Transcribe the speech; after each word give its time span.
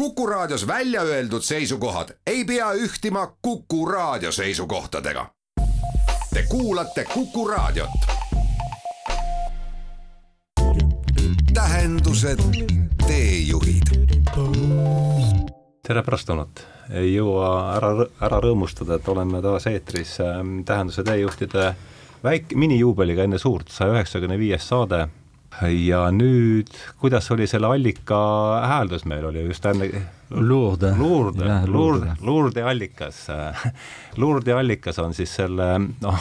Kuku 0.00 0.26
Raadios 0.26 0.66
välja 0.66 1.02
öeldud 1.02 1.42
seisukohad 1.42 2.08
ei 2.26 2.44
pea 2.44 2.72
ühtima 2.72 3.36
Kuku 3.42 3.86
Raadio 3.86 4.32
seisukohtadega. 4.32 5.26
Te 6.34 6.42
kuulate 6.48 7.04
Kuku 7.04 7.48
Raadiot. 7.48 7.90
tähendused, 11.54 12.38
teejuhid. 13.06 14.08
tere 15.88 16.02
pärastlõunat, 16.02 16.64
ei 16.96 17.14
jõua 17.14 17.52
ära, 17.76 17.92
ära 18.24 18.40
rõõmustada, 18.40 18.96
et 18.96 19.08
oleme 19.08 19.42
taas 19.44 19.66
eetris 19.66 20.16
ähm, 20.24 20.62
Tähenduse 20.64 21.04
teejuhtide 21.04 21.74
väike, 22.24 22.56
minijuubeliga 22.56 23.28
enne 23.28 23.38
suurt, 23.38 23.68
saja 23.68 23.92
üheksakümne 23.92 24.40
viies 24.40 24.64
saade 24.68 25.10
ja 25.60 26.04
nüüd, 26.14 26.70
kuidas 27.00 27.26
oli 27.34 27.46
selle 27.50 27.68
allika 27.74 28.18
hääldus 28.70 29.04
meil 29.08 29.26
oli 29.28 29.44
just 29.48 29.66
enne 29.66 29.90
Lourde. 30.30 30.92
Lourde, 30.94 31.46
Lourde, 31.66 32.12
Lourde 32.22 32.62
allikas. 32.62 33.24
Lourde 34.16 34.54
allikas 34.54 34.98
on 35.02 35.14
siis 35.14 35.32
selle, 35.34 35.72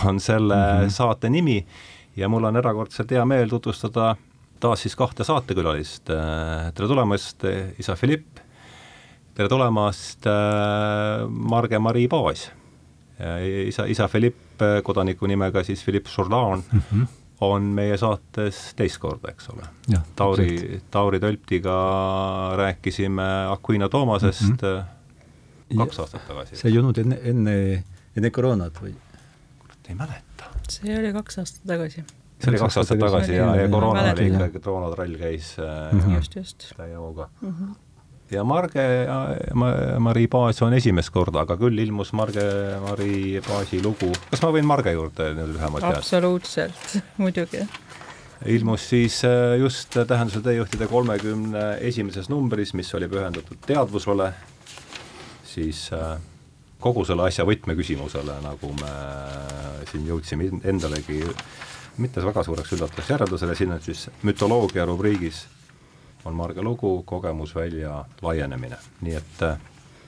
on 0.07 0.19
selle 0.19 0.55
mm 0.55 0.85
-hmm. 0.85 0.89
saate 0.89 1.29
nimi 1.29 1.65
ja 2.15 2.29
mul 2.29 2.43
on 2.43 2.57
erakordselt 2.57 3.11
hea 3.11 3.25
meel 3.25 3.49
tutvustada 3.49 4.15
taas 4.59 4.81
siis 4.81 4.95
kahte 4.95 5.23
saatekülalist. 5.23 6.03
tere 6.75 6.87
tulemast, 6.87 7.43
isa 7.79 7.95
Philipp. 7.95 8.39
tere 9.33 9.49
tulemast, 9.49 10.25
Marge-Mari 11.29 12.07
Paas. 12.07 12.51
isa, 13.67 13.85
isa 13.85 14.07
Philipp 14.07 14.61
kodaniku 14.83 15.27
nimega 15.27 15.63
siis 15.63 15.83
Philipp 15.83 16.07
Jourdan 16.17 16.63
mm. 16.71 16.81
-hmm 16.93 17.18
on 17.41 17.63
meie 17.75 17.97
saates 17.97 18.59
teist 18.77 18.99
korda, 19.01 19.31
eks 19.31 19.49
ole. 19.53 19.67
Tauri, 20.15 20.81
Tauri 20.91 21.19
Tölptiga 21.19 21.75
rääkisime 22.59 23.27
Aquino 23.51 23.89
Toomasest 23.89 24.41
mm 24.41 24.57
-hmm. 24.61 25.77
kaks 25.77 25.99
aastat 25.99 26.27
tagasi. 26.27 26.55
see 26.55 26.71
ei 26.71 26.79
olnud 26.79 26.97
enne, 26.97 27.19
enne, 27.23 27.83
enne 28.17 28.29
koroonat 28.29 28.81
või? 28.83 28.93
kurat, 29.59 29.89
ei 29.89 29.95
mäleta. 29.95 30.49
see 30.69 30.99
oli 30.99 31.13
kaks 31.13 31.37
aastat 31.37 31.67
tagasi. 31.67 32.03
see 32.39 32.51
oli 32.51 32.57
kaks 32.59 32.77
aastat 32.77 32.99
tagasi 32.99 33.35
ja, 33.35 33.55
ja 33.55 33.69
koroona 33.69 34.11
oli 34.11 34.27
ikkagi, 34.27 34.59
koroonarall 34.59 35.15
käis 35.17 35.55
mm 35.57 35.99
-hmm. 35.99 36.15
just, 36.15 36.35
just. 36.35 36.73
täie 36.77 36.95
hooga 36.95 37.29
mm. 37.41 37.53
-hmm 37.53 37.88
ja 38.31 38.43
Marge 38.43 38.83
Mari 39.99 40.27
Paas 40.27 40.61
on 40.65 40.73
esimest 40.77 41.11
korda, 41.13 41.43
aga 41.45 41.57
küll 41.59 41.81
ilmus 41.81 42.11
Marge 42.17 42.45
Mari 42.83 43.41
Paasi 43.45 43.81
lugu, 43.83 44.11
kas 44.29 44.43
ma 44.45 44.51
võin 44.53 44.67
Marge 44.69 44.93
juurde 44.95 45.31
nüüd 45.37 45.53
lühemalt 45.55 45.85
jääda? 45.85 46.01
absoluutselt, 46.03 46.97
muidugi. 47.21 47.65
ilmus 48.45 48.89
siis 48.91 49.21
äh, 49.27 49.57
just 49.61 49.97
Tähenduse 49.97 50.43
teejuhtide 50.45 50.87
kolmekümne 50.87 51.65
esimeses 51.89 52.29
numbris, 52.29 52.73
mis 52.77 52.93
oli 52.95 53.09
pühendatud 53.11 53.61
teadvusele, 53.67 54.31
siis 55.49 55.87
äh, 55.95 56.17
kogu 56.79 57.05
selle 57.07 57.27
asja 57.27 57.47
võtmeküsimusele, 57.49 58.39
nagu 58.45 58.73
me 58.79 58.93
siin 59.89 60.05
jõudsime 60.07 60.51
endalegi 60.69 61.23
mitte 61.99 62.21
väga 62.23 62.45
suureks 62.45 62.77
üllatuseks 62.77 63.09
järeldusele, 63.11 63.55
siin 63.57 63.73
on 63.75 63.81
siis 63.83 64.05
mütoloogia 64.23 64.85
rubriigis 64.87 65.47
on 66.25 66.35
Marge 66.35 66.61
lugu 66.61 67.03
Kogemusvälja 67.03 68.05
laienemine, 68.21 68.77
nii 69.01 69.15
et 69.15 69.43
äh, 69.43 69.59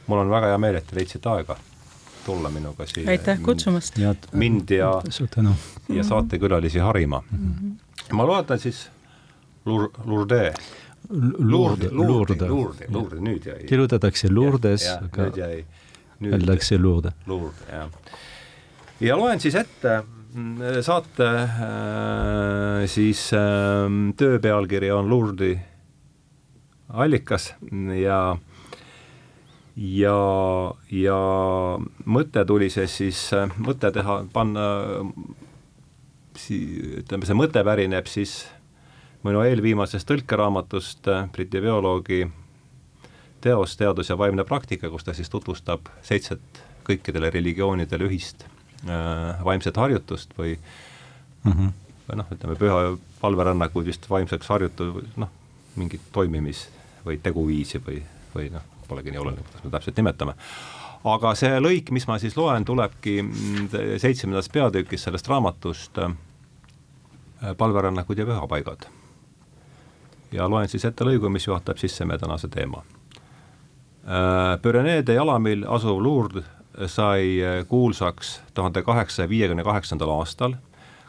mul 0.07 0.23
on 0.23 0.29
väga 0.29 0.51
hea 0.51 0.57
meel, 0.57 0.75
et 0.75 0.87
te 0.87 0.95
leidsite 0.95 1.29
aega 1.29 1.57
tulla 2.25 2.49
minuga 2.49 2.85
siia. 2.85 3.09
aitäh 3.09 3.39
kutsumast! 3.41 3.97
mind 4.31 4.69
ja, 4.69 4.91
ja 5.89 6.03
saatekülalisi 6.03 6.79
harima 6.79 7.23
mm. 7.31 7.53
-hmm. 7.53 8.15
ma 8.15 8.27
loetan 8.27 8.59
siis 8.59 8.89
Lur-, 9.65 9.91
Lourde. 10.05 10.53
Lourde, 11.37 11.89
Lourde, 11.91 12.47
Lourde, 12.47 12.85
Lourde, 12.89 13.15
nüüd 13.15 13.45
jäi. 13.45 13.65
kirjutatakse 13.65 14.29
Lourdes, 14.31 14.87
aga 14.87 15.27
öeldakse 16.23 16.77
Lourde. 16.77 17.11
Lourde, 17.27 17.65
jah. 17.71 17.89
ja 18.99 19.17
loen 19.17 19.39
siis 19.39 19.55
ette 19.55 20.03
mm, 20.33 20.57
saate 20.81 21.27
äh, 21.27 22.85
siis 22.85 23.31
äh, 23.33 24.13
töö 24.17 24.39
pealkiri 24.39 24.91
on 24.91 25.09
Lourdi 25.09 25.59
allikas 26.93 27.53
ja 28.01 28.37
ja, 29.75 30.15
ja 30.91 31.19
mõte 32.05 32.45
tuli 32.45 32.69
see 32.69 32.87
siis, 32.91 33.29
mõte 33.57 33.91
teha, 33.93 34.17
panna, 34.33 34.65
ütleme, 37.01 37.27
see 37.27 37.37
mõte 37.37 37.63
pärineb 37.65 38.09
siis 38.11 38.43
minu 39.25 39.43
eelviimasest 39.45 40.07
tõlkeraamatust 40.09 41.09
Briti 41.33 41.61
bioloogi 41.61 42.23
teos 43.41 43.77
Teadus 43.77 44.09
ja 44.09 44.17
vaimne 44.17 44.45
praktika, 44.45 44.89
kus 44.89 45.05
ta 45.05 45.13
siis 45.17 45.29
tutvustab 45.29 45.89
seitset 46.05 46.63
kõikidele 46.85 47.29
religioonidele 47.33 48.09
ühist 48.09 48.45
äh, 48.45 49.43
vaimset 49.45 49.77
harjutust 49.77 50.33
või 50.37 50.55
mm 51.43 51.51
-hmm. 51.51 51.73
või 52.09 52.21
noh, 52.21 52.31
ütleme 52.33 52.55
püha 52.55 52.97
palverännakuid 53.21 53.85
vist 53.85 54.09
vaimseks 54.09 54.49
harjutu-, 54.49 55.05
noh, 55.15 55.29
mingit 55.75 56.01
toimimis 56.11 56.67
või 57.05 57.17
teguviisi 57.23 57.81
või, 57.85 58.01
või 58.35 58.49
noh, 58.53 58.63
polegi 58.91 59.11
nii 59.11 59.21
oluline, 59.21 59.43
kuidas 59.47 59.63
me 59.63 59.73
täpselt 59.73 59.97
nimetame. 59.97 60.35
aga 61.03 61.33
see 61.35 61.59
lõik, 61.63 61.91
mis 61.95 62.07
ma 62.07 62.17
siis 62.21 62.37
loen, 62.37 62.65
tulebki 62.65 63.19
seitsmendast 64.03 64.51
peatükist 64.53 65.07
sellest 65.07 65.29
raamatust 65.31 66.01
äh, 66.03 66.15
Palverännakud 67.57 68.17
ja 68.17 68.25
pühapaigad. 68.25 68.87
ja 70.31 70.49
loen 70.49 70.69
siis 70.69 70.85
ette 70.85 71.07
lõigu, 71.07 71.29
mis 71.29 71.47
juhatab 71.47 71.77
sisse 71.77 72.05
meie 72.05 72.19
tänase 72.19 72.47
teema. 72.47 72.83
Äh, 74.05 74.57
Püreneede 74.61 75.13
jalamil 75.13 75.65
asuv 75.67 76.01
Lourdes 76.03 76.45
sai 76.87 77.39
äh, 77.43 77.61
kuulsaks 77.67 78.41
tuhande 78.53 78.83
kaheksasaja 78.83 79.29
viiekümne 79.29 79.63
kaheksandal 79.63 80.09
aastal, 80.19 80.55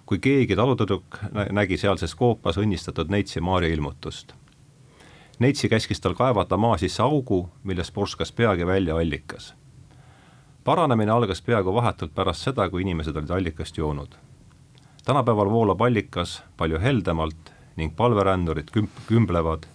kui 0.06 0.18
keegi 0.18 0.56
talutüdruk 0.56 1.18
nägi 1.50 1.78
sealses 1.78 2.14
koopas 2.14 2.58
õnnistatud 2.58 3.10
neitsi 3.10 3.40
Maarja 3.40 3.70
ilmutust 3.74 4.34
Neitsi 5.42 5.68
käskis 5.68 6.00
tal 6.00 6.14
kaevata 6.14 6.56
maa 6.56 6.76
sisse 6.78 7.02
augu, 7.02 7.48
millest 7.66 7.94
purskas 7.94 8.32
peagi 8.32 8.66
välja 8.66 8.96
allikas. 8.96 9.54
paranemine 10.64 11.10
algas 11.10 11.42
peaaegu 11.42 11.74
vahetult 11.74 12.14
pärast 12.14 12.40
seda, 12.46 12.68
kui 12.70 12.82
inimesed 12.82 13.16
olid 13.16 13.30
allikast 13.30 13.78
joonud. 13.78 14.14
tänapäeval 15.04 15.50
voolab 15.50 15.80
allikas 15.80 16.44
palju 16.56 16.78
heldemalt 16.80 17.52
ning 17.76 17.96
palverändurid 17.96 18.70
kümp-, 18.76 19.02
kümblevad 19.06 19.66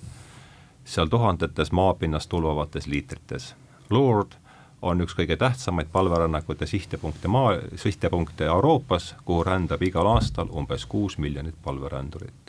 seal 0.86 1.08
tuhandetes 1.08 1.72
maapinnast 1.72 2.30
tulvavates 2.30 2.88
liitrites. 2.88 3.56
Lourdes 3.90 4.40
on 4.82 5.02
üks 5.02 5.20
kõige 5.20 5.38
tähtsamaid 5.38 5.88
palverännakute 5.92 6.66
sihtepunkte 6.66 7.28
maa, 7.28 7.58
sihtepunkte 7.76 8.46
Euroopas, 8.46 9.16
kuhu 9.26 9.44
rändab 9.44 9.82
igal 9.82 10.16
aastal 10.16 10.48
umbes 10.52 10.86
kuus 10.86 11.18
miljonit 11.18 11.56
palverändurit 11.64 12.47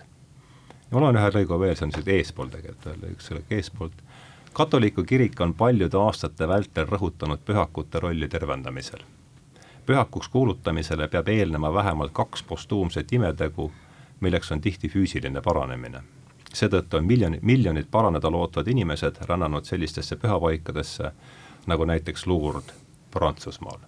mul 0.91 1.09
on 1.11 1.19
ühe 1.21 1.31
lõigu 1.35 1.59
veel, 1.61 1.77
see 1.77 1.89
on 1.89 1.95
siit 1.95 2.09
eespool 2.13 2.51
tegelikult 2.53 2.87
veel 2.89 3.13
üks 3.13 3.31
lõik 3.35 3.55
eespoolt. 3.59 4.03
katoliku 4.53 5.05
kirik 5.05 5.41
on 5.41 5.55
paljude 5.55 5.99
aastate 6.01 6.49
vältel 6.49 6.87
rõhutanud 6.87 7.45
pühakute 7.45 8.01
rolli 8.01 8.29
tervendamisel. 8.29 9.03
pühakuks 9.87 10.29
kuulutamisele 10.29 11.09
peab 11.09 11.29
eelnema 11.29 11.75
vähemalt 11.75 12.13
kaks 12.13 12.43
postuumset 12.43 13.13
imetegu, 13.13 13.73
milleks 14.21 14.53
on 14.53 14.61
tihti 14.61 14.89
füüsiline 14.89 15.43
paranemine. 15.43 16.03
seetõttu 16.53 16.97
on 16.97 17.05
miljonid, 17.05 17.43
miljonid 17.43 17.87
paraneda 17.91 18.31
lootvad 18.31 18.69
inimesed 18.69 19.17
rännanud 19.29 19.65
sellistesse 19.65 20.17
pühapaikadesse, 20.17 21.13
nagu 21.67 21.85
näiteks 21.85 22.27
Lourdes 22.27 22.75
Prantsusmaal 23.11 23.79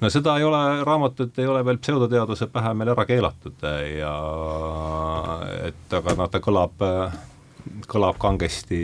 no 0.00 0.10
seda 0.10 0.36
ei 0.38 0.44
ole, 0.44 0.84
raamatut 0.84 1.38
ei 1.38 1.46
ole 1.46 1.64
veel 1.64 1.78
pseudoteaduse 1.80 2.48
pähe 2.52 2.74
meil 2.74 2.92
ära 2.92 3.04
keelatud 3.08 3.64
ja 3.96 4.12
et 5.68 5.96
aga 5.98 6.14
noh, 6.18 6.28
ta 6.30 6.40
kõlab, 6.42 6.84
kõlab 7.90 8.20
kangesti, 8.22 8.78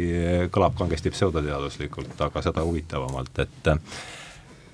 kõlab 0.54 0.76
kangesti 0.78 1.12
pseudoteaduslikult, 1.14 2.14
aga 2.20 2.42
seda 2.44 2.64
huvitavamalt, 2.66 3.38
et 3.44 3.72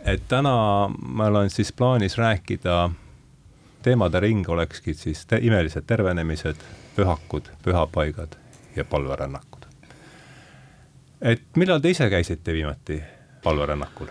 et 0.09 0.25
täna 0.29 0.55
meil 0.89 1.37
on 1.37 1.51
siis 1.51 1.73
plaanis 1.77 2.17
rääkida, 2.19 2.89
teemade 3.83 4.21
ring 4.21 4.49
olekski 4.49 4.95
siis 4.95 5.27
te, 5.27 5.41
imelised 5.43 5.85
tervenemised, 5.87 6.61
pühakud, 6.97 7.51
pühapaigad 7.63 8.39
ja 8.77 8.85
palverännakud. 8.85 9.67
et 11.21 11.43
millal 11.57 11.81
te 11.81 11.91
ise 11.91 12.11
käisite 12.11 12.53
viimati 12.53 13.03
palverännakul? 13.43 14.07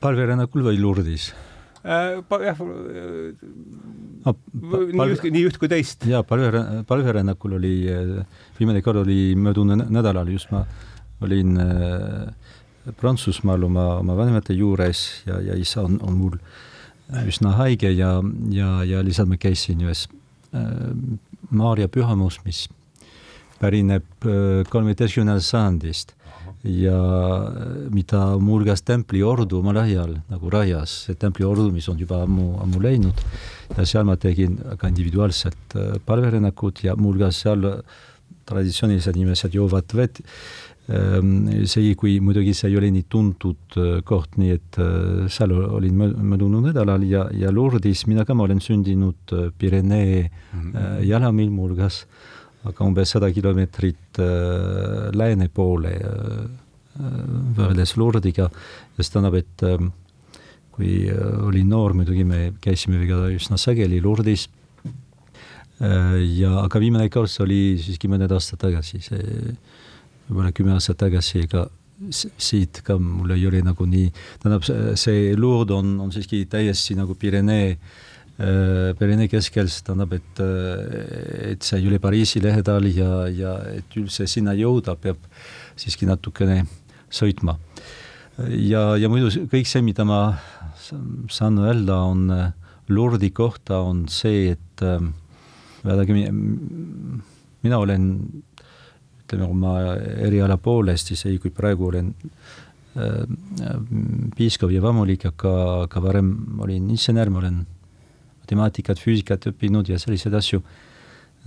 palverännakul 0.00 0.64
või 0.64 0.80
Lourdes'is 0.80 1.32
äh,? 1.32 1.49
Jah 1.84 2.58
no,, 2.60 4.34
nii 4.52 5.14
üht, 5.14 5.24
nii 5.32 5.44
üht 5.48 5.58
kui 5.60 5.70
teist. 5.72 6.04
jaa, 6.08 6.22
palve, 6.26 6.82
palverännakul 6.88 7.56
oli, 7.56 7.74
viimane 8.58 8.82
kord 8.84 9.02
oli 9.04 9.34
möödunud 9.36 9.88
nädalal, 9.88 10.28
just 10.28 10.52
ma 10.52 10.64
olin 11.24 11.56
äh, 11.60 12.28
Prantsusmaal 13.00 13.64
oma, 13.64 13.86
oma 14.00 14.16
vanemate 14.16 14.56
juures 14.56 15.22
ja, 15.26 15.40
ja 15.44 15.56
isa 15.56 15.84
on, 15.84 15.98
on 16.04 16.16
mul 16.16 16.36
üsna 17.28 17.54
haige 17.58 17.90
ja, 17.92 18.18
ja, 18.52 18.84
ja 18.84 19.02
lihtsalt 19.04 19.32
ma 19.32 19.40
käisin 19.40 19.80
ühes 19.86 20.06
äh, 20.52 20.68
Maarja 21.50 21.88
pühamus, 21.90 22.38
mis 22.44 22.68
pärineb 23.60 24.24
kolmeteistkümnendast 24.70 25.50
sajandist 25.50 26.14
ja 26.64 26.98
mida 27.88 28.20
muuhulgas 28.36 28.82
templiordu 28.84 29.60
omal 29.62 29.80
ajal 29.80 30.18
nagu 30.28 30.50
rajas, 30.52 31.06
see 31.06 31.16
templiordu, 31.16 31.70
mis 31.72 31.88
on 31.88 31.98
juba 31.98 32.22
ammu, 32.26 32.52
ammu 32.64 32.82
läinud. 32.84 33.22
Ja 33.76 33.86
seal 33.86 34.04
ma 34.04 34.16
tegin 34.20 34.58
ka 34.78 34.90
individuaalselt 34.90 35.76
palverännakud 36.06 36.82
ja 36.84 36.96
muuhulgas 36.96 37.40
seal 37.46 37.64
traditsioonilised 38.50 39.16
inimesed 39.16 39.54
joovad 39.54 39.94
vett. 39.96 40.20
See, 41.70 41.94
kui 41.94 42.16
muidugi 42.24 42.52
see 42.56 42.72
ei 42.72 42.76
ole 42.80 42.88
nii 42.90 43.04
tuntud 43.08 43.76
koht, 44.04 44.34
nii 44.42 44.56
et 44.56 44.78
seal 45.30 45.54
olin 45.54 46.00
möödunud 46.18 46.66
nädalal 46.66 47.04
ja, 47.06 47.28
ja 47.30 47.52
Lourdis 47.54 48.08
mina 48.10 48.24
ka, 48.26 48.34
ma 48.34 48.48
olen 48.48 48.60
sündinud 48.60 49.36
Pirenee 49.56 50.24
mm 50.26 50.72
-hmm. 50.72 51.04
jalamil 51.06 51.50
muuhulgas, 51.50 52.06
aga 52.68 52.84
umbes 52.84 53.14
sada 53.14 53.30
kilomeetrit 53.32 54.20
lääne 55.16 55.48
poole 55.54 55.94
võrreldes 57.56 57.94
Lourdiga 57.96 58.48
ja 58.50 59.04
see 59.04 59.14
tähendab, 59.14 59.38
et 59.40 59.64
kui 60.74 60.94
olin 61.46 61.70
noor, 61.70 61.94
muidugi 61.96 62.24
me 62.26 62.50
käisime 62.62 63.00
üsna 63.32 63.58
sageli 63.60 64.00
Lourdis 64.04 64.48
ja 65.80 66.54
aga 66.66 66.82
viimane 66.82 67.08
kord 67.12 67.32
see 67.32 67.44
oli 67.46 67.60
siiski 67.80 68.10
mõned 68.12 68.32
aastad 68.36 68.60
tagasi, 68.66 69.00
see 69.04 69.22
võib-olla 70.28 70.52
kümme 70.56 70.76
aastat 70.76 71.00
tagasi, 71.00 71.46
ega 71.46 71.64
siit 72.10 72.82
ka 72.84 72.96
mul 73.00 73.32
ei 73.36 73.46
ole 73.48 73.60
nagu 73.64 73.86
nii, 73.88 74.12
tähendab, 74.42 74.64
see 75.00 75.32
Lourdes 75.36 75.76
on, 75.78 75.96
on 76.04 76.12
siiski 76.12 76.44
täiesti 76.50 76.96
nagu 76.98 77.16
Pirenee 77.16 77.72
äh,, 77.72 78.09
Pirenee 78.40 79.28
keskel, 79.28 79.68
see 79.68 79.84
tähendab, 79.84 80.14
et, 80.16 80.40
äh, 80.40 81.50
et 81.52 81.66
see 81.66 81.80
ei 81.80 81.88
ole 81.90 81.98
Pariisi 82.00 82.40
lähedal 82.40 82.86
ja, 82.88 83.26
ja 83.28 83.56
et 83.74 83.96
üldse 84.00 84.24
sinna 84.30 84.54
jõuda, 84.56 84.94
peab 84.96 85.20
siiski 85.76 86.08
natukene 86.08 86.62
sõitma. 87.12 87.58
ja, 88.48 88.94
ja 88.96 89.10
muidu 89.12 89.44
kõik 89.50 89.68
see, 89.68 89.82
mida 89.84 90.06
ma 90.08 90.22
saan 91.30 91.58
öelda, 91.60 91.98
on 92.08 92.30
äh, 92.32 92.52
Lourdes'i 92.88 93.30
kohta, 93.36 93.82
on 93.84 94.06
see, 94.08 94.54
et 94.54 94.84
äh, 94.86 95.02
vaadake, 95.84 96.16
mina 97.60 97.78
olen 97.78 98.06
ütleme 99.20 99.46
oma 99.46 99.74
eriala 100.24 100.56
poolest, 100.58 101.12
isegi 101.14 101.38
kui 101.42 101.52
praegu 101.54 101.90
olen 101.90 102.14
äh, 102.96 103.26
piiskop 104.36 104.72
ja 104.74 104.80
vammulik, 104.82 105.28
aga, 105.30 105.52
aga 105.84 106.02
varem 106.08 106.32
olin 106.64 106.88
insener, 106.90 107.30
ma 107.30 107.44
olen 107.44 107.60
matemaatikat, 108.56 108.98
füüsikat 108.98 109.46
õppinud 109.50 109.88
ja 109.88 109.98
selliseid 109.98 110.34
asju. 110.34 110.62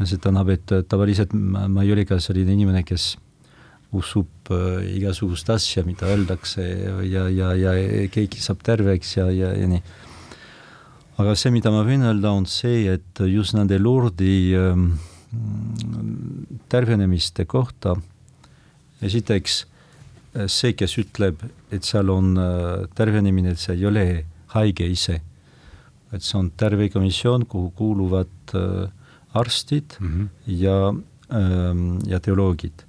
see 0.04 0.18
tähendab, 0.18 0.50
et 0.50 0.72
tavaliselt 0.90 1.34
ma, 1.34 1.68
ei 1.84 1.92
ole 1.94 2.06
ka 2.06 2.18
selline 2.20 2.54
inimene, 2.54 2.84
kes 2.84 3.16
usub 3.94 4.50
äh, 4.50 4.96
igasugust 4.98 5.50
asja, 5.50 5.84
mida 5.86 6.08
öeldakse 6.10 6.64
ja, 7.06 7.28
ja, 7.30 7.54
ja 7.54 7.74
keegi 8.10 8.42
saab 8.42 8.64
terveks 8.66 9.18
ja, 9.18 9.28
ja, 9.30 9.52
ja 9.54 9.68
nii. 9.70 9.82
aga 11.22 11.36
see, 11.38 11.52
mida 11.54 11.72
ma 11.72 11.84
võin 11.86 12.02
öelda, 12.02 12.32
on 12.34 12.48
see, 12.50 12.88
et 12.90 13.22
just 13.30 13.54
nende 13.54 13.78
Lourdi 13.78 14.56
äh, 14.58 14.74
tervenemiste 16.70 17.46
kohta. 17.46 17.96
esiteks 19.02 19.66
see, 20.50 20.74
kes 20.74 20.98
ütleb, 20.98 21.44
et 21.72 21.86
seal 21.86 22.10
on 22.10 22.34
äh, 22.40 22.88
tervenemine, 22.98 23.54
et 23.54 23.62
see 23.62 23.78
ei 23.78 23.86
ole 23.86 24.06
haige 24.56 24.88
ise, 24.90 25.20
et 26.14 26.22
see 26.22 26.38
on 26.38 26.52
tervekomisjon, 26.58 27.48
kuhu 27.50 27.72
kuuluvad 27.78 28.56
äh, 28.56 28.90
arstid 29.34 29.98
mm 30.00 30.08
-hmm. 30.08 30.28
ja, 30.48 30.94
ähm, 31.34 32.00
ja 32.08 32.20
teoloogid. 32.20 32.86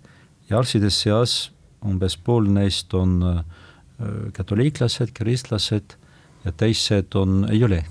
ja 0.50 0.58
arstide 0.58 0.90
seas 0.90 1.50
umbes 1.84 2.16
pool 2.16 2.48
neist 2.48 2.94
on 2.94 3.22
äh, 3.22 3.44
katoliiklased, 4.32 5.12
kristlased 5.14 5.96
ja 6.44 6.52
teised 6.52 7.14
on, 7.14 7.46
ei 7.50 7.64
ole. 7.64 7.84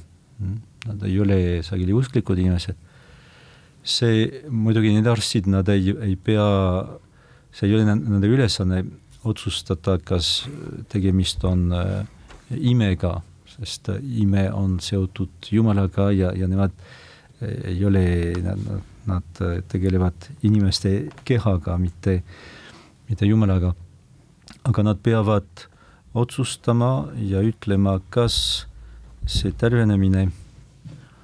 Nad 0.85 1.03
ei 1.03 1.19
ole 1.19 1.63
sageli 1.63 1.93
usklikud 1.93 2.37
inimesed 2.37 2.75
see 3.83 4.43
muidugi 4.49 4.93
need 4.95 5.07
arstid, 5.11 5.47
nad 5.51 5.67
ei, 5.71 5.91
ei 6.07 6.15
pea, 6.15 6.47
see 7.53 7.67
ei 7.67 7.75
ole 7.77 7.95
nende 7.99 8.29
ülesanne 8.31 8.81
otsustada, 9.27 9.97
kas 10.03 10.47
tegemist 10.91 11.43
on 11.47 11.67
äh, 11.75 12.03
imega, 12.55 13.17
sest 13.53 13.89
äh, 13.89 14.01
ime 14.23 14.49
on 14.53 14.79
seotud 14.83 15.51
Jumalaga 15.51 16.11
ja, 16.11 16.33
ja 16.35 16.47
nemad 16.47 16.75
ei 17.43 17.81
ole, 17.85 18.03
nad, 18.39 18.59
nad 19.05 19.39
tegelevad 19.67 20.29
inimeste 20.47 21.09
kehaga, 21.27 21.75
mitte, 21.77 22.21
mitte 23.09 23.27
Jumalaga. 23.27 23.73
aga 24.63 24.83
nad 24.83 25.01
peavad 25.03 25.65
otsustama 26.13 27.09
ja 27.19 27.41
ütlema, 27.43 27.97
kas 28.09 28.67
see 29.25 29.51
tervenemine 29.51 30.29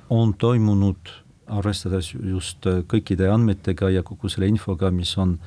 on 0.09 0.33
toimunud 0.33 1.13
arvestades 1.49 2.11
just 2.13 2.65
äh, 2.69 2.83
kõikide 2.89 3.29
andmetega 3.33 3.89
ja 3.93 4.03
kogu 4.05 4.29
selle 4.29 4.49
infoga, 4.49 4.91
mis 4.93 5.15
on, 5.17 5.37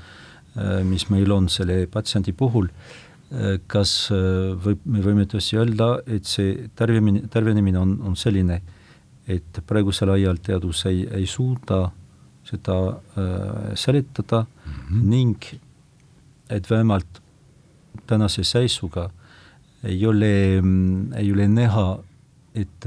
äh, 0.57 0.81
mis 0.87 1.09
meil 1.11 1.33
on 1.35 1.49
selle 1.53 1.85
patsiendi 1.91 2.35
puhul, 2.37 2.69
äh, 2.69 3.12
kas 3.67 4.11
võib, 4.65 4.83
me 4.85 5.01
võime 5.01 5.25
tõesti 5.25 5.57
öelda, 5.57 5.87
et 6.05 6.29
see 6.29 6.67
tervemine, 6.77 7.23
tervenemine 7.33 7.79
on, 7.81 7.95
on 8.11 8.17
selline, 8.19 8.59
et 9.31 9.61
praegusel 9.67 10.13
ajal 10.13 10.37
teadus 10.45 10.83
ei, 10.91 11.07
ei 11.17 11.25
suuda 11.31 11.87
seda 12.45 12.77
äh, 12.91 13.73
seletada 13.79 14.43
mm 14.43 14.73
-hmm. 14.75 15.09
ning 15.15 15.45
et 16.51 16.71
vähemalt 16.71 17.23
tänase 18.07 18.45
seisuga 18.45 19.11
ei 19.85 20.07
ole, 20.07 20.61
mm, 20.61 21.13
ei 21.13 21.33
ole 21.33 21.49
näha, 21.49 21.99
et 22.55 22.85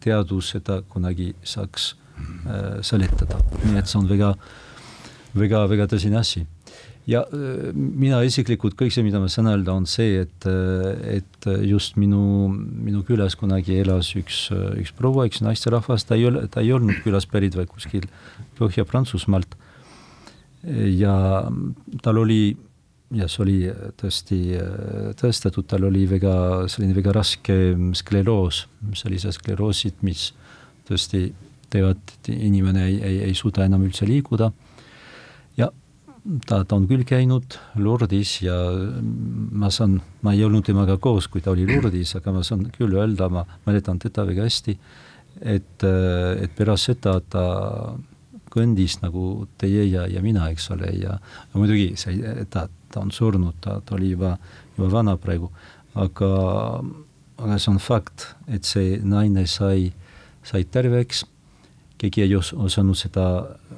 teadus 0.00 0.50
seda 0.50 0.82
kunagi 0.82 1.34
saaks 1.42 1.94
Äh, 2.44 2.82
seletada, 2.84 3.38
nii 3.64 3.78
et 3.80 3.88
see 3.88 3.98
on 3.98 4.06
väga, 4.06 4.34
väga, 5.34 5.62
väga 5.70 5.86
tõsine 5.90 6.18
asi. 6.20 6.44
Ja 7.10 7.22
äh, 7.28 7.70
mina 7.74 8.20
isiklikult, 8.26 8.76
kõik 8.78 8.94
see, 8.94 9.04
mida 9.06 9.20
ma 9.22 9.30
saan 9.32 9.50
öelda, 9.52 9.74
on 9.74 9.88
see, 9.90 10.22
et, 10.24 10.48
äh, 10.48 11.20
et 11.20 11.48
just 11.68 11.98
minu, 12.00 12.48
minu 12.50 13.04
külas 13.06 13.36
kunagi 13.40 13.78
elas 13.82 14.12
üks, 14.18 14.46
üks 14.80 14.94
proua, 14.96 15.28
üks 15.30 15.42
naisterahvas, 15.44 16.06
ta 16.08 16.18
ei 16.18 16.28
ole, 16.30 16.46
ta 16.48 16.64
ei 16.64 16.72
olnud 16.76 17.02
külas 17.04 17.28
pärit, 17.30 17.58
vaid 17.58 17.72
kuskil 17.72 18.08
Põhja-Prantsusmaalt. 18.58 19.58
ja 20.96 21.14
tal 22.00 22.18
oli 22.22 22.56
ja 23.12 23.26
see 23.28 23.42
oli 23.44 23.56
tõesti 24.00 24.38
tõestatud, 25.20 25.66
tal 25.68 25.84
oli 25.90 26.06
väga, 26.08 26.34
selline 26.72 26.96
väga 26.96 27.12
raske 27.12 27.56
skleroos, 27.98 28.64
sellised 28.96 29.36
skleroosid, 29.36 30.00
mis 30.06 30.30
tõesti 30.88 31.28
teevad, 31.74 32.00
inimene 32.30 32.86
ei, 32.88 32.98
ei, 33.02 33.18
ei 33.28 33.34
suuda 33.36 33.66
enam 33.66 33.84
üldse 33.86 34.06
liikuda. 34.08 34.50
Ta, 36.46 36.62
ta 36.64 36.76
on 36.76 36.86
küll 36.88 37.04
käinud 37.08 37.56
Lourdis 37.80 38.38
ja 38.44 38.56
ma 39.04 39.70
saan, 39.74 39.98
ma 40.24 40.34
ei 40.34 40.44
olnud 40.46 40.64
temaga 40.66 40.96
koos, 41.02 41.28
kui 41.28 41.44
ta 41.44 41.52
oli 41.52 41.66
Lourdis, 41.68 42.14
aga 42.18 42.34
ma 42.34 42.44
saan 42.46 42.66
küll 42.74 42.96
öelda, 42.96 43.28
ma 43.32 43.44
mäletan 43.66 44.00
teda 44.02 44.24
väga 44.28 44.46
hästi, 44.48 44.76
et, 45.42 45.84
et 45.84 46.56
pärast 46.56 46.90
seda 46.90 47.18
ta 47.20 47.44
kõndis 48.54 49.00
nagu 49.02 49.44
teie 49.58 49.84
ja, 49.88 50.06
ja 50.06 50.22
mina, 50.22 50.48
eks 50.54 50.70
ole, 50.74 50.92
ja 51.00 51.18
muidugi 51.56 51.94
see, 52.00 52.20
ta, 52.50 52.68
ta 52.92 53.02
on 53.02 53.10
surnud, 53.14 53.58
ta, 53.64 53.80
ta 53.84 53.96
oli 53.96 54.12
juba, 54.14 54.36
juba 54.76 54.90
vana 54.92 55.16
praegu, 55.20 55.50
aga, 55.98 56.30
aga 57.40 57.58
see 57.58 57.72
on 57.74 57.82
fakt, 57.82 58.30
et 58.46 58.66
see 58.68 59.00
naine 59.02 59.46
sai, 59.50 59.90
sai 60.46 60.64
terveks 60.64 61.24
keegi 62.04 62.24
ei 62.26 62.34
os-, 62.36 62.52
osanud 62.52 62.98
seda 62.98 63.26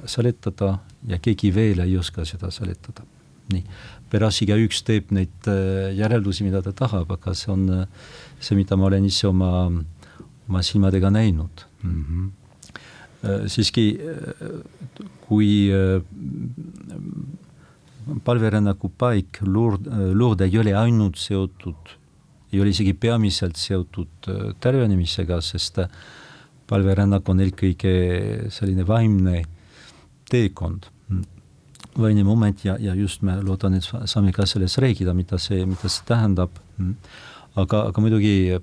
seletada 0.08 0.76
ja 1.08 1.18
keegi 1.22 1.52
veel 1.54 1.82
ei 1.84 1.96
oska 1.98 2.24
seda 2.28 2.50
seletada. 2.54 3.04
nii, 3.46 3.62
pärast 4.10 4.42
igaüks 4.42 4.80
teeb 4.82 5.12
neid 5.14 5.46
äh, 5.50 5.92
järeldusi, 5.94 6.42
mida 6.42 6.58
ta 6.64 6.72
tahab, 6.74 7.12
aga 7.14 7.34
see 7.38 7.52
on 7.52 7.68
äh, 7.70 7.84
see, 8.40 8.56
mida 8.58 8.74
ma 8.76 8.88
olen 8.88 9.06
ise 9.06 9.28
oma, 9.28 9.68
oma 10.48 10.62
silmadega 10.66 11.12
näinud 11.14 11.62
mm. 11.82 12.02
-hmm. 12.02 13.46
siiski, 13.50 13.84
kui 15.26 15.70
palverännaku 18.24 18.90
paik 18.98 19.38
Lourdes, 19.46 19.92
Lourdes 20.14 20.52
ei 20.52 20.58
ole 20.58 20.74
ainult 20.74 21.16
seotud, 21.16 21.94
ei 22.52 22.60
ole 22.60 22.70
isegi 22.70 22.92
peamiselt 22.92 23.56
seotud 23.56 24.30
tervenemisega, 24.60 25.40
sest 25.40 25.78
äh, 25.78 25.88
palverännak 26.70 27.28
on 27.30 27.40
eelkõige 27.44 27.94
selline 28.54 28.86
vaimne 28.86 29.42
teekond, 30.30 30.88
vaimne 31.96 32.24
moment 32.26 32.64
ja, 32.66 32.76
ja 32.82 32.94
just 32.98 33.22
me 33.26 33.38
loodan, 33.44 33.78
et 33.78 33.86
saame 33.86 34.32
ka 34.36 34.46
sellest 34.48 34.80
rääkida, 34.82 35.14
mida 35.16 35.38
see, 35.42 35.64
mida 35.66 35.90
see 35.90 36.06
tähendab. 36.08 36.58
aga, 37.56 37.86
aga 37.88 38.02
muidugi 38.04 38.58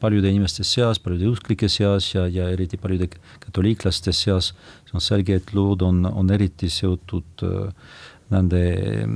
paljude 0.00 0.28
inimeste 0.28 0.64
seas, 0.64 0.98
paljude 1.00 1.28
usklike 1.30 1.68
seas 1.68 2.10
ja, 2.14 2.26
ja 2.28 2.48
eriti 2.52 2.76
paljude 2.80 3.08
katoliiklaste 3.44 4.12
seas, 4.12 4.52
see 4.88 4.96
on 4.96 5.04
selge, 5.04 5.36
et 5.36 5.54
lood 5.54 5.84
on, 5.84 6.04
on 6.06 6.30
eriti 6.32 6.68
seotud 6.72 7.44
äh, 7.44 7.88
nende 8.32 8.60
äh, 8.74 9.06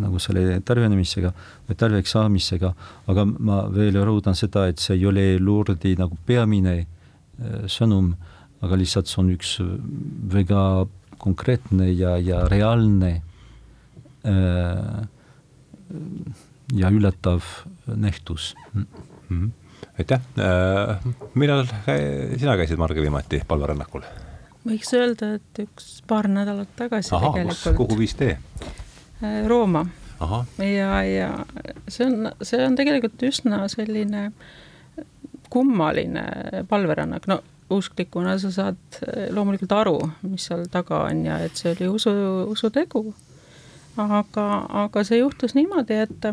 nagu 0.00 0.22
selle 0.22 0.60
tarbimisega 0.66 1.30
või 1.68 1.78
tarbijaks 1.78 2.14
saamisega, 2.16 2.72
aga 3.10 3.26
ma 3.26 3.64
veel 3.74 3.98
rõhutan 4.00 4.38
seda, 4.38 4.68
et 4.70 4.82
see 4.82 4.96
ei 4.98 5.06
ole 5.10 5.26
Lordi 5.42 5.94
nagu 5.98 6.18
peamine 6.26 6.76
äh, 6.78 6.86
sõnum, 7.70 8.14
aga 8.64 8.78
lihtsalt 8.80 9.10
see 9.10 9.20
on 9.22 9.32
üks 9.34 9.56
väga 10.32 10.62
konkreetne 11.18 11.88
ja, 11.92 12.16
ja 12.18 12.44
reaalne 12.50 13.10
äh, 14.28 15.02
ja 16.74 16.90
üllatav 16.90 17.42
nähtus 17.86 18.54
mm. 18.72 18.86
-hmm. 19.30 19.50
aitäh, 19.98 20.20
äh, 20.38 20.98
millal 21.34 21.66
sina 22.38 22.56
käisid, 22.56 22.78
Marge, 22.78 23.02
viimati 23.02 23.42
palverännakul? 23.48 24.02
võiks 24.64 24.94
öelda, 24.96 25.34
et 25.38 25.60
üks 25.66 26.00
paar 26.08 26.28
nädalat 26.28 26.72
tagasi 26.76 27.14
Aha, 27.14 27.32
tegelikult. 27.32 27.76
kuhu 27.76 27.98
viis 27.98 28.14
tee? 28.14 28.38
Äh, 29.22 29.46
Rooma. 29.48 29.86
ja, 30.58 31.02
ja 31.04 31.30
see 31.88 32.06
on, 32.06 32.30
see 32.42 32.66
on 32.66 32.76
tegelikult 32.76 33.22
üsna 33.22 33.68
selline 33.68 34.30
kummaline 35.54 36.24
palverännak, 36.68 37.28
no 37.30 37.40
usklikuna 37.70 38.36
sa 38.38 38.50
saad 38.52 38.98
loomulikult 39.34 39.72
aru, 39.72 39.96
mis 40.28 40.48
seal 40.50 40.66
taga 40.72 41.04
on 41.08 41.24
ja 41.28 41.38
et 41.44 41.56
see 41.56 41.72
oli 41.74 41.88
usu, 41.88 42.12
usutegu. 42.50 43.06
aga, 43.96 44.44
aga 44.84 45.04
see 45.06 45.20
juhtus 45.20 45.54
niimoodi, 45.54 46.00
et 46.02 46.28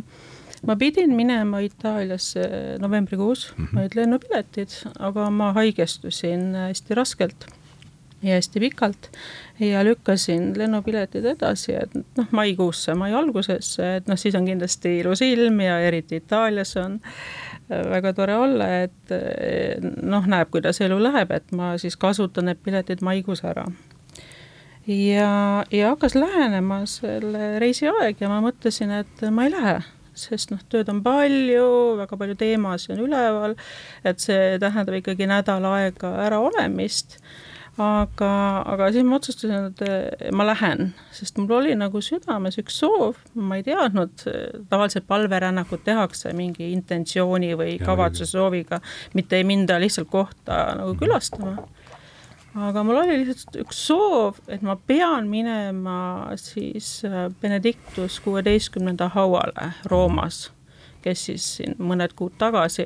ma 0.65 0.75
pidin 0.75 1.13
minema 1.15 1.61
Itaaliasse 1.61 2.43
novembrikuus 2.81 3.53
mm, 3.57 3.65
-hmm. 3.65 3.79
olid 3.79 3.95
lennupiletid, 3.95 4.69
aga 4.99 5.29
ma 5.29 5.53
haigestusin 5.53 6.55
hästi 6.55 6.95
raskelt 6.95 7.45
ja 8.23 8.33
hästi 8.33 8.59
pikalt 8.59 9.09
ja 9.59 9.83
lükkasin 9.85 10.53
lennupiletid 10.57 11.25
edasi, 11.25 11.73
et 11.73 11.93
noh, 12.17 12.27
maikuusse, 12.31 12.93
mai 12.93 13.13
algusesse, 13.13 13.95
et 13.95 14.07
noh, 14.07 14.17
siis 14.17 14.35
on 14.35 14.45
kindlasti 14.45 14.99
ilus 14.99 15.21
ilm 15.21 15.59
ja 15.59 15.79
eriti 15.79 16.15
Itaalias 16.15 16.77
on 16.77 16.93
äh, 16.93 17.50
väga 17.71 18.13
tore 18.17 18.35
olla, 18.37 18.67
et 18.85 19.13
äh, 19.15 19.79
noh, 19.81 20.27
näeb, 20.27 20.51
kuidas 20.53 20.81
elu 20.83 20.99
läheb, 21.01 21.31
et 21.35 21.55
ma 21.55 21.73
siis 21.81 21.97
kasutan 21.99 22.49
need 22.49 22.61
piletid 22.65 23.03
maikuus 23.05 23.43
ära. 23.47 23.65
ja, 24.87 25.63
ja 25.71 25.93
hakkas 25.93 26.15
lähenema 26.17 26.83
selle 26.89 27.57
reisi 27.61 27.87
aeg 27.87 28.21
ja 28.21 28.29
ma 28.31 28.41
mõtlesin, 28.43 28.91
et 29.01 29.27
ma 29.31 29.47
ei 29.47 29.55
lähe 29.55 29.79
sest 30.17 30.51
noh, 30.51 30.59
tööd 30.69 30.89
on 30.91 30.99
palju, 31.05 31.67
väga 32.01 32.17
palju 32.19 32.35
teemasid 32.39 32.97
on 32.97 33.05
üleval, 33.05 33.55
et 34.03 34.19
see 34.19 34.57
tähendab 34.61 34.97
ikkagi 34.99 35.27
nädal 35.29 35.65
aega 35.71 36.11
äraolemist 36.25 37.19
aga, 37.79 38.31
aga 38.67 38.89
siis 38.91 39.05
ma 39.07 39.17
otsustasin, 39.17 39.69
et 39.71 40.31
ma 40.35 40.45
lähen, 40.47 40.91
sest 41.15 41.37
mul 41.39 41.53
oli 41.61 41.75
nagu 41.79 42.01
südames 42.03 42.57
üks 42.59 42.81
soov, 42.81 43.19
ma 43.35 43.59
ei 43.59 43.65
teadnud, 43.65 44.25
tavaliselt 44.71 45.07
palverännakut 45.07 45.85
tehakse 45.87 46.33
mingi 46.35 46.71
intentsiooni 46.75 47.53
või 47.59 47.77
kavatsuse 47.81 48.33
sooviga, 48.33 48.81
mitte 49.15 49.39
ei 49.39 49.47
minda 49.47 49.79
lihtsalt 49.81 50.11
kohta 50.11 50.65
nagu 50.81 50.93
mhm. 50.93 50.99
külastama. 50.99 51.55
aga 52.67 52.83
mul 52.83 52.99
oli 53.05 53.21
lihtsalt 53.23 53.61
üks 53.63 53.85
soov, 53.87 54.41
et 54.51 54.61
ma 54.61 54.75
pean 54.75 55.29
minema 55.31 56.35
siis 56.35 57.05
eh, 57.07 57.29
Benedictus 57.41 58.19
kuueteistkümnenda 58.19 59.07
hauale 59.15 59.71
Roomas, 59.87 60.49
kes 61.01 61.25
siis 61.31 61.47
siin 61.57 61.79
mõned 61.79 62.13
kuud 62.19 62.35
tagasi, 62.37 62.85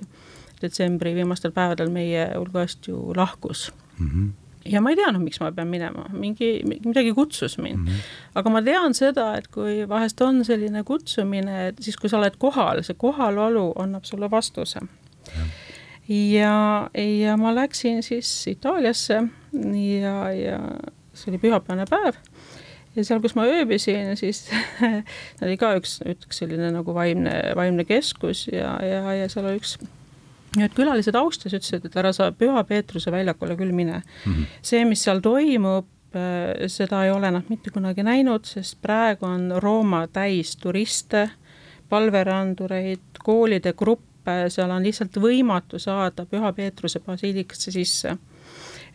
detsembri 0.61 1.17
viimastel 1.17 1.51
päevadel 1.51 1.89
meie 1.91 2.29
hulgast 2.37 2.87
ju 2.87 3.11
lahkus 3.17 3.71
mm. 3.99 4.09
-hmm 4.09 4.33
ja 4.65 4.81
ma 4.81 4.91
ei 4.91 5.00
teadnud, 5.00 5.24
miks 5.24 5.39
ma 5.41 5.51
pean 5.55 5.69
minema, 5.69 6.07
mingi, 6.13 6.50
midagi 6.65 7.13
kutsus 7.13 7.57
mind 7.57 7.77
mm. 7.77 7.88
-hmm. 7.88 8.39
aga 8.41 8.50
ma 8.50 8.62
tean 8.65 8.93
seda, 8.98 9.27
et 9.38 9.48
kui 9.48 9.88
vahest 9.89 10.22
on 10.22 10.43
selline 10.45 10.84
kutsumine, 10.84 11.67
et 11.67 11.81
siis, 11.81 11.98
kui 11.98 12.10
sa 12.10 12.17
oled 12.17 12.38
kohal, 12.39 12.81
see 12.84 12.98
kohalolu 12.98 13.72
annab 13.81 14.03
sulle 14.03 14.31
vastuse. 14.31 14.79
ja, 16.10 16.89
ja 16.95 17.38
ma 17.38 17.55
läksin 17.55 18.03
siis 18.03 18.48
Itaaliasse 18.48 19.24
ja, 20.01 20.31
ja 20.31 20.60
see 21.13 21.31
oli 21.31 21.38
pühapäevane 21.38 21.86
päev 21.89 22.15
ja 22.95 23.03
seal, 23.03 23.22
kus 23.22 23.36
ma 23.36 23.45
ööbisin, 23.50 24.15
siis 24.17 24.45
oli 25.43 25.57
ka 25.57 25.75
üks, 25.79 26.00
üks 26.05 26.41
selline 26.41 26.72
nagu 26.72 26.93
vaimne, 26.93 27.34
vaimne 27.55 27.86
keskus 27.86 28.48
ja, 28.51 28.77
ja, 28.86 29.01
ja 29.13 29.29
seal 29.29 29.50
oli 29.50 29.62
üks 29.62 29.77
Need 30.55 30.75
külalised 30.77 31.15
austasid, 31.15 31.59
ütlesid, 31.59 31.85
et 31.89 31.97
ära 32.00 32.13
sa 32.15 32.31
Püha 32.31 32.63
Peetruse 32.67 33.12
väljakule 33.12 33.57
küll 33.59 33.74
mine 33.75 34.01
mm. 34.01 34.31
-hmm. 34.31 34.59
see, 34.62 34.85
mis 34.85 35.03
seal 35.03 35.21
toimub, 35.21 35.88
äh, 36.15 36.67
seda 36.71 37.03
ei 37.05 37.12
ole 37.12 37.31
nad 37.31 37.50
mitte 37.50 37.71
kunagi 37.71 38.03
näinud, 38.03 38.45
sest 38.45 38.77
praegu 38.81 39.25
on 39.25 39.51
Rooma 39.57 40.07
täis 40.07 40.55
turiste, 40.55 41.29
palverandureid, 41.89 43.19
koolide 43.24 43.74
gruppe, 43.74 44.50
seal 44.50 44.71
on 44.71 44.83
lihtsalt 44.83 45.17
võimatu 45.17 45.79
saada 45.79 46.25
Püha 46.25 46.53
Peetruse 46.53 47.00
basiilikasse 47.00 47.71
sisse 47.71 48.17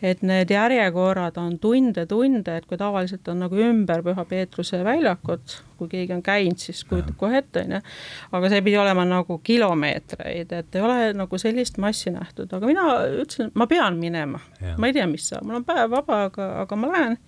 et 0.03 0.23
need 0.27 0.51
järjekorrad 0.51 1.37
on 1.41 1.59
tunde-tunde, 1.61 2.57
et 2.57 2.67
kui 2.69 2.79
tavaliselt 2.81 3.29
on 3.29 3.43
nagu 3.45 3.61
ümber 3.61 4.03
Püha 4.07 4.25
Peetruse 4.29 4.81
väljakut, 4.85 5.59
kui 5.79 5.91
keegi 5.93 6.17
on 6.17 6.23
käinud, 6.25 6.61
siis 6.61 6.83
kujutab 6.89 7.17
kohe 7.21 7.41
ette, 7.43 7.65
on 7.65 7.77
ju, 7.77 7.83
aga 8.39 8.53
see 8.53 8.65
pidi 8.65 8.81
olema 8.81 9.05
nagu 9.09 9.39
kilomeetreid, 9.45 10.53
et 10.57 10.77
ei 10.77 10.85
ole 10.85 11.13
nagu 11.17 11.41
sellist 11.41 11.81
massi 11.83 12.13
nähtud, 12.15 12.53
aga 12.57 12.69
mina 12.69 12.89
ütlesin, 13.23 13.53
ma 13.55 13.69
pean 13.71 14.01
minema, 14.01 14.43
ma 14.77 14.91
ei 14.91 14.97
tea, 14.97 15.09
mis 15.11 15.29
saab, 15.33 15.47
mul 15.49 15.61
on 15.61 15.69
päev 15.69 15.91
vaba, 15.93 16.25
aga, 16.31 16.53
aga 16.65 16.81
ma 16.81 16.93
lähen 16.95 17.19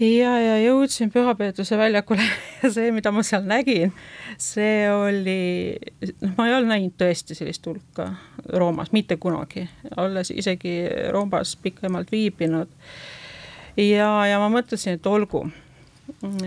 ja, 0.00 0.32
ja 0.40 0.54
jõudsin 0.62 1.10
Püha 1.12 1.34
Peetruse 1.38 1.78
väljakule 1.78 2.24
ja 2.62 2.70
see, 2.72 2.90
mida 2.94 3.12
ma 3.14 3.22
seal 3.26 3.44
nägin, 3.48 3.92
see 4.40 4.86
oli, 4.90 5.74
noh, 6.22 6.32
ma 6.38 6.48
ei 6.48 6.56
olnud 6.56 6.72
näinud 6.72 6.96
tõesti 7.00 7.36
sellist 7.38 7.66
hulka 7.68 8.10
Roomas 8.54 8.92
mitte 8.94 9.18
kunagi, 9.20 9.66
olles 10.00 10.32
isegi 10.34 10.80
Roomas 11.14 11.56
pikemalt 11.62 12.10
viibinud. 12.12 12.70
ja, 13.76 14.10
ja 14.30 14.40
ma 14.42 14.50
mõtlesin, 14.52 14.98
et 14.98 15.06
olgu, 15.06 15.46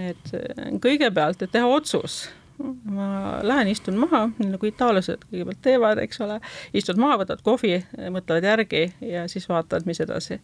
et 0.02 0.36
kõigepealt, 0.84 1.42
et 1.42 1.56
teha 1.56 1.70
otsus. 1.70 2.28
Ma 2.58 3.38
lähen, 3.46 3.68
istun 3.70 4.00
maha, 4.02 4.24
nii 4.40 4.56
nagu 4.56 4.66
itaallased 4.66 5.28
kõigepealt 5.30 5.60
teevad, 5.62 6.00
eks 6.02 6.24
ole, 6.26 6.40
istud 6.74 6.98
maha, 6.98 7.20
võtad 7.22 7.44
kohvi, 7.46 7.84
mõtlevad 8.10 8.48
järgi 8.50 8.82
ja 9.06 9.28
siis 9.30 9.46
vaatad, 9.46 9.86
mis 9.86 10.02
edasi 10.02 10.40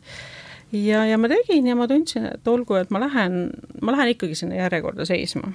ja, 0.73 1.03
ja 1.05 1.19
ma 1.21 1.29
tegin 1.31 1.67
ja 1.69 1.75
ma 1.77 1.87
tundsin, 1.89 2.27
et 2.33 2.49
olgu, 2.49 2.77
et 2.79 2.91
ma 2.93 3.01
lähen, 3.03 3.45
ma 3.81 3.93
lähen 3.95 4.13
ikkagi 4.15 4.37
sinna 4.37 4.57
järjekorda 4.61 5.05
seisma. 5.09 5.53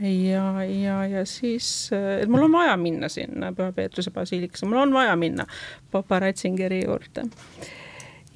ja, 0.00 0.50
ja, 0.64 0.98
ja 1.08 1.24
siis, 1.28 1.90
et 1.92 2.28
mul 2.28 2.48
on 2.48 2.52
vaja 2.52 2.76
minna 2.76 3.08
sinna 3.12 3.52
Püha 3.56 3.72
Peetruse 3.72 4.12
basiilikasse, 4.12 4.68
mul 4.68 4.84
on 4.84 4.94
vaja 4.94 5.16
minna 5.16 5.46
Papa 5.90 6.20
Ratzingeri 6.20 6.82
juurde. 6.84 7.24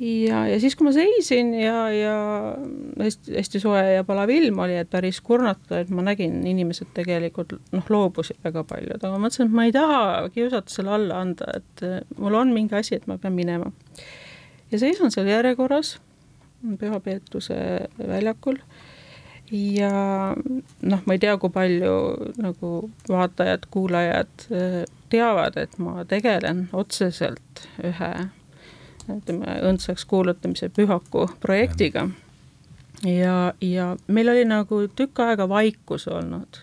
ja, 0.01 0.47
ja 0.49 0.61
siis, 0.61 0.77
kui 0.77 0.89
ma 0.89 0.95
seisin 0.97 1.53
ja, 1.61 1.91
ja 1.93 2.15
hästi, 3.03 3.37
hästi 3.37 3.61
soe 3.61 3.83
ja 3.99 4.07
palav 4.09 4.33
ilm 4.33 4.63
oli, 4.65 4.79
et 4.81 4.91
päris 4.91 5.21
kurnata, 5.21 5.83
et 5.83 5.93
ma 5.93 6.07
nägin, 6.07 6.41
inimesed 6.49 6.95
tegelikult 6.97 7.59
noh, 7.75 7.93
loobusid 7.93 8.41
väga 8.45 8.65
paljud, 8.65 8.97
aga 8.97 9.13
ma 9.13 9.27
mõtlesin, 9.27 9.53
et 9.53 9.61
ma 9.61 9.69
ei 9.69 9.77
taha 9.77 10.01
kiusatusele 10.33 10.97
alla 10.97 11.21
anda, 11.27 11.53
et 11.61 11.87
mul 12.17 12.41
on 12.41 12.57
mingi 12.57 12.81
asi, 12.81 12.97
et 12.97 13.07
ma 13.11 13.21
pean 13.21 13.37
minema 13.37 13.69
ja 14.71 14.79
seisan 14.79 15.11
seal 15.11 15.29
järjekorras 15.31 15.99
Püha 16.79 17.01
Peetruse 17.01 17.57
väljakul 17.99 18.59
ja 19.51 19.93
noh, 20.83 21.03
ma 21.07 21.17
ei 21.17 21.23
tea, 21.23 21.37
kui 21.41 21.53
palju 21.53 21.95
nagu 22.43 22.73
vaatajad, 23.09 23.67
kuulajad 23.71 24.47
äh, 24.53 24.83
teavad, 25.11 25.57
et 25.59 25.79
ma 25.83 26.05
tegelen 26.09 26.69
otseselt 26.73 27.65
ühe 27.83 28.13
ütleme, 29.11 29.57
õndsaks 29.67 30.05
kuulutamise 30.07 30.69
pühaku 30.75 31.27
projektiga. 31.43 32.09
ja, 33.05 33.55
ja 33.61 33.95
meil 34.07 34.29
oli 34.29 34.45
nagu 34.45 34.85
tükk 34.97 35.25
aega 35.25 35.49
vaikus 35.49 36.07
olnud. 36.09 36.63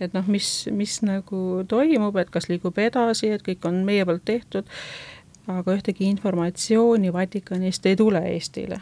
et 0.00 0.14
noh, 0.14 0.26
mis, 0.26 0.68
mis 0.72 1.00
nagu 1.02 1.64
toimub, 1.68 2.16
et 2.16 2.30
kas 2.30 2.48
liigub 2.48 2.78
edasi, 2.78 3.30
et 3.34 3.42
kõik 3.46 3.66
on 3.66 3.84
meie 3.84 4.04
poolt 4.06 4.24
tehtud 4.24 4.66
aga 5.48 5.74
ühtegi 5.78 6.08
informatsiooni 6.12 7.12
Vatikanist 7.12 7.86
ei 7.86 7.96
tule 7.96 8.22
Eestile. 8.32 8.80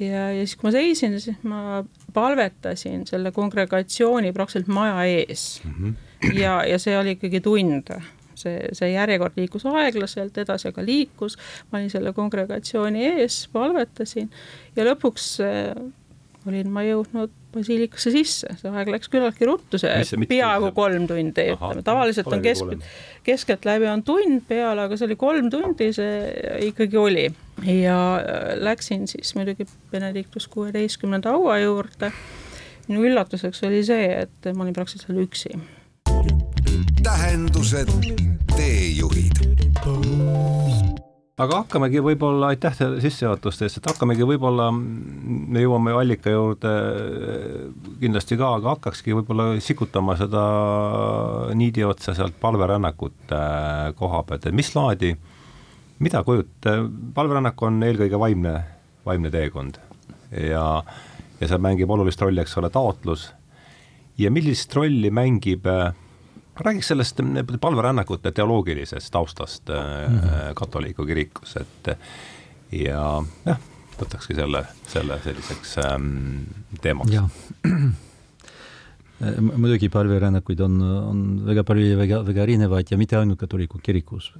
ja, 0.00 0.30
ja 0.32 0.46
siis, 0.46 0.56
kui 0.56 0.68
ma 0.68 0.72
seisin, 0.72 1.20
siis 1.20 1.44
ma 1.44 1.84
palvetasin 2.14 3.06
selle 3.06 3.32
kongregatsiooni 3.32 4.32
praktiliselt 4.32 4.72
maja 4.72 5.04
ees 5.04 5.62
mm. 5.64 5.74
-hmm. 5.78 6.34
ja, 6.40 6.64
ja 6.64 6.78
see 6.78 6.98
oli 6.98 7.16
ikkagi 7.18 7.40
tund 7.40 7.92
see, 8.34 8.68
see 8.72 8.92
järjekord 8.92 9.36
liikus 9.36 9.66
aeglaselt 9.66 10.38
edasi, 10.38 10.68
aga 10.68 10.84
liikus, 10.84 11.36
ma 11.70 11.78
olin 11.78 11.90
selle 11.90 12.12
kongregatsiooni 12.16 13.06
ees, 13.06 13.48
palvetasin 13.52 14.30
ja 14.76 14.86
lõpuks 14.88 15.28
äh, 15.44 15.76
olin 16.46 16.72
ma 16.72 16.84
jõudnud 16.86 17.30
basiilikasse 17.52 18.12
sisse, 18.14 18.54
see 18.60 18.72
aeg 18.72 18.90
läks 18.92 19.10
küllaltki 19.12 19.48
ruttu, 19.48 19.80
see 19.80 20.18
peaaegu 20.30 20.72
kolm 20.76 21.06
tundi, 21.10 21.46
ütleme, 21.54 21.84
tavaliselt 21.86 22.30
on 22.32 22.42
kesk, 22.44 22.72
keskeltläbi 23.26 23.88
on 23.90 24.04
tund 24.06 24.44
peale, 24.48 24.86
aga 24.86 24.98
see 24.98 25.08
oli 25.10 25.18
kolm 25.20 25.50
tundi, 25.52 25.90
see 25.96 26.14
ikkagi 26.68 27.00
oli. 27.00 27.26
ja 27.68 27.98
äh, 28.18 28.48
läksin 28.62 29.06
siis 29.10 29.34
muidugi 29.38 29.68
Benedictus 29.92 30.48
kuueteistkümnenda 30.48 31.36
haua 31.36 31.58
juurde. 31.62 32.12
minu 32.88 33.04
üllatuseks 33.06 33.62
oli 33.68 33.84
see, 33.86 34.08
et 34.24 34.52
ma 34.56 34.66
olin 34.66 34.74
praktiliselt 34.76 35.12
seal 35.12 35.22
üksi. 35.22 35.50
tähendused, 37.02 37.96
teejuhid 38.56 39.42
aga 41.40 41.62
hakkamegi 41.62 42.02
võib-olla, 42.04 42.50
aitäh 42.52 42.74
teile 42.76 42.98
sissejuhatuste 43.00 43.64
eest, 43.64 43.78
et 43.80 43.86
hakkamegi 43.88 44.26
võib-olla, 44.28 44.66
me 44.72 45.62
jõuame 45.62 45.94
allika 45.96 46.32
juurde 46.32 46.72
kindlasti 48.02 48.36
ka, 48.40 48.50
aga 48.58 48.74
hakkakski 48.74 49.16
võib-olla 49.16 49.46
sikutama 49.64 50.16
seda 50.20 50.42
niidi 51.56 51.86
otsa 51.88 52.12
sealt 52.18 52.36
palverännakute 52.42 53.40
koha 53.96 54.20
pealt, 54.28 54.50
et 54.50 54.58
mis 54.58 54.74
laadi, 54.76 55.14
mida 56.04 56.20
kujut-, 56.26 56.68
palverännak 57.16 57.64
on 57.64 57.80
eelkõige 57.88 58.20
vaimne, 58.20 58.54
vaimne 59.08 59.32
teekond. 59.32 59.80
Ja, 60.36 60.66
ja 61.40 61.48
seal 61.48 61.64
mängib 61.64 61.90
olulist 61.92 62.20
rolli, 62.20 62.40
eks 62.44 62.58
ole, 62.60 62.68
taotlus. 62.72 63.30
Ja 64.20 64.28
millist 64.32 64.72
rolli 64.76 65.08
mängib 65.12 65.64
äh, 65.68 65.94
räägiks 66.60 66.88
sellest 66.88 67.20
palverännakute 67.60 68.32
teoloogilisest 68.32 69.12
taustast 69.12 69.68
mm 69.68 70.18
-hmm. 70.18 70.54
katoliku 70.54 71.06
kirikus, 71.06 71.56
et 71.56 71.98
ja 72.72 73.24
jah, 73.46 73.58
võtakski 74.00 74.34
selle, 74.34 74.64
selle 74.86 75.20
selliseks 75.24 75.78
ähm, 75.78 76.36
teemaks. 76.80 77.16
muidugi 79.62 79.88
palverännakuid 79.88 80.60
on, 80.60 80.82
on 80.82 81.46
väga 81.46 81.64
palju 81.64 81.86
ja 81.86 81.98
väga, 81.98 82.26
väga 82.26 82.42
erinevaid 82.42 82.86
ja 82.90 82.98
mitte 82.98 83.18
ainult 83.18 83.38
katoliku 83.38 83.78
kirikus. 83.78 84.32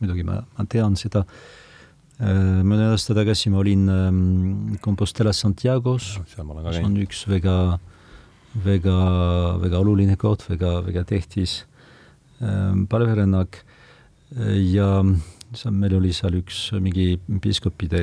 muidugi 0.00 0.22
ma, 0.22 0.42
ma 0.58 0.64
tean 0.64 0.96
seda. 0.96 1.24
Äh, 2.20 2.62
mõne 2.64 2.90
aasta 2.90 3.14
tagasi 3.14 3.50
ma 3.50 3.58
olin 3.58 3.88
ähm, 3.88 4.76
Compostela 4.80 5.32
Santiago's, 5.32 6.18
see 6.26 6.82
on 6.82 6.96
üks 6.96 7.28
väga 7.28 7.74
äh, 7.74 7.78
väga, 8.64 8.96
väga 9.62 9.78
oluline 9.78 10.16
koht, 10.16 10.46
väga, 10.50 10.80
väga 10.86 11.04
tähtis 11.04 11.64
ähm, 12.40 12.86
palverännak 12.86 13.62
ja 14.72 15.04
meil 15.70 15.94
oli 15.94 16.12
seal 16.12 16.34
üks 16.40 16.72
mingi 16.82 17.14
piiskopide 17.42 18.02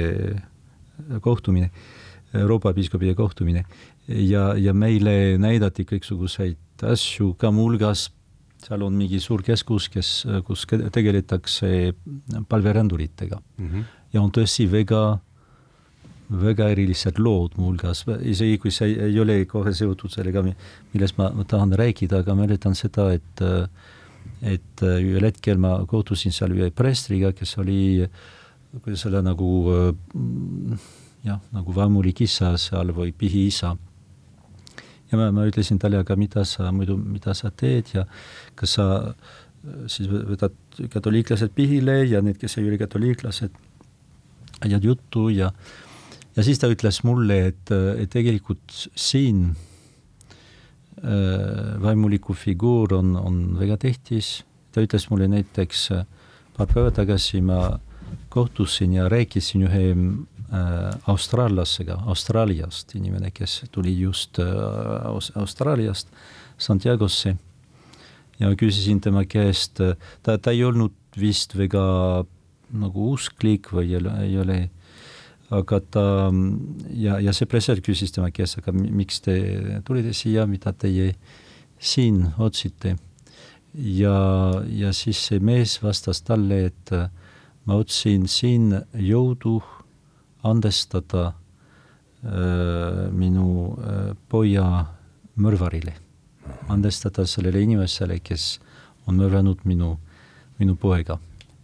kohtumine, 1.21 1.69
Euroopa 2.33 2.73
piiskopide 2.73 3.13
kohtumine 3.15 3.65
ja, 4.07 4.53
ja 4.57 4.73
meile 4.73 5.37
näidati 5.37 5.85
kõiksuguseid 5.85 6.85
asju, 6.93 7.33
ka 7.37 7.51
muuhulgas 7.53 8.07
seal 8.63 8.85
on 8.85 8.95
mingi 8.95 9.19
suur 9.19 9.43
keskus, 9.43 9.89
kes, 9.91 10.09
kus 10.47 10.65
tegeletakse 10.67 11.93
palveränduritega 12.49 13.39
mm. 13.39 13.69
-hmm. 13.69 13.83
ja 14.13 14.21
on 14.21 14.31
tõesti 14.31 14.69
väga 14.71 15.19
väga 16.29 16.69
erilised 16.71 17.19
lood 17.19 17.57
muuhulgas, 17.59 18.05
isegi 18.21 18.59
kui 18.61 18.71
see 18.71 18.95
ei 19.09 19.19
ole 19.19 19.43
kohe 19.49 19.73
seotud 19.75 20.11
sellega, 20.13 20.43
millest 20.93 21.17
ma, 21.19 21.29
ma 21.35 21.43
tahan 21.47 21.75
rääkida, 21.77 22.23
aga 22.23 22.37
mäletan 22.37 22.77
seda, 22.79 23.11
et 23.13 23.43
et 24.43 24.83
ühel 24.83 25.23
hetkel 25.23 25.59
ma 25.59 25.77
kohtusin 25.87 26.33
seal 26.35 26.51
ühe 26.55 26.69
preestriga, 26.75 27.31
kes 27.35 27.57
oli, 27.59 28.03
kuidas 28.83 29.05
öelda, 29.07 29.21
nagu 29.23 29.49
jah, 31.23 31.39
nagu 31.55 31.75
vaimulik 31.75 32.23
isa 32.25 32.53
seal 32.59 32.91
või 32.95 33.13
pihiisa. 33.15 33.75
ja 35.11 35.19
ma, 35.19 35.29
ma 35.31 35.45
ütlesin 35.47 35.79
talle, 35.79 36.01
aga 36.03 36.15
mida 36.19 36.43
sa 36.47 36.71
muidu, 36.71 36.97
mida 36.97 37.35
sa 37.37 37.51
teed 37.51 37.93
ja 37.93 38.05
kas 38.55 38.75
sa 38.79 38.87
siis 39.87 40.09
võtad 40.11 40.55
katoliiklased 40.91 41.53
pihile 41.55 42.01
ja 42.03 42.21
need, 42.21 42.37
kes 42.41 42.57
ei 42.57 42.67
ole 42.67 42.79
katoliiklased, 42.81 43.53
ajad 44.63 44.83
juttu 44.83 45.29
ja 45.31 45.51
ja 46.35 46.43
siis 46.45 46.59
ta 46.61 46.69
ütles 46.71 47.03
mulle, 47.05 47.39
et, 47.51 47.71
et 47.71 48.09
tegelikult 48.13 48.89
siin 48.95 49.45
äh, 51.03 51.79
vaimuliku 51.83 52.33
figuur 52.37 52.93
on, 52.97 53.15
on 53.19 53.39
väga 53.59 53.77
tähtis, 53.85 54.41
ta 54.73 54.81
ütles 54.83 55.09
mulle 55.11 55.29
näiteks 55.31 55.87
äh, 55.93 56.05
paar 56.57 56.69
päeva 56.69 56.91
tagasi 56.93 57.41
ma 57.41 57.79
kohtusin 58.33 58.93
ja 58.93 59.09
rääkisin 59.09 59.67
ühe 59.67 59.85
äh, 59.93 60.99
austraallasega, 61.07 62.01
Austraaliast, 62.09 62.95
inimene, 62.95 63.31
kes 63.33 63.63
tuli 63.71 63.95
just 63.99 64.39
äh, 64.39 64.47
Austraaliast 65.35 66.13
Santiagosse. 66.57 67.35
Ja 68.39 68.49
küsisin 68.57 68.99
tema 69.01 69.25
käest, 69.29 69.79
ta, 70.23 70.37
ta 70.37 70.51
ei 70.51 70.63
olnud 70.65 70.93
vist 71.19 71.53
väga 71.57 71.83
nagu 72.73 73.11
usklik 73.13 73.69
või 73.71 73.91
ei 73.91 73.99
ole, 73.99 74.13
ei 74.25 74.37
ole 74.41 74.57
aga 75.53 75.79
ta 75.93 76.05
ja, 76.97 77.19
ja 77.21 77.33
see 77.35 77.49
presser 77.49 77.81
küsis 77.85 78.13
tema 78.15 78.31
käest, 78.33 78.59
aga 78.61 78.73
miks 78.73 79.21
te 79.25 79.35
tulite 79.85 80.13
siia, 80.17 80.47
mida 80.49 80.73
teie 80.73 81.13
siin 81.79 82.25
otsite. 82.37 82.95
ja, 83.73 84.17
ja 84.69 84.93
siis 84.93 85.19
see 85.27 85.39
mees 85.39 85.79
vastas 85.83 86.21
talle, 86.21 86.65
et 86.69 86.91
ma 87.65 87.77
otsin 87.79 88.27
siin 88.27 88.73
jõudu 88.93 89.57
andestada 90.43 91.31
äh, 92.23 93.09
minu 93.11 93.47
äh, 93.73 94.13
poja 94.29 94.67
mõrvarile, 95.39 95.95
andestada 96.69 97.25
sellele 97.25 97.63
inimesele, 97.63 98.19
kes 98.19 98.59
on 99.07 99.17
mõrvanud 99.19 99.63
minu, 99.65 99.95
minu 100.59 100.75
poega. 100.75 101.19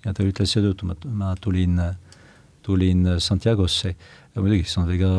ja 0.06 0.14
ta 0.16 0.24
ütles 0.24 0.56
seetõttu, 0.56 0.88
ma, 0.88 0.96
ma 1.04 1.36
tulin 1.36 1.80
äh, 1.84 1.96
tulin 2.66 3.06
Santiagosse. 3.20 3.94
Ja 4.36 4.44
muidugi 4.44 4.68
väga 4.88 5.12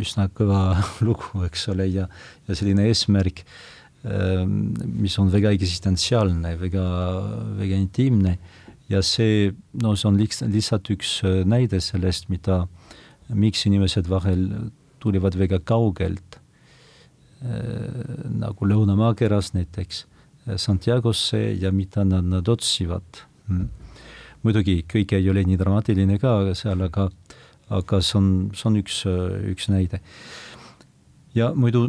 üsna 0.00 0.28
kõva 0.32 0.60
lugu, 1.06 1.44
eks 1.46 1.68
ole, 1.72 1.88
ja, 1.90 2.06
ja 2.46 2.56
selline 2.56 2.86
eesmärk, 2.88 3.44
ähm, 4.06 4.74
mis 5.00 5.18
on 5.18 5.32
väga 5.32 5.52
eksistentsiaalne, 5.56 6.54
väga, 6.60 6.84
väga 7.58 7.80
intiimne. 7.80 8.38
Ja 8.88 9.00
see, 9.02 9.50
no 9.80 9.94
see 9.96 10.08
on 10.10 10.20
lihtsalt, 10.20 10.52
lihtsalt 10.52 10.90
üks 10.92 11.18
näide 11.48 11.80
sellest, 11.82 12.28
mida, 12.28 12.64
miks 13.32 13.64
inimesed 13.66 14.08
vahel 14.12 14.48
tulevad 15.02 15.36
väga 15.40 15.60
kaugelt, 15.64 16.40
äh, 17.44 18.26
nagu 18.30 18.68
Lõuna-Maakeras 18.68 19.54
näiteks, 19.56 20.04
Santiagosse 20.60 21.38
ja 21.56 21.70
mida 21.72 22.04
nad, 22.04 22.26
nad 22.28 22.48
otsivad. 22.52 23.24
Mm 23.48 23.83
muidugi 24.44 24.82
kõik 24.90 25.16
ei 25.16 25.28
ole 25.30 25.44
nii 25.46 25.58
dramaatiline 25.60 26.18
ka 26.22 26.54
seal, 26.58 26.84
aga, 26.86 27.08
aga 27.74 28.00
see 28.04 28.18
on, 28.20 28.30
see 28.54 28.68
on 28.70 28.80
üks, 28.80 29.02
üks 29.54 29.68
näide. 29.72 30.00
ja 31.34 31.52
muidu 31.54 31.88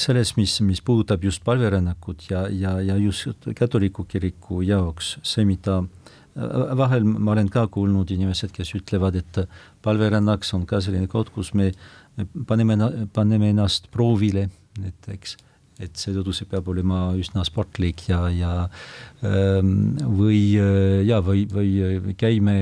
selles, 0.00 0.34
mis, 0.38 0.60
mis 0.64 0.80
puudutab 0.82 1.24
just 1.24 1.44
palverännakut 1.44 2.30
ja, 2.30 2.46
ja, 2.48 2.78
ja 2.80 2.96
just 2.96 3.48
katoliku 3.58 4.06
kiriku 4.08 4.62
jaoks, 4.64 5.16
see, 5.26 5.44
mida 5.44 5.82
vahel 6.76 7.04
ma 7.04 7.32
olen 7.32 7.48
ka 7.48 7.66
kuulnud 7.72 8.10
inimesed, 8.12 8.52
kes 8.52 8.74
ütlevad, 8.76 9.16
et 9.16 9.40
palverännak 9.82 10.44
on 10.54 10.66
ka 10.68 10.80
selline 10.84 11.08
koht, 11.08 11.30
kus 11.32 11.54
me, 11.54 11.70
me 12.16 12.26
paneme, 12.46 12.76
paneme 13.12 13.50
ennast 13.54 13.90
proovile 13.92 14.48
näiteks 14.80 15.36
et 15.82 15.98
seetõttu 16.00 16.32
see 16.32 16.48
peab 16.48 16.68
olema 16.72 17.10
üsna 17.20 17.42
sportlik 17.44 18.06
ja, 18.08 18.22
ja 18.32 18.52
ähm, 19.26 19.96
või 20.00 20.40
äh, 20.60 21.02
ja, 21.04 21.20
või, 21.24 21.44
või 21.52 22.14
käime 22.16 22.56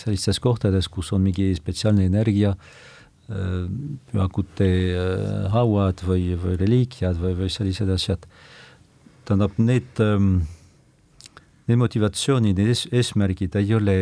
sellistes 0.00 0.42
kohtades, 0.42 0.90
kus 0.90 1.12
on 1.14 1.22
mingi 1.22 1.52
spetsiaalne 1.58 2.08
energia, 2.10 2.56
äh, 3.30 3.62
pühakute 4.10 4.68
äh, 4.72 5.46
hauad 5.54 6.02
või, 6.08 6.32
või 6.42 6.58
reliikiad 6.64 7.20
või, 7.22 7.36
või 7.44 7.52
sellised 7.52 7.94
asjad. 7.94 8.26
tähendab, 9.24 9.54
need, 9.62 10.02
ähm, 10.02 10.40
need 11.70 11.78
motivatsioonid, 11.78 12.58
need 12.58 12.74
ees, 12.74 12.88
eesmärgid 12.90 13.54
ei 13.60 13.74
ole, 13.78 13.98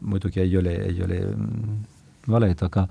muidugi 0.00 0.44
ei 0.44 0.54
ole, 0.58 0.76
ei 0.86 1.02
ole 1.02 1.24
mm, 1.34 1.80
valed, 2.30 2.62
aga 2.62 2.86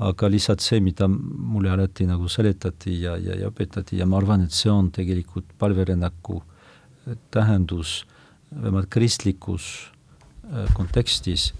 aga 0.00 0.30
lihtsalt 0.32 0.62
see, 0.64 0.80
mida 0.80 1.08
mulle 1.08 1.70
alati 1.74 2.06
nagu 2.08 2.28
seletati 2.32 2.96
ja, 3.02 3.16
ja, 3.20 3.36
ja 3.36 3.50
õpetati 3.50 3.98
ja 4.00 4.06
ma 4.08 4.20
arvan, 4.20 4.46
et 4.46 4.56
see 4.56 4.70
on 4.72 4.88
tegelikult 4.94 5.52
palverännaku 5.60 6.38
äh, 6.40 7.18
tähendus 7.34 8.00
vähemalt 8.50 8.88
kristlikus 8.90 9.66
äh, 10.48 10.70
kontekstis, 10.74 11.50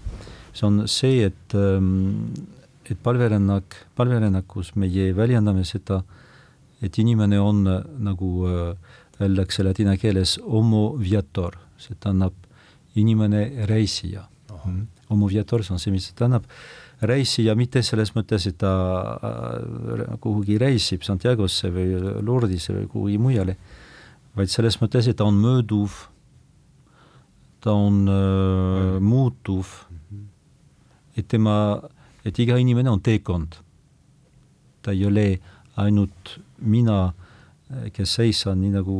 see 0.53 0.67
on 0.67 0.87
see, 0.89 1.27
et 1.29 1.55
ähm, 1.57 2.33
et 2.91 2.97
palverännak, 2.99 3.75
palverännakus 3.95 4.73
meie 4.75 5.13
väljendame 5.15 5.61
seda, 5.63 6.01
et 6.81 6.97
inimene 6.99 7.39
on 7.39 7.61
äh, 7.69 7.85
nagu 8.09 8.49
öeldakse 9.21 9.63
ladina 9.63 9.93
keeles 10.01 10.39
homo 10.41 10.95
viator, 10.97 11.59
see 11.77 11.95
tähendab 11.99 12.33
inimene 12.97 13.67
reisija. 13.69 14.27
homo 15.09 15.27
viator, 15.29 15.63
see 15.63 15.73
on 15.73 15.79
see, 15.79 15.91
mis 15.93 16.09
see 16.09 16.17
tähendab 16.17 16.47
reisija 17.01 17.55
mitte 17.57 17.81
selles 17.85 18.13
mõttes, 18.15 18.45
et 18.49 18.57
ta 18.61 18.71
äh, 19.17 20.17
kuhugi 20.21 20.57
reisib 20.61 21.05
Santiagosse 21.05 21.71
või 21.73 21.95
Lourdisse 22.21 22.75
või 22.75 22.87
kuhugi 22.91 23.17
mujale, 23.21 23.57
vaid 24.37 24.51
selles 24.53 24.77
mõttes, 24.81 25.09
et 25.09 25.17
ta 25.17 25.25
on 25.27 25.39
mööduv, 25.41 25.95
ta 27.61 27.73
on 27.73 28.03
äh, 28.09 28.99
muutuv, 29.01 29.73
et 31.17 31.27
tema, 31.27 31.55
et 32.25 32.37
iga 32.39 32.57
inimene 32.61 32.89
on 32.91 33.01
teekond. 33.01 33.59
ta 34.81 34.91
ei 34.91 35.05
ole 35.05 35.39
ainult 35.77 36.39
mina, 36.57 37.13
kes 37.93 38.15
seisan 38.17 38.57
nii 38.61 38.71
nagu 38.73 38.95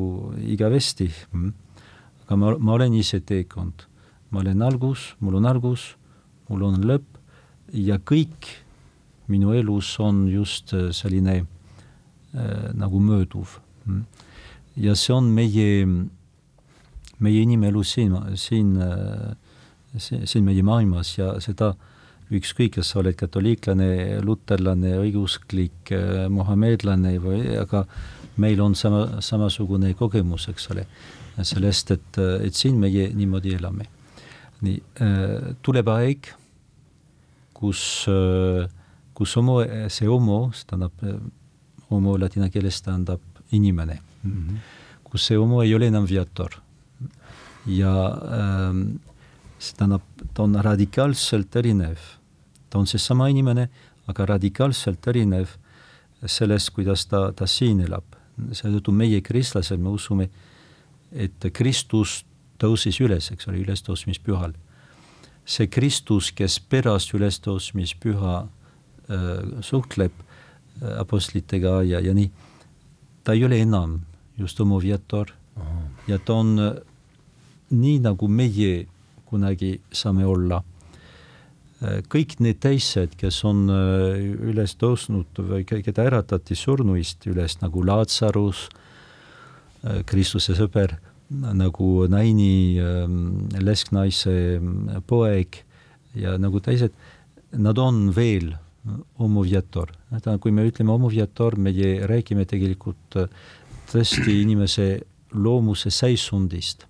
igavesti, 0.45 1.07
aga 2.25 2.37
ma, 2.37 2.51
ma 2.57 2.75
olen 2.77 2.93
ise 2.93 3.19
teekond. 3.19 3.87
ma 4.29 4.39
olen 4.39 4.61
algus, 4.61 5.15
mul 5.19 5.35
on 5.35 5.45
algus, 5.45 5.95
mul 6.47 6.61
on 6.63 6.77
lõpp, 6.87 7.10
ja 7.73 7.97
kõik 7.99 8.49
minu 9.31 9.53
elus 9.55 9.93
on 9.99 10.25
just 10.29 10.73
äh, 10.73 10.89
selline 10.95 11.41
äh, 11.41 12.71
nagu 12.73 12.99
mööduv. 12.99 13.59
ja 14.75 14.95
see 14.95 15.13
on 15.13 15.31
meie, 15.35 15.85
meie 17.19 17.41
inimelu 17.41 17.83
siin, 17.83 18.15
siin, 18.35 18.75
äh, 18.81 19.33
siin 19.97 20.45
meie 20.45 20.63
maailmas 20.63 21.17
ja 21.17 21.33
seda 21.43 21.73
ükskõik, 22.31 22.77
kas 22.77 22.93
sa 22.93 23.01
oled 23.01 23.17
katoliiklane, 23.19 24.21
luterlane, 24.23 24.93
õigeusklik, 25.01 25.91
mohamedlane 26.31 27.17
või, 27.19 27.41
aga 27.59 27.83
meil 28.39 28.61
on 28.63 28.77
sama, 28.79 29.19
samasugune 29.19 29.91
kogemus, 29.99 30.47
eks 30.47 30.69
ole, 30.71 30.85
sellest, 31.43 31.91
et, 31.91 32.21
et 32.47 32.55
siin 32.55 32.79
meie 32.79 33.09
niimoodi 33.11 33.57
elame. 33.57 33.89
nii, 34.61 34.77
tuleb 35.65 35.91
aeg 35.91 36.31
kus, 37.61 37.81
kus 39.13 39.35
homo, 39.37 39.59
see 39.93 40.09
homo, 40.09 40.39
see 40.57 40.65
tähendab, 40.69 41.05
homo 41.91 42.17
ladina 42.17 42.49
keeles 42.49 42.81
tähendab 42.81 43.21
inimene 43.51 43.99
mm, 44.23 44.31
-hmm. 44.31 44.57
kus 45.03 45.27
see 45.27 45.37
homo 45.37 45.61
ei 45.61 45.75
ole 45.75 45.87
enam 45.87 46.07
viator. 46.09 46.49
ja 47.65 47.93
ähm, 48.39 48.99
see 49.59 49.77
tähendab, 49.77 50.01
ta 50.33 50.43
on 50.43 50.55
radikaalselt 50.55 51.55
erinev. 51.55 51.97
ta 52.69 52.79
on 52.79 52.87
seesama 52.87 53.27
inimene, 53.27 53.69
aga 54.07 54.25
radikaalselt 54.25 55.07
erinev 55.07 55.47
sellest, 56.25 56.69
kuidas 56.69 57.05
ta, 57.05 57.31
ta 57.33 57.47
siin 57.47 57.81
elab. 57.81 58.03
seetõttu 58.51 58.91
meie, 58.91 59.21
kristlased, 59.21 59.79
me 59.79 59.89
usume, 59.89 60.29
et 61.11 61.45
Kristus 61.53 62.23
tõusis 62.57 62.97
üles, 63.03 63.31
eks 63.31 63.47
ole, 63.47 63.59
ülestõusmispühal 63.61 64.53
see 65.45 65.67
Kristus, 65.67 66.31
kes 66.35 66.59
pärast 66.69 67.13
ülestõusmispüha 67.17 68.35
äh, 68.41 69.29
suhtleb 69.65 70.13
äh, 70.13 70.97
apostlitega 71.01 71.81
ja, 71.87 72.01
ja 72.03 72.13
nii, 72.15 72.29
ta 73.23 73.35
ei 73.37 73.45
ole 73.45 73.61
enam 73.61 73.99
just 74.37 74.59
homoviator 74.59 75.33
ja 76.07 76.17
ta 76.25 76.39
on 76.41 76.57
äh, 76.59 76.73
nii, 77.71 77.99
nagu 78.05 78.27
meie 78.27 78.85
kunagi 79.31 79.77
saame 79.95 80.25
olla. 80.27 80.59
Kõik 82.11 82.35
need 82.45 82.59
teised, 82.61 83.15
kes 83.17 83.39
on 83.49 83.63
üles 83.65 84.75
tõusnud 84.77 85.39
või 85.47 85.63
keda 85.65 86.03
äratati 86.03 86.53
surnuist 86.53 87.25
üles 87.25 87.55
nagu 87.63 87.81
Lazarus 87.81 88.67
äh,, 88.67 90.03
Kristuse 90.05 90.53
sõber 90.59 90.93
nagu 91.31 92.07
Naini 92.09 92.79
ähm, 92.79 93.47
lesknaise 93.59 94.59
ähm, 94.59 94.89
poeg 95.07 95.63
ja 96.15 96.35
nagu 96.41 96.59
teised, 96.59 96.91
nad 97.51 97.79
on 97.79 98.09
veel 98.15 98.51
homoviator. 99.19 99.91
kui 100.41 100.51
me 100.51 100.65
ütleme 100.67 100.91
homoviator, 100.91 101.55
me 101.55 101.71
räägime 101.71 102.45
tegelikult 102.45 103.15
äh, 103.15 103.29
tõesti 103.91 104.41
inimese 104.41 105.01
loomuse 105.31 105.89
seisundist. 105.89 106.85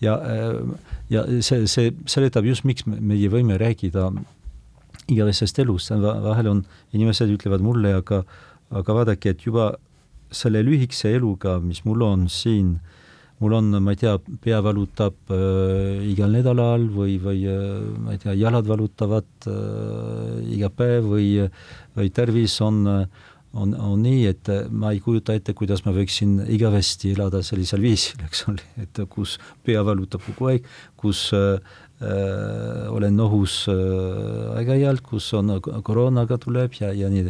ja, 0.00 0.16
äh, 0.16 0.62
ja 1.10 1.24
see, 1.40 1.66
see 1.66 1.94
seletab 2.06 2.44
just, 2.44 2.64
miks 2.64 2.86
meie 2.86 3.28
võime 3.30 3.58
rääkida 3.58 4.10
igavesest 5.06 5.58
elust, 5.62 5.90
vahel 5.90 6.48
on, 6.50 6.64
inimesed 6.92 7.30
ütlevad 7.30 7.62
mulle, 7.62 7.94
aga, 7.94 8.24
aga 8.74 8.94
vaadake, 8.94 9.30
et 9.30 9.46
juba 9.46 9.76
selle 10.34 10.64
lühikese 10.66 11.12
eluga, 11.14 11.60
mis 11.62 11.84
mul 11.86 12.02
on 12.02 12.26
siin 12.32 12.80
äh, 12.80 12.95
mul 13.38 13.52
on, 13.52 13.70
ma 13.82 13.92
ei 13.92 14.00
tea, 14.00 14.16
pea 14.42 14.62
valutab 14.64 15.32
äh, 15.34 16.00
igal 16.08 16.32
nädalal 16.32 16.88
või, 16.92 17.18
või 17.20 17.44
äh, 17.50 17.62
ma 18.00 18.14
ei 18.14 18.20
tea, 18.22 18.36
jalad 18.38 18.68
valutavad 18.68 19.48
äh, 19.50 20.52
iga 20.56 20.70
päev 20.72 21.10
või, 21.12 21.28
või 21.98 22.12
tervis 22.16 22.56
on, 22.64 22.86
on, 22.86 23.76
on 23.76 24.00
nii, 24.00 24.24
et 24.30 24.52
ma 24.72 24.94
ei 24.94 25.02
kujuta 25.04 25.36
ette, 25.36 25.56
kuidas 25.56 25.84
ma 25.84 25.92
võiksin 25.96 26.38
igavesti 26.56 27.12
elada 27.12 27.42
sellisel 27.44 27.84
viisil, 27.84 28.24
eks 28.24 28.46
ole, 28.48 28.64
et 28.80 29.04
kus 29.12 29.36
pea 29.66 29.84
valutab 29.84 30.24
kogu 30.30 30.52
aeg, 30.54 30.72
kus 30.96 31.28
äh, 31.36 31.60
äh, 32.00 32.88
olen 32.88 33.20
ohus 33.20 33.66
äh, 33.72 34.52
aeg-ajalt, 34.56 35.04
kus 35.04 35.28
on 35.36 35.58
koroonaga 35.60 36.40
tuleb 36.40 36.80
ja, 36.80 36.94
ja 36.96 37.12
nii 37.12 37.28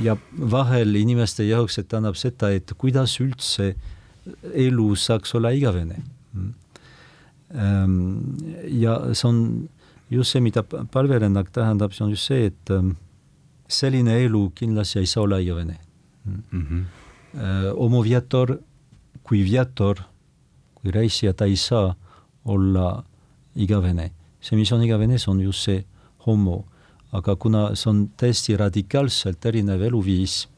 ja 0.00 0.14
vahel 0.30 0.94
inimeste 0.96 1.44
jaoks, 1.44 1.82
et 1.82 1.92
annab 1.92 2.14
seda, 2.16 2.48
et 2.54 2.70
kuidas 2.80 3.18
üldse 3.20 3.74
äh, 3.74 3.96
elu 4.52 4.94
saaks 4.96 5.34
olla 5.34 5.50
igavene. 5.50 6.02
Ehm, 7.54 7.94
ja 8.68 8.98
see 9.12 9.28
on 9.28 9.68
just 10.10 10.32
see, 10.32 10.40
mida 10.40 10.62
palverännak 10.62 11.50
tähendab, 11.50 11.92
see 11.92 12.04
on 12.04 12.10
just 12.14 12.30
see, 12.30 12.46
et 12.46 12.70
ehm, 12.70 12.94
selline 13.68 14.20
elu 14.24 14.50
kindlasti 14.54 14.98
ei 14.98 15.06
saa 15.06 15.22
olla 15.22 15.38
igavene 15.38 15.78
mm. 16.24 16.42
-hmm. 16.52 16.84
Homo 17.78 18.02
viator 18.02 18.58
kui 19.22 19.44
viator, 19.44 20.00
kui 20.74 20.90
reisija, 20.90 21.32
ta 21.32 21.44
ei 21.44 21.56
saa 21.56 21.94
olla 22.44 23.04
igavene. 23.54 24.10
see, 24.40 24.56
mis 24.56 24.72
on 24.72 24.82
igavene, 24.82 25.18
see 25.18 25.30
on 25.30 25.40
just 25.40 25.64
see 25.64 25.84
homo. 26.26 26.64
aga 27.12 27.36
kuna 27.36 27.74
see 27.74 27.90
on 27.90 28.10
täiesti 28.16 28.56
radikaalselt 28.56 29.46
erinev 29.46 29.82
eluviis 29.82 30.48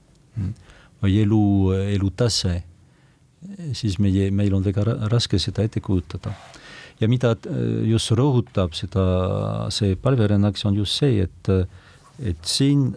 või 1.03 1.23
elu, 1.23 1.73
elutase 1.73 2.63
siis 3.77 3.99
meie, 4.03 4.31
meil 4.31 4.55
on 4.55 4.65
väga 4.65 4.85
raske 5.13 5.39
seda 5.43 5.65
ette 5.67 5.81
kujutada. 5.81 6.35
ja 7.01 7.09
mida 7.09 7.33
äh, 7.35 7.89
just 7.91 8.13
rõhutab 8.15 8.75
seda, 8.79 9.69
see 9.71 9.97
palverännak, 9.97 10.57
see 10.57 10.69
on 10.69 10.77
just 10.77 11.01
see, 11.01 11.23
et, 11.25 11.49
et 12.23 12.45
siin 12.47 12.93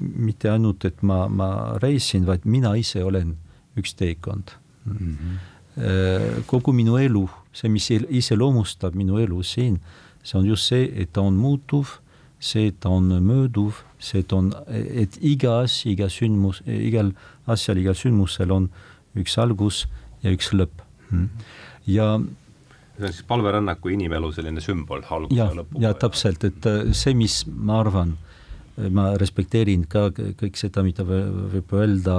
mitte 0.00 0.50
ainult, 0.50 0.84
et 0.84 1.02
ma, 1.02 1.26
ma 1.28 1.48
reisin, 1.82 2.26
vaid 2.26 2.44
mina 2.44 2.74
ise 2.76 3.02
olen 3.04 3.34
üks 3.76 3.94
teekond 3.96 4.54
mm. 4.84 4.96
-hmm. 4.96 6.42
kogu 6.46 6.72
minu 6.72 6.96
elu, 6.96 7.26
see, 7.52 7.68
mis 7.68 7.90
iseloomustab 7.90 8.94
minu 8.94 9.18
elu 9.20 9.42
siin, 9.42 9.80
see 10.22 10.38
on 10.38 10.46
just 10.46 10.68
see, 10.72 10.88
et 10.96 11.12
ta 11.12 11.20
on 11.20 11.36
muutuv, 11.36 11.98
see, 12.46 12.72
on 12.86 13.10
mööduv, 13.24 13.82
see, 13.98 14.24
on, 14.36 14.52
et 14.70 15.18
iga 15.20 15.60
asi, 15.64 15.92
iga 15.94 16.08
sündmus, 16.12 16.62
igal 16.66 17.12
asjal, 17.50 17.80
igal 17.82 17.96
sündmusel 17.98 18.54
on 18.54 18.70
üks 19.16 19.36
algus 19.42 19.84
ja 20.22 20.32
üks 20.34 20.52
lõpp 20.54 20.82
mm.. 21.10 21.48
ja 21.90 22.10
see 22.96 23.06
on 23.06 23.12
siis 23.12 23.26
palverännaku 23.28 23.92
inimelu 23.92 24.30
selline 24.32 24.62
sümbol, 24.64 25.02
alguse 25.10 25.36
ja, 25.36 25.48
ja 25.50 25.58
lõpu. 25.60 25.80
ja 25.82 25.92
täpselt, 25.94 26.46
et 26.48 26.68
äh, 26.68 26.92
see, 26.96 27.14
mis 27.18 27.42
ma 27.46 27.80
arvan, 27.82 28.16
ma 28.92 29.10
respekteerin 29.20 29.86
ka 29.88 30.08
kõik 30.12 30.58
seda, 30.60 30.84
mida 30.84 31.04
võib 31.06 31.70
öelda 31.76 32.16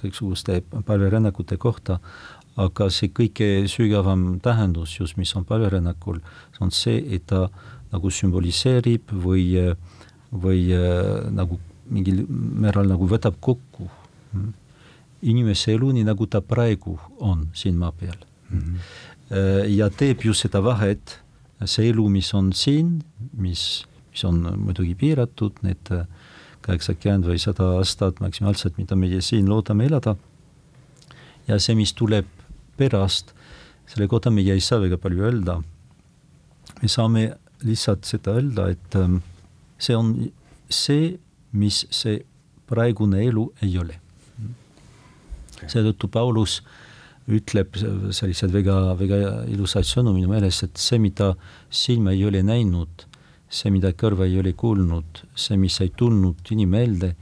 kõiksuguste 0.00 0.62
palverännakute 0.86 1.58
kohta, 1.62 1.98
aga 2.60 2.88
see 2.92 3.12
kõige 3.14 3.50
sügavam 3.70 4.40
tähendus 4.44 4.98
just, 4.98 5.16
mis 5.16 5.32
on 5.38 5.46
palverännakul, 5.48 6.18
on 6.60 6.74
see, 6.74 6.98
et 7.14 7.26
ta 7.30 7.46
nagu 7.92 8.10
sümboliseerib 8.10 9.12
või, 9.24 9.46
või 10.32 10.66
äh, 10.72 11.28
nagu 11.30 11.58
mingil 11.92 12.24
määral 12.28 12.88
nagu 12.88 13.08
võtab 13.10 13.36
kokku 13.40 13.88
inimese 15.22 15.74
elu, 15.76 15.92
nii 15.92 16.06
nagu 16.06 16.26
ta 16.26 16.40
praegu 16.40 16.96
on 17.20 17.48
siin 17.54 17.76
maa 17.78 17.92
peal 17.92 18.16
mm. 18.50 18.58
-hmm. 18.58 19.70
ja 19.76 19.90
teeb 19.90 20.24
ju 20.24 20.34
seda 20.34 20.62
vahet, 20.64 21.18
see 21.64 21.90
elu, 21.90 22.08
mis 22.08 22.32
on 22.34 22.52
siin, 22.52 23.02
mis, 23.32 23.84
mis 24.10 24.24
on 24.24 24.40
muidugi 24.58 24.94
piiratud, 24.94 25.62
need 25.62 25.92
kaheksakümmend 26.62 27.26
või 27.26 27.38
sada 27.42 27.76
aastat 27.78 28.20
maksimaalselt, 28.20 28.78
mida 28.78 28.96
meie 28.96 29.20
siin 29.20 29.48
loodame 29.50 29.86
elada, 29.86 30.16
ja 31.48 31.58
see, 31.58 31.74
mis 31.78 31.92
tuleb 31.92 32.26
pärast, 32.78 33.34
selle 33.90 34.08
kohta 34.08 34.30
meie 34.30 34.54
ei 34.54 34.60
saa 34.60 34.80
väga 34.82 34.98
palju 34.98 35.24
öelda. 35.28 35.62
me 36.82 36.88
saame 36.88 37.36
lihtsalt 37.66 38.06
seda 38.08 38.36
öelda, 38.38 38.70
et 38.72 38.96
ähm, 38.98 39.20
see 39.78 39.96
on 39.96 40.14
see, 40.72 41.16
mis 41.52 41.84
see 41.92 42.22
praegune 42.68 43.20
elu 43.26 43.48
ei 43.64 43.76
ole. 43.80 43.98
Seetõttu 45.62 46.08
Paulus 46.10 46.60
ütleb 47.30 47.76
sellised 47.78 48.50
väga, 48.50 48.76
väga 48.98 49.18
ilusaid 49.52 49.86
sõnu 49.86 50.14
minu 50.16 50.30
meelest, 50.30 50.66
et 50.66 50.80
see, 50.80 50.98
mida 51.02 51.32
silm 51.70 52.08
ei 52.10 52.24
ole 52.26 52.42
näinud, 52.42 53.06
see, 53.52 53.70
mida 53.70 53.92
kõrva 53.94 54.26
ei 54.26 54.40
ole 54.40 54.54
kuulnud, 54.58 55.22
see, 55.38 55.58
mis 55.60 55.78
ei 55.84 55.92
tulnud 55.96 56.50
inimmeelde, 56.54 57.12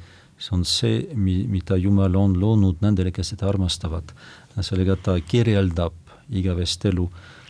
see 0.41 0.55
on 0.57 0.65
see, 0.65 1.03
mi-, 1.15 1.45
mida 1.51 1.77
Jumal 1.77 2.17
on 2.17 2.39
loonud 2.41 2.81
nendele, 2.85 3.13
kes 3.13 3.35
seda 3.35 3.51
armastavad. 3.51 4.15
sellega 4.61 4.97
ta 4.97 5.19
kirjeldab 5.21 5.95
igavest 6.31 6.85
elu 6.85 7.07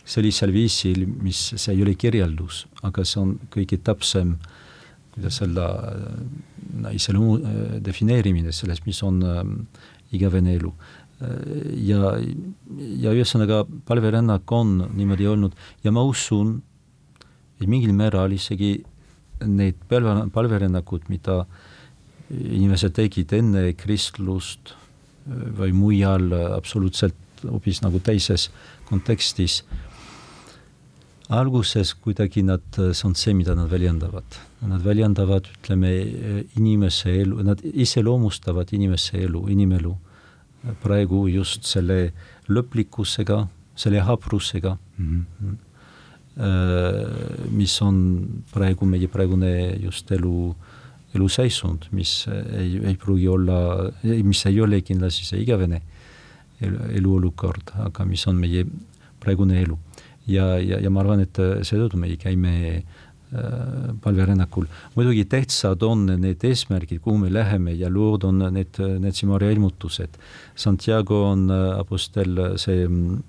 sellisel 0.07 0.51
viisil, 0.53 1.05
mis, 1.21 1.51
see 1.55 1.75
ei 1.75 1.83
ole 1.83 1.95
kirjeldus, 1.99 2.65
aga 2.87 3.05
see 3.07 3.21
on 3.21 3.35
kõige 3.53 3.79
täpsem, 3.85 4.35
kuidas 5.11 5.41
öelda, 5.43 5.67
iseloomu 6.95 7.79
defineerimine 7.83 8.53
sellest, 8.55 8.85
mis 8.87 9.01
on 9.03 9.21
äh, 9.27 9.41
igavene 10.15 10.55
elu. 10.59 10.71
Ja, 11.85 12.15
ja 12.97 13.11
ühesõnaga 13.13 13.59
palverännak 13.85 14.51
on 14.57 14.79
niimoodi 14.97 15.27
olnud 15.29 15.53
ja 15.83 15.91
ma 15.93 16.01
usun, 16.01 16.55
et 17.61 17.67
mingil 17.69 17.93
määral 17.93 18.33
isegi 18.33 18.79
need 19.45 19.77
palve, 19.89 20.15
palverännakud, 20.33 21.05
mida 21.13 21.43
inimesed 22.31 22.95
tegid 22.97 23.35
enne 23.37 23.67
kristlust 23.77 24.73
või 25.59 25.75
mujal 25.77 26.31
absoluutselt 26.55 27.45
hoopis 27.45 27.83
nagu 27.85 28.01
teises 28.01 28.49
kontekstis, 28.89 29.61
alguses 31.31 31.93
kuidagi 31.95 32.43
nad, 32.43 32.63
see 32.75 33.07
on 33.07 33.15
see, 33.15 33.33
mida 33.33 33.55
nad 33.55 33.69
väljendavad. 33.71 34.37
Nad 34.67 34.83
väljendavad, 34.83 35.47
ütleme, 35.55 35.91
inimese 36.59 37.13
elu, 37.23 37.43
nad 37.47 37.61
iseloomustavad 37.63 38.73
inimese 38.75 39.23
elu, 39.23 39.45
inimelu 39.55 39.95
praegu 40.83 41.25
just 41.31 41.65
selle 41.69 42.11
lõplikkusega, 42.51 43.45
selle 43.75 44.03
haprusega 44.05 44.75
mm, 44.97 45.25
-hmm. 45.41 45.55
mis 47.55 47.81
on 47.81 47.95
praegu 48.53 48.85
meie 48.85 49.07
praegune 49.07 49.77
just 49.81 50.11
elu, 50.11 50.55
eluseisund, 51.15 51.87
mis 51.91 52.27
ei, 52.27 52.79
ei 52.91 52.95
pruugi 52.95 53.27
olla, 53.27 53.91
mis 54.03 54.45
ei 54.45 54.61
ole 54.61 54.81
kindlasti 54.81 55.25
see 55.25 55.41
igavene 55.41 55.81
eluolukord, 56.61 57.73
aga 57.87 58.05
mis 58.05 58.27
on 58.27 58.35
meie 58.35 58.65
praegune 59.19 59.61
elu. 59.61 59.77
Ja, 60.27 60.57
ja, 60.59 60.79
ja 60.79 60.89
ma 60.89 61.01
arvan, 61.01 61.23
et 61.25 61.39
seetõttu 61.65 61.97
me 61.97 62.11
käime 62.19 62.51
äh, 62.77 62.83
Äh, 63.33 63.95
palverännakul. 64.03 64.65
muidugi 64.95 65.23
tähtsad 65.25 65.83
on 65.83 66.05
need 66.05 66.43
eesmärgid, 66.43 66.99
kuhu 66.99 67.17
me 67.17 67.29
läheme 67.33 67.71
ja 67.71 67.87
lood 67.87 68.25
on 68.27 68.43
need, 68.51 68.75
need 68.99 69.15
Simaria 69.15 69.51
ilmutused. 69.51 70.17
Santiago 70.55 71.29
on 71.29 71.45
äh, 71.49 71.79
apostel 71.79 72.57
see 72.59 72.87
mm, 72.87 73.23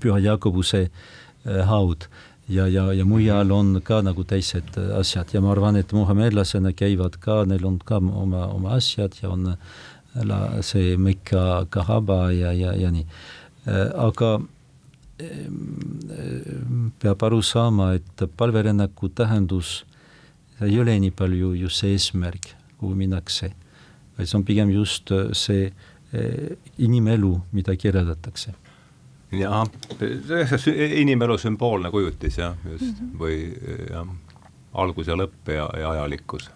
püha 0.00 0.16
Jakobuse 0.18 0.80
äh, 0.80 1.60
haud 1.68 2.08
ja, 2.48 2.66
ja, 2.68 2.86
ja 2.92 3.04
mujal 3.04 3.52
on 3.52 3.82
ka 3.84 4.00
nagu 4.00 4.24
teised 4.24 4.80
asjad 4.96 5.34
ja 5.36 5.44
ma 5.44 5.52
arvan, 5.52 5.76
et 5.76 5.92
muhamedlasena 5.92 6.72
käivad 6.72 7.20
ka, 7.20 7.42
neil 7.44 7.68
on 7.68 7.76
ka 7.84 8.00
oma, 8.00 8.46
oma 8.46 8.78
asjad 8.80 9.20
ja 9.20 9.28
on 9.28 9.58
la, 10.24 10.40
see 10.64 10.96
Mekka 10.96 11.66
Kahaba 11.68 12.30
ja, 12.32 12.56
ja, 12.56 12.72
ja 12.72 12.88
nii. 12.96 13.04
aga 14.08 14.38
peab 17.02 17.22
aru 17.26 17.42
saama, 17.42 17.92
et 17.98 18.24
palverännaku 18.36 19.08
tähendus 19.08 19.82
ei 20.62 20.78
ole 20.80 20.94
nii 21.00 21.10
palju 21.14 21.52
just 21.58 21.82
see 21.82 21.94
eesmärk, 21.94 22.52
kuhu 22.78 22.94
minnakse, 22.98 23.52
vaid 24.16 24.30
see 24.30 24.38
on 24.38 24.46
pigem 24.46 24.70
just 24.74 25.10
see 25.38 25.68
eh, 26.12 26.56
inimelu, 26.78 27.34
mida 27.52 27.76
kirjeldatakse. 27.76 28.54
jah, 29.32 29.66
inimelu 31.02 31.38
sümboolne 31.38 31.90
kujutis 31.90 32.38
jah, 32.38 32.56
just 32.70 32.84
mm 32.84 32.94
-hmm. 32.94 33.18
või 33.18 33.36
jah, 33.90 34.06
algus 34.72 35.06
ja 35.06 35.16
lõpp 35.16 35.48
ja, 35.52 35.68
ja 35.78 35.90
ajalikkus. 35.90 36.50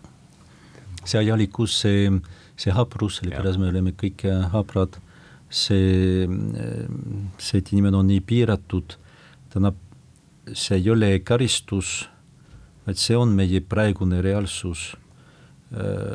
see 1.04 1.18
ajalikkus, 1.18 1.80
see, 1.80 2.10
see 2.56 2.72
haprus, 2.72 3.16
sellepärast 3.16 3.58
me 3.58 3.68
oleme 3.68 3.90
kõik 3.90 4.26
haprad 4.52 4.98
see, 5.52 6.26
see, 7.38 7.60
et 7.60 7.72
inimene 7.74 7.98
on 8.00 8.08
nii 8.08 8.22
piiratud, 8.24 8.96
tähendab, 9.52 9.78
see 10.48 10.80
ei 10.80 10.90
ole 10.90 11.12
karistus, 11.24 12.02
vaid 12.86 13.00
see 13.00 13.18
on 13.18 13.34
meie 13.36 13.60
praegune 13.60 14.22
reaalsus, 14.24 14.92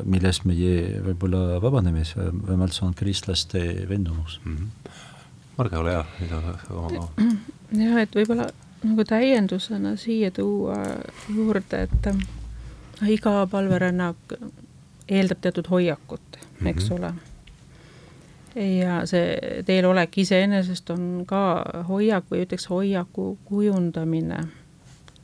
millest 0.06 0.45
meie 0.45 1.00
võib-olla 1.02 1.58
vabaneme, 1.62 2.04
vähemalt 2.06 2.76
see 2.76 2.86
on 2.86 2.93
kristlaste 2.97 3.62
veendumus 3.89 4.39
mm. 4.43 4.56
-hmm. 4.56 4.91
Marge, 5.58 5.78
ole 5.78 5.91
hea, 5.91 6.04
mida 6.19 6.41
oma 6.69 7.08
jah, 7.84 8.02
et 8.04 8.13
võib-olla 8.19 8.52
nagu 8.84 9.06
täiendusena 9.10 9.95
siia 9.97 10.30
tuua 10.32 10.78
juurde, 11.34 11.88
et 11.88 13.10
iga 13.10 13.47
palverännak 13.50 14.38
eeldab 15.08 15.41
teatud 15.41 15.69
hoiakut, 15.69 16.38
eks 16.65 16.89
mm 16.89 16.95
-hmm. 16.95 17.00
ole 17.00 17.27
ja 18.58 19.02
see 19.06 19.62
teelolek 19.65 20.17
iseenesest 20.17 20.89
on 20.89 21.26
ka 21.30 21.41
hoiak 21.88 22.26
või 22.32 22.46
ütleks 22.46 22.70
hoiaku 22.72 23.38
kujundamine 23.46 24.39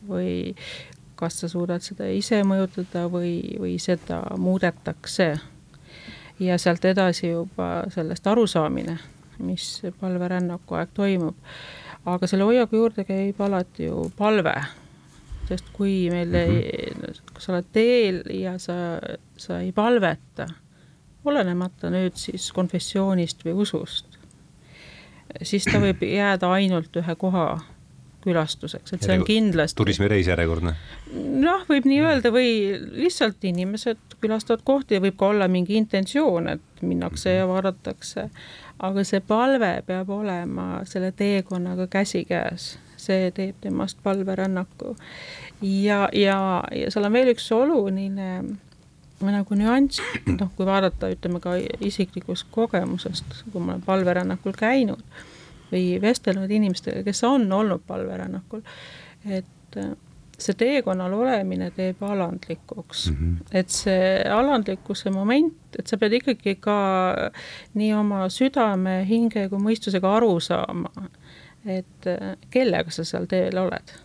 või 0.08 0.56
kas 1.16 1.40
sa 1.42 1.50
suudad 1.50 1.84
seda 1.86 2.08
ise 2.12 2.42
mõjutada 2.48 3.08
või, 3.12 3.56
või 3.60 3.78
seda 3.80 4.22
muudetakse. 4.38 5.34
ja 6.40 6.58
sealt 6.58 6.86
edasi 6.86 7.30
juba 7.30 7.84
sellest 7.94 8.28
arusaamine, 8.28 8.98
mis 9.40 9.82
palverännaku 10.00 10.76
aeg 10.76 10.90
toimub. 10.94 11.36
aga 12.06 12.28
selle 12.28 12.44
hoiaku 12.44 12.76
juurde 12.76 13.04
käib 13.04 13.42
alati 13.42 13.86
ju 13.86 14.12
palve, 14.18 14.56
sest 15.48 15.66
kui 15.74 16.10
meil 16.12 16.28
mm, 16.28 16.34
-hmm. 16.34 17.08
ei, 17.08 17.14
sa 17.38 17.54
oled 17.54 17.66
teel 17.72 18.24
ja 18.30 18.58
sa, 18.60 19.00
sa 19.38 19.60
ei 19.60 19.72
palveta 19.72 20.48
olenemata 21.26 21.90
nüüd 21.94 22.18
siis 22.20 22.52
konfessioonist 22.56 23.46
või 23.46 23.56
usust, 23.66 24.20
siis 25.42 25.66
ta 25.70 25.82
võib 25.84 26.04
jääda 26.08 26.52
ainult 26.56 26.96
ühe 27.02 27.16
koha 27.20 27.48
külastuseks, 28.24 28.94
et 28.96 29.04
see 29.04 29.18
on 29.18 29.26
kindlasti. 29.28 29.78
turismireis 29.78 30.28
järjekordne? 30.32 30.76
noh, 31.44 31.66
võib 31.70 31.88
nii 31.90 32.00
öelda 32.04 32.32
või 32.34 32.50
lihtsalt 33.04 33.44
inimesed 33.46 34.18
külastavad 34.24 34.64
kohti 34.66 34.98
ja 34.98 35.04
võib 35.04 35.18
ka 35.20 35.32
olla 35.34 35.50
mingi 35.52 35.76
intentsioon, 35.80 36.48
et 36.56 36.84
minnakse 36.84 37.36
ja 37.38 37.48
vaadatakse. 37.50 38.30
aga 38.80 39.04
see 39.08 39.22
palve 39.28 39.74
peab 39.88 40.10
olema 40.10 40.68
selle 40.90 41.12
teekonnaga 41.12 41.88
käsikäes, 41.92 42.74
see 42.98 43.32
teeb 43.36 43.60
temast 43.62 44.00
palverännaku. 44.04 44.96
ja, 45.62 46.08
ja, 46.14 46.38
ja 46.72 46.92
seal 46.92 47.10
on 47.10 47.20
veel 47.20 47.34
üks 47.36 47.52
oluline 47.52 48.30
nagu 49.32 49.56
nüanss, 49.56 50.02
noh, 50.40 50.50
kui 50.58 50.66
vaadata, 50.68 51.12
ütleme 51.14 51.40
ka 51.44 51.56
isiklikust 51.80 52.50
kogemusest, 52.52 53.44
kui 53.52 53.62
ma 53.62 53.74
olen 53.74 53.86
palverännakul 53.86 54.56
käinud 54.58 55.04
või 55.72 56.00
vestelnud 56.02 56.52
inimestega, 56.52 57.04
kes 57.06 57.24
on 57.26 57.48
olnud 57.52 57.86
palverännakul, 57.88 58.62
et 59.26 59.78
äh, 59.80 59.94
see 60.38 60.58
teekonnal 60.58 61.14
olemine 61.16 61.70
teeb 61.76 62.02
alandlikuks 62.04 63.08
mm, 63.12 63.18
-hmm. 63.18 63.58
et 63.60 63.70
see 63.70 64.24
alandlikkuse 64.30 65.10
moment, 65.14 65.78
et 65.80 65.88
sa 65.88 65.98
pead 65.98 66.18
ikkagi 66.20 66.56
ka 66.62 66.78
nii 67.74 67.94
oma 67.94 68.28
südame, 68.30 69.04
hinge 69.10 69.48
kui 69.50 69.62
mõistusega 69.62 70.16
aru 70.18 70.40
saama, 70.40 70.92
et 71.66 72.10
äh, 72.10 72.34
kellega 72.50 72.92
sa 72.92 73.06
seal 73.08 73.30
teel 73.30 73.58
oled 73.58 73.96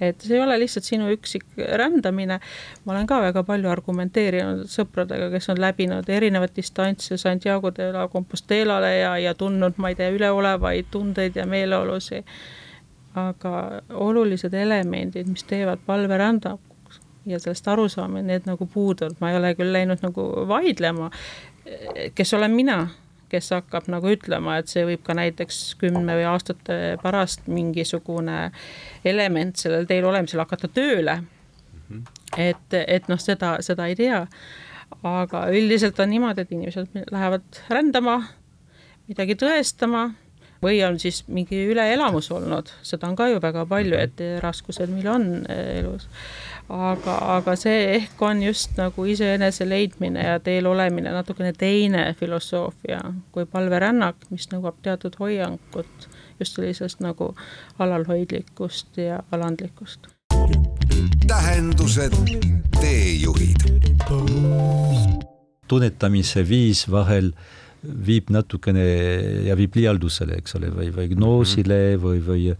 et 0.00 0.20
see 0.20 0.36
ei 0.36 0.42
ole 0.42 0.56
lihtsalt 0.58 0.86
sinu 0.86 1.08
üksik 1.14 1.44
rändamine, 1.78 2.40
ma 2.84 2.94
olen 2.94 3.06
ka 3.06 3.20
väga 3.22 3.44
palju 3.46 3.70
argumenteerinud 3.70 4.66
sõpradega, 4.70 5.30
kes 5.34 5.50
on 5.54 5.62
läbinud 5.62 6.10
erinevaid 6.10 6.54
distantse 6.56 7.18
Santiago 7.20 7.70
de 7.74 7.90
la 7.94 8.08
Compostelale 8.12 8.94
ja, 8.98 9.14
ja 9.22 9.34
tundnud, 9.38 9.78
ma 9.78 9.92
ei 9.92 9.98
tea, 9.98 10.10
üleolevaid 10.14 10.90
tundeid 10.90 11.38
ja 11.38 11.46
meeleolusid, 11.46 12.28
aga 13.14 13.54
olulised 13.94 14.54
elemendid, 14.58 15.30
mis 15.30 15.46
teevad 15.46 15.84
palverändakuks 15.86 17.00
ja 17.30 17.38
sellest 17.38 17.68
arusaamine, 17.70 18.26
need 18.32 18.50
nagu 18.50 18.66
puuduvad, 18.66 19.16
ma 19.20 19.30
ei 19.30 19.38
ole 19.38 19.54
küll 19.58 19.72
läinud 19.72 20.02
nagu 20.02 20.26
vaidlema, 20.50 21.10
kes 22.14 22.34
olen 22.34 22.52
mina 22.52 22.82
kes 23.34 23.50
hakkab 23.56 23.88
nagu 23.92 24.10
ütlema, 24.14 24.58
et 24.60 24.70
see 24.72 24.84
võib 24.88 25.04
ka 25.06 25.16
näiteks 25.18 25.60
kümne 25.80 26.18
või 26.18 26.26
aastate 26.30 26.78
pärast 27.02 27.48
mingisugune 27.50 28.48
element 29.04 29.60
sellel 29.60 29.88
teel 29.90 30.06
olemisel 30.08 30.44
hakata 30.44 30.70
tööle 30.70 31.18
mm. 31.20 31.90
-hmm. 31.90 32.04
et, 32.48 32.78
et 32.86 33.10
noh, 33.12 33.20
seda, 33.20 33.56
seda 33.66 33.90
ei 33.90 33.98
tea. 33.98 34.24
aga 35.04 35.46
üldiselt 35.50 35.98
on 36.00 36.10
niimoodi, 36.10 36.40
et 36.44 36.52
inimesed 36.52 37.10
lähevad 37.10 37.62
rändama, 37.68 38.20
midagi 39.08 39.34
tõestama 39.40 40.10
või 40.64 40.80
on 40.86 40.98
siis 41.02 41.22
mingi 41.28 41.66
üleelamus 41.68 42.30
olnud, 42.34 42.72
seda 42.82 43.10
on 43.10 43.16
ka 43.18 43.28
ju 43.28 43.42
väga 43.44 43.66
palju, 43.68 44.00
et 44.00 44.24
raskused 44.42 44.90
meil 44.90 45.12
on 45.12 45.30
elus 45.52 46.08
aga, 46.68 47.16
aga 47.38 47.54
see 47.60 47.80
ehk 47.98 48.22
on 48.24 48.42
just 48.42 48.76
nagu 48.78 49.04
iseenese 49.08 49.66
leidmine 49.68 50.24
ja 50.24 50.38
teel 50.40 50.66
olemine 50.66 51.12
natukene 51.12 51.52
teine 51.52 52.06
filosoofia 52.18 53.00
kui 53.32 53.46
palverännak, 53.46 54.16
mis 54.30 54.48
nõuab 54.52 54.80
teatud 54.82 55.16
hoiangut 55.20 56.08
just 56.40 56.56
sellisest 56.56 57.00
nagu 57.04 57.34
alalhoidlikkust 57.78 58.96
ja 58.98 59.20
alandlikkust. 59.32 60.08
tähendused, 61.26 62.16
teejuhid. 62.80 63.68
tunnetamise 65.68 66.48
viis 66.48 66.90
vahel 66.90 67.32
viib 67.84 68.30
natukene 68.34 68.84
ja 69.48 69.56
viib 69.58 69.76
liialdusele, 69.78 70.38
eks 70.40 70.56
ole, 70.58 70.70
või, 70.74 70.90
või 70.94 71.10
gnoosile 71.12 71.80
-hmm. 71.94 72.04
või, 72.04 72.22
või 72.24 72.54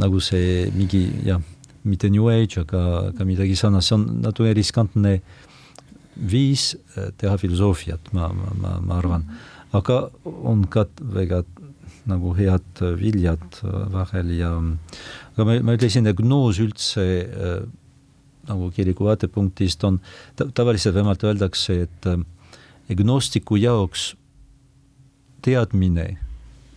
nagu 0.00 0.20
see 0.20 0.68
mingi 0.74 1.04
jah, 1.26 1.40
mitte 1.84 2.10
new 2.10 2.28
age, 2.28 2.60
aga, 2.64 3.12
aga 3.12 3.24
midagi 3.24 3.56
sarnast, 3.56 3.88
see 3.88 3.96
on 3.96 4.06
natuke 4.24 4.52
riskantne 4.56 5.20
viis 6.20 6.74
teha 7.16 7.36
filosoofiat, 7.40 8.12
ma, 8.12 8.28
ma, 8.34 8.52
ma, 8.60 8.74
ma 8.84 8.98
arvan. 8.98 9.24
aga 9.72 10.10
on 10.24 10.66
ka 10.66 10.84
väga 11.00 11.44
nagu 12.10 12.32
head 12.34 12.80
viljad 12.98 13.60
vahel 13.92 14.32
ja 14.34 14.50
aga 14.56 15.46
ma, 15.46 15.58
ma 15.62 15.76
ütlesin, 15.76 16.08
et 16.10 16.18
gnoos 16.18 16.58
üldse 16.62 17.04
äh, 17.04 17.62
nagu 18.48 18.70
kiriku 18.74 19.06
vaatepunktist 19.08 19.84
on 19.86 20.00
ta,, 20.36 20.48
tavaliselt 20.48 20.96
vähemalt 20.96 21.24
öeldakse, 21.24 21.82
et 21.86 22.10
äh, 22.10 22.18
gnostiku 22.96 23.56
jaoks 23.56 24.14
teadmine 25.42 26.18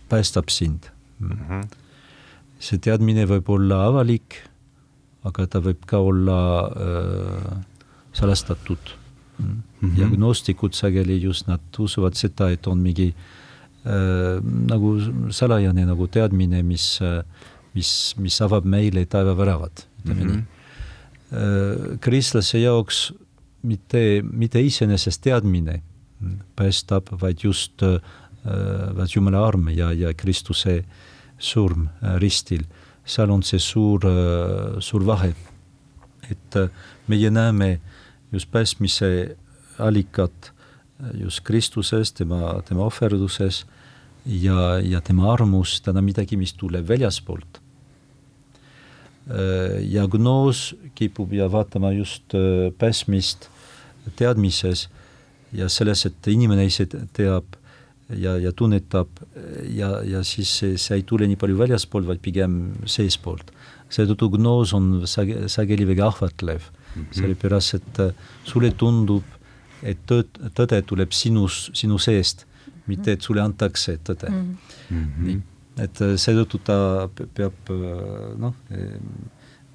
päästab 0.08 0.48
sind 0.48 0.90
mm. 1.18 1.30
-hmm. 1.30 1.68
see 2.58 2.78
teadmine 2.78 3.26
võib 3.26 3.48
olla 3.48 3.86
avalik, 3.86 4.40
aga 5.24 5.46
ta 5.46 5.60
võib 5.60 5.86
ka 5.86 5.98
olla 5.98 6.38
äh, 6.68 7.64
salastatud 8.12 8.94
mm. 9.38 9.62
-hmm. 9.82 9.98
ja 9.98 10.08
gnostikud 10.08 10.74
sageli 10.74 11.22
just 11.22 11.46
nad 11.46 11.60
usuvad 11.78 12.14
seda, 12.14 12.50
et 12.50 12.66
on 12.66 12.78
mingi 12.78 13.14
äh, 13.14 14.42
nagu 14.44 14.98
salajane 15.30 15.86
nagu 15.86 16.06
teadmine, 16.06 16.62
mis 16.62 17.00
äh, 17.02 17.24
mis, 17.74 17.90
mis 18.22 18.36
avab 18.44 18.66
meile 18.66 19.04
taevaväravad, 19.10 19.84
ütleme 20.02 20.24
mm 20.24 20.30
-hmm. 20.30 20.34
nii. 20.34 20.44
Äh, 21.34 21.98
kristlase 22.00 22.58
jaoks 22.58 23.12
mitte, 23.62 24.22
mitte 24.22 24.60
iseenesest 24.60 25.22
teadmine 25.22 25.82
päästab, 26.56 27.10
vaid 27.20 27.44
just 27.44 27.82
äh, 27.82 27.98
vaid 28.96 29.14
Jumala 29.14 29.46
arm 29.46 29.68
ja, 29.68 29.92
ja 29.92 30.14
Kristuse 30.14 30.84
surm 31.38 31.88
äh, 32.02 32.16
ristil. 32.20 32.64
seal 33.04 33.30
on 33.30 33.42
see 33.42 33.58
suur, 33.60 34.00
suur 34.80 35.02
vahe. 35.04 35.34
et 36.30 36.56
meie 37.06 37.30
näeme 37.30 37.80
just 38.32 38.50
päästmise 38.50 39.36
allikat 39.78 40.52
just 41.20 41.40
Kristuses, 41.44 42.12
tema, 42.12 42.62
tema 42.64 42.86
ohverduses 42.86 43.66
ja, 44.24 44.78
ja 44.80 45.00
tema 45.00 45.32
armus, 45.32 45.82
täna 45.84 46.00
midagi, 46.00 46.36
mis 46.36 46.54
tuleb 46.56 46.88
väljaspoolt 46.88 47.60
Äh, 49.24 49.80
ja 49.88 50.04
gnoos 50.06 50.74
kipub 50.94 51.32
ja 51.32 51.46
vaatama 51.48 51.94
just 51.96 52.34
äh, 52.36 52.68
päästmist 52.76 53.48
teadmises 54.16 54.90
ja 55.54 55.68
selles, 55.68 56.04
et 56.06 56.30
inimene 56.32 56.66
ise 56.66 56.86
teab 57.16 57.56
ja, 58.08 58.36
ja 58.38 58.52
tunnetab 58.52 59.08
ja, 59.72 60.00
ja 60.04 60.22
siis 60.26 60.50
see, 60.60 60.78
see 60.80 60.98
ei 61.00 61.06
tule 61.06 61.28
nii 61.30 61.38
palju 61.40 61.58
väljaspoolt, 61.58 62.08
vaid 62.08 62.22
pigem 62.24 62.58
seestpoolt. 62.86 63.52
seetõttu 63.94 64.30
gnoos 64.34 64.72
on 64.74 65.06
sage, 65.06 65.48
sageli 65.48 65.86
väga 65.86 66.08
ahvatlev 66.08 66.60
mm 66.60 67.02
-hmm., 67.02 67.14
sellepärast 67.20 67.74
et 67.74 68.00
äh, 68.00 68.14
sulle 68.44 68.70
tundub, 68.70 69.22
et 69.82 69.98
tõd, 70.06 70.28
tõde 70.54 70.82
tuleb 70.82 71.12
sinus, 71.12 71.70
sinu 71.74 71.98
seest, 71.98 72.46
mitte 72.86 73.12
et 73.12 73.22
sulle 73.22 73.40
antakse 73.40 73.98
tõde 74.04 74.30
mm. 74.30 74.56
-hmm. 74.90 75.24
nii 75.26 75.40
et 75.82 76.00
äh, 76.00 76.16
seetõttu 76.16 76.60
ta 76.64 77.08
peab 77.34 77.70
äh, 77.70 78.36
noh, 78.38 78.54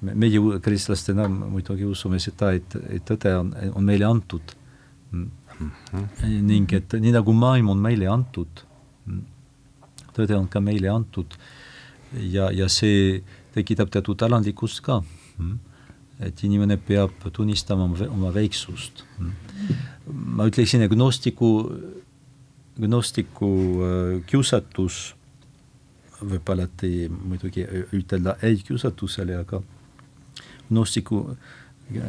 meie 0.00 0.60
kristlastena 0.64 1.28
muidugi 1.28 1.84
usume 1.84 2.18
seda, 2.18 2.52
et, 2.52 2.76
et 2.88 3.04
tõde 3.04 3.34
on, 3.36 3.52
on 3.74 3.84
meile 3.84 4.06
antud 4.08 4.54
mm. 5.12 5.28
Ning 6.24 6.72
et 6.72 6.94
nii 7.00 7.12
nagu 7.14 7.32
maailm 7.36 7.72
on 7.74 7.80
meile 7.82 8.08
antud, 8.10 8.62
tõde 10.16 10.36
on 10.36 10.48
ka 10.50 10.62
meile 10.64 10.90
antud 10.92 11.36
ja, 12.12 12.50
ja 12.50 12.68
see 12.68 13.20
tekitab 13.54 13.90
teatud 13.92 14.22
alandlikkust 14.22 14.82
ka. 14.86 15.00
Mm.. 15.40 15.58
et 16.20 16.42
inimene 16.44 16.76
peab 16.76 17.14
tunnistama 17.32 17.86
oma, 17.88 18.32
väiksust. 18.34 19.04
Mm.. 19.18 19.30
ma 20.36 20.48
ütleksin, 20.50 20.84
et 20.84 20.92
gnostiku, 20.92 21.50
gnostiku 22.80 23.48
äh, 23.86 24.12
kiusatus 24.28 25.14
võib 26.20 26.52
alati 26.52 27.08
muidugi 27.08 27.64
ütelda 27.96 28.36
ei 28.44 28.60
kiusatusele, 28.64 29.38
aga 29.40 29.62
gnostiku 30.68 31.22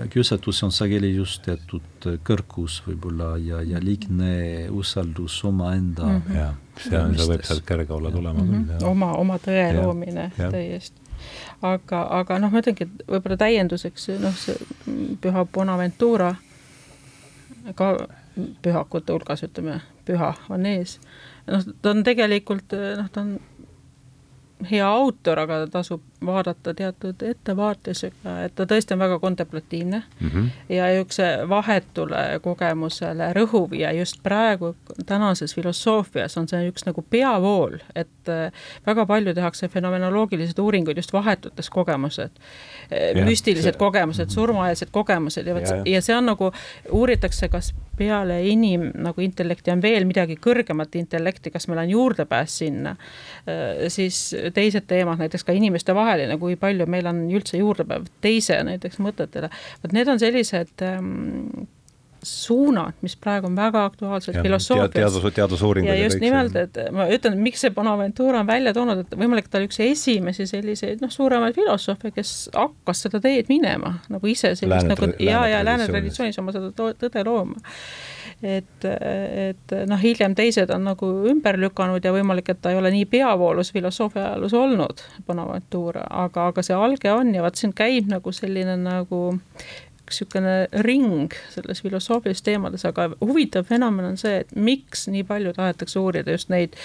kiusatus 0.09 0.63
on 0.63 0.71
sageli 0.71 1.13
just 1.15 1.41
teatud 1.45 2.07
kõrgus 2.27 2.81
võib-olla 2.85 3.33
ja, 3.41 3.61
ja 3.65 3.81
liigne 3.81 4.67
usaldus 4.69 5.39
omaenda 5.47 6.05
mm. 6.05 6.21
-hmm. 6.27 6.37
jah, 6.37 6.55
see 6.77 6.99
on, 6.99 7.15
see 7.17 7.29
võib 7.33 7.45
sealt 7.47 7.65
kerge 7.65 7.93
olla 7.93 8.11
tulema 8.11 8.43
mm 8.43 8.51
-hmm. 8.51 8.67
küll. 8.67 8.87
oma, 8.89 9.13
oma 9.17 9.37
tõe 9.37 9.57
ja, 9.57 9.81
loomine 9.81 10.31
täiesti. 10.37 11.01
aga, 11.61 12.01
aga 12.19 12.39
noh, 12.39 12.51
ma 12.51 12.63
ütlengi, 12.63 12.87
et 12.89 13.07
võib-olla 13.07 13.37
täienduseks 13.37 14.07
noh, 14.19 14.37
see 14.37 14.57
püha 15.21 15.45
Bonaventura 15.45 16.35
ka 17.75 17.93
pühakute 18.61 19.13
hulgas, 19.13 19.43
ütleme, 19.43 19.81
püha 20.05 20.33
on 20.49 20.65
ees. 20.65 20.99
noh, 21.47 21.65
ta 21.81 21.89
on 21.89 22.03
tegelikult 22.03 22.77
noh, 22.97 23.09
ta 23.09 23.21
on 23.21 23.39
hea 24.69 24.87
autor, 24.87 25.39
aga 25.39 25.65
tasub 25.71 26.01
vaadata 26.25 26.73
teatud 26.73 27.23
ettevaatusega, 27.25 28.35
et 28.45 28.55
ta 28.55 28.65
tõesti 28.69 28.93
on 28.93 28.99
väga 29.01 29.19
kontemplatiivne 29.19 30.03
mm 30.19 30.29
-hmm. 30.29 30.49
ja 30.69 30.85
niisuguse 30.91 31.49
vahetule 31.49 32.39
kogemusele 32.41 33.33
rõhuv 33.33 33.73
ja 33.79 33.91
just 33.91 34.23
praegu 34.23 34.75
tänases 35.05 35.55
filosoofias 35.55 36.37
on 36.37 36.47
see 36.47 36.69
üks 36.69 36.85
nagu 36.85 37.01
peavool, 37.09 37.77
et 37.95 38.29
äh, 38.29 38.51
väga 38.85 39.05
palju 39.05 39.33
tehakse 39.33 39.67
fenomenoloogilised 39.67 40.59
uuringuid 40.59 40.97
just 40.97 41.13
vahetutes 41.13 41.69
kogemused, 41.69 42.31
äh, 42.91 43.25
müstilised 43.25 43.73
see... 43.73 43.79
kogemused, 43.79 44.25
mhm. 44.25 44.33
surmaeelsed 44.33 44.89
kogemused 44.91 45.47
ja 45.47 45.55
vot 45.55 45.69
ja, 45.69 45.81
ja 45.85 46.01
see 46.01 46.15
on 46.15 46.25
nagu, 46.25 46.51
uuritakse, 46.91 47.49
kas 47.49 47.73
peale 47.97 48.41
inim 48.47 48.91
nagu 48.95 49.21
intellekti 49.21 49.71
on 49.71 49.81
veel 49.81 50.05
midagi 50.09 50.37
kõrgemat 50.41 50.95
intellekti, 50.95 51.51
kas 51.51 51.67
meil 51.67 51.83
on 51.83 51.89
juurdepääs 51.89 52.57
sinna, 52.63 52.95
äh, 53.45 53.87
siis 53.87 54.35
teised 54.53 54.87
teemad, 54.87 55.19
näiteks 55.21 55.43
ka 55.43 55.51
inimeste 55.51 55.95
vahel, 55.95 56.10
vaheline, 56.11 56.39
kui 56.41 56.57
palju 56.59 56.87
meil 56.91 57.09
on 57.11 57.27
üldse 57.31 57.59
juurdepääv 57.61 58.09
teise 58.23 58.59
näiteks 58.67 58.99
mõtetele. 59.03 59.51
vot 59.83 59.93
need 59.95 60.11
on 60.11 60.19
sellised 60.21 60.83
ähm, 60.85 61.69
suunad, 62.23 62.93
mis 63.01 63.15
praegu 63.17 63.47
on 63.49 63.55
väga 63.57 63.85
aktuaalsed 63.89 64.35
filosoofias. 64.43 64.91
teadus, 64.93 65.33
teadusuuringud. 65.33 65.89
ja 65.89 66.03
just 66.03 66.21
nimelt, 66.21 66.55
et 66.55 66.77
ma 66.93 67.07
ütlen, 67.09 67.39
miks 67.41 67.63
see 67.65 67.73
Bonaventura 67.73 68.43
on 68.43 68.47
välja 68.49 68.73
toonud, 68.77 69.01
et 69.05 69.17
võimalik 69.17 69.49
ta 69.49 69.57
oli 69.57 69.69
üks 69.69 69.81
esimesi 69.85 70.45
selliseid 70.49 71.01
noh, 71.01 71.11
suuremaid 71.11 71.57
filosoofe, 71.57 72.13
kes 72.13 72.35
hakkas 72.53 73.05
seda 73.07 73.23
teed 73.23 73.49
minema 73.49 73.95
nagu 74.13 74.29
ise 74.29 74.53
sellist 74.59 74.91
nagu 74.91 75.13
ja, 75.17 75.45
ja 75.49 75.65
lääne 75.65 75.89
traditsioonis 75.89 76.39
oma 76.43 76.53
seda 76.53 76.69
tõde 76.77 77.25
looma 77.25 77.57
et, 78.43 78.85
et 78.85 79.73
noh, 79.87 79.99
hiljem 80.01 80.35
teised 80.37 80.71
on 80.73 80.87
nagu 80.89 81.09
ümber 81.29 81.59
lükanud 81.61 82.05
ja 82.05 82.13
võimalik, 82.15 82.49
et 82.49 82.61
ta 82.61 82.73
ei 82.73 82.79
ole 82.79 82.91
nii 82.93 83.05
peavoolus 83.11 83.71
filosoofia 83.75 84.31
ajaloos 84.31 84.55
olnud, 84.57 85.05
Bonaventura, 85.27 86.07
aga, 86.25 86.49
aga 86.51 86.65
see 86.65 86.77
alge 86.77 87.13
on 87.13 87.33
ja 87.35 87.45
vaat 87.45 87.61
siin 87.61 87.75
käib 87.77 88.09
nagu 88.11 88.33
selline 88.35 88.77
nagu 88.81 89.21
üks 90.11 90.19
niisugune 90.21 90.83
ring 90.83 91.33
selles 91.53 91.81
filosoofilistes 91.83 92.45
teemades, 92.45 92.83
aga 92.87 93.07
huvitav 93.21 93.65
fenomen 93.69 94.11
on 94.11 94.17
see, 94.19 94.41
et 94.43 94.51
miks 94.55 95.07
nii 95.11 95.23
palju 95.27 95.53
tahetakse 95.55 95.99
uurida 95.99 96.35
just 96.35 96.51
neid 96.51 96.75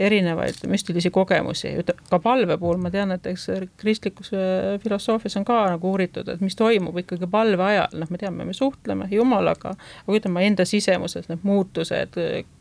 erinevaid 0.00 0.62
müstilisi 0.70 1.12
kogemusi, 1.12 1.74
ka 2.10 2.20
palve 2.22 2.56
puhul 2.60 2.80
ma 2.80 2.92
tean, 2.92 3.12
et 3.14 3.26
eks 3.30 3.48
kristlikus 3.80 4.32
äh, 4.34 4.78
filosoofias 4.82 5.36
on 5.40 5.44
ka 5.48 5.60
nagu 5.74 5.92
uuritud, 5.92 6.28
et 6.28 6.40
mis 6.44 6.56
toimub 6.56 6.96
ikkagi 7.02 7.28
palve 7.30 7.66
ajal, 7.66 7.98
noh, 8.00 8.10
me 8.10 8.20
teame, 8.20 8.48
me 8.48 8.56
suhtleme 8.56 9.08
Jumalaga, 9.10 9.74
aga 10.06 10.16
ütleme 10.16 10.46
enda 10.46 10.66
sisemuses 10.68 11.28
need 11.30 11.44
muutused, 11.46 12.16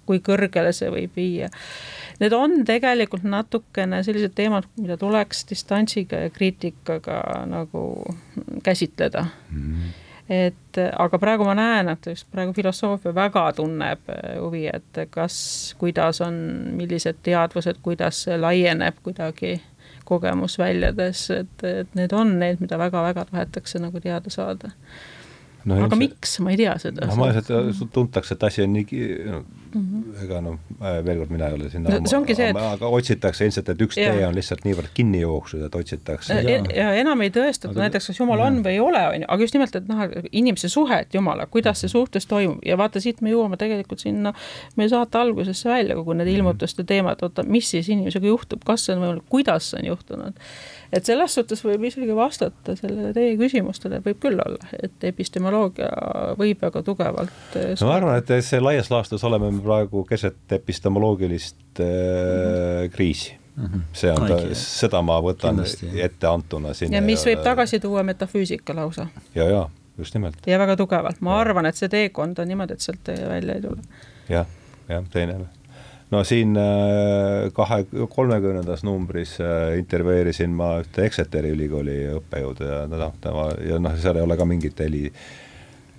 kui 0.09 0.21
kõrgele 0.25 0.73
see 0.73 0.89
võib 0.89 1.15
viia. 1.15 1.51
Need 2.19 2.33
on 2.33 2.63
tegelikult 2.67 3.23
natukene 3.29 4.01
sellised 4.03 4.33
teemad, 4.35 4.65
mida 4.81 4.97
tuleks 4.99 5.45
distantsiga 5.51 6.25
ja 6.25 6.33
kriitikaga 6.33 7.21
nagu 7.47 7.83
käsitleda 8.65 9.27
mm. 9.29 9.65
-hmm 9.71 10.05
et 10.29 10.77
aga 10.77 11.19
praegu 11.21 11.45
ma 11.47 11.55
näen, 11.57 11.89
et 11.89 12.05
just 12.11 12.27
praegu 12.31 12.53
filosoofia 12.53 13.13
väga 13.15 13.47
tunneb 13.57 14.11
äh, 14.13 14.35
huvi, 14.37 14.67
et 14.69 15.03
kas, 15.09 15.39
kuidas 15.81 16.21
on, 16.25 16.39
millised 16.77 17.23
teadvused, 17.25 17.81
kuidas 17.85 18.25
see 18.27 18.37
laieneb 18.37 19.01
kuidagi 19.03 19.57
kogemusväljades, 20.09 21.23
et, 21.33 21.63
et 21.65 21.95
need 21.97 22.13
on 22.17 22.37
need, 22.41 22.61
mida 22.63 22.77
väga-väga 22.81 23.27
tahetakse 23.29 23.81
nagu 23.81 24.01
teada 24.01 24.31
saada 24.33 24.71
no,. 25.65 25.75
aga 25.75 25.93
see, 25.93 26.01
miks, 26.01 26.37
ma 26.45 26.53
ei 26.53 26.61
tea 26.61 26.75
seda. 26.81 27.09
no 27.09 27.17
ma 27.19 27.29
lihtsalt, 27.31 27.83
tuntakse, 27.93 28.37
et 28.37 28.45
asi 28.47 28.65
on 28.65 28.73
nii 28.77 29.01
no, 29.29 29.43
mm, 29.73 29.85
-hmm. 29.85 30.23
ega 30.23 30.41
noh, 30.43 30.57
veel 30.79 31.21
kord, 31.21 31.31
mina 31.33 31.49
ei 31.49 31.57
ole 31.57 31.69
sinna 31.69 31.93
no, 31.93 32.09
see 32.09 32.17
ongi 32.17 32.35
see, 32.37 32.49
et 32.53 32.59
aga 32.59 32.91
otsitakse 32.99 33.47
ilmselt, 33.47 33.71
et 33.73 33.83
üks 33.85 33.99
ja. 33.99 34.13
tee 34.13 34.25
on 34.27 34.37
lihtsalt 34.37 34.65
niivõrd 34.67 34.91
kinni 34.97 35.21
jooksnud, 35.21 35.65
et 35.67 35.75
otsitakse 35.79 36.39
ja, 36.45 36.57
ja, 36.75 36.87
enam 37.01 37.21
ei 37.25 37.33
tõestata 37.35 37.73
aga... 37.73 37.85
näiteks, 37.85 38.09
kas 38.11 38.21
Jumal 38.21 38.43
on 38.45 38.61
või 38.65 38.75
ei 38.77 38.81
ole, 38.83 39.03
on 39.11 39.23
ju, 39.23 39.29
aga 39.35 39.47
just 39.47 39.57
nimelt, 39.57 39.77
et 39.79 39.91
noh, 39.91 40.03
inimese 40.31 40.71
suhet 40.71 41.13
Jumala, 41.13 41.45
kuidas 41.51 41.83
see 41.83 41.91
suhtes 41.91 42.27
toimub 42.29 42.65
ja 42.65 42.77
vaata, 42.79 43.01
siit 43.03 43.21
me 43.25 43.33
jõuame 43.33 43.59
tegelikult 43.61 44.03
sinna 44.03 44.33
meie 44.79 44.91
saate 44.91 45.21
algusesse 45.21 45.69
välja, 45.69 45.97
kogu 45.99 46.17
need 46.17 46.27
mhm. 46.27 46.41
ilmutuste 46.41 46.87
teemad, 46.87 47.21
oota, 47.25 47.45
mis 47.47 47.69
siis 47.69 47.89
inimesega 47.89 48.29
juhtub, 48.31 48.65
kas 48.65 48.87
see 48.87 48.97
on 48.97 49.05
võimalik, 49.05 49.29
kuidas 49.29 49.71
see 49.71 49.83
on 49.83 49.93
juhtunud 49.93 50.43
et 50.93 51.05
selles 51.05 51.35
suhtes 51.37 51.63
võib 51.65 51.83
isegi 51.89 52.15
vastata 52.15 52.75
sellele 52.79 53.13
teie 53.13 53.35
küsimustele, 53.39 54.01
võib 54.05 54.21
küll 54.23 54.41
olla, 54.41 54.69
et 54.73 55.09
epistemoloogia 55.09 55.89
võib 56.39 56.61
väga 56.65 56.83
tugevalt 56.85 57.57
no 57.57 57.89
ma 57.89 57.97
arvan, 57.99 58.21
et 58.21 58.33
see 58.45 58.61
laias 58.63 58.91
laastus 58.93 59.25
oleme 59.27 59.51
me 59.53 59.61
praegu 59.65 60.05
keset 60.09 60.57
epistemoloogilist 60.59 61.83
äh, 61.83 61.89
-hmm. 61.89 62.95
kriisi 62.95 63.39
Mm 63.59 63.65
-hmm. 63.65 63.81
see 63.93 64.11
on 64.11 64.55
seda 64.55 65.01
ma 65.01 65.17
võtan 65.19 65.49
Kindlasti, 65.49 65.89
etteantuna 66.01 66.73
siin. 66.73 66.93
ja 66.93 67.01
mis 67.01 67.25
võib 67.25 67.41
tagasi 67.43 67.79
tuua 67.79 68.03
metafüüsika 68.03 68.75
lausa. 68.75 69.07
ja, 69.35 69.43
ja 69.43 69.69
just 69.97 70.13
nimelt. 70.13 70.47
ja 70.47 70.59
väga 70.59 70.75
tugevalt, 70.75 71.21
ma 71.21 71.31
ja. 71.31 71.39
arvan, 71.39 71.65
et 71.65 71.75
see 71.75 71.89
teekond 71.89 72.39
on 72.39 72.47
niimoodi, 72.47 72.73
et 72.73 72.79
sealt 72.79 73.11
välja 73.29 73.55
ei 73.55 73.61
tule 73.61 73.81
ja,. 74.29 74.35
jah, 74.37 74.47
jah, 74.89 75.03
teine 75.11 75.39
no 76.11 76.23
siin 76.23 76.57
äh, 76.57 77.51
kahe, 77.53 77.83
kolmekümnendas 78.09 78.83
numbris 78.83 79.37
äh, 79.41 79.77
intervjueerisin 79.79 80.53
ma 80.55 80.73
ühte 80.81 81.05
Exeteri 81.05 81.53
ülikooli 81.53 81.99
õppejõudu 82.17 82.69
ja 82.69 82.81
noh, 82.89 83.13
tema 83.21 83.49
ja 83.65 83.79
noh, 83.81 83.97
seal 84.01 84.17
ei 84.17 84.25
ole 84.25 84.37
ka 84.39 84.47
mingit 84.49 84.79
heli, 84.81 85.09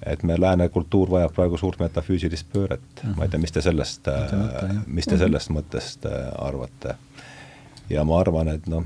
et 0.06 0.24
me 0.26 0.38
lääne 0.40 0.68
kultuur 0.72 1.12
vajab 1.12 1.34
praegu 1.36 1.60
suurt 1.60 1.82
metafüüsilist 1.82 2.48
pööret 2.52 2.80
mm, 2.80 3.10
-hmm. 3.10 3.18
ma 3.18 3.26
ei 3.26 3.34
tea, 3.34 3.42
mis 3.42 3.54
te 3.54 3.62
sellest, 3.62 4.08
äh, 4.08 4.80
mis 4.86 5.06
te 5.06 5.18
sellest 5.20 5.54
mõttest 5.54 6.08
arvate. 6.38 6.96
ja 7.90 8.04
ma 8.04 8.18
arvan, 8.20 8.48
et 8.48 8.66
noh, 8.66 8.84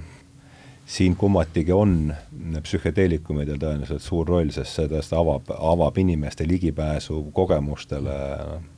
siin 0.87 1.17
kummatigi 1.17 1.73
on 1.73 2.15
psühhedeelikumidel 2.63 3.57
tõenäoliselt 3.57 4.05
suur 4.05 4.29
roll, 4.29 4.53
sest 4.53 4.77
see 4.77 4.89
tõesti 4.89 5.17
avab, 5.17 5.49
avab 5.57 5.99
inimeste 5.99 6.49
ligipääsu 6.49 7.31
kogemustele 7.33 8.21
noh 8.45 8.74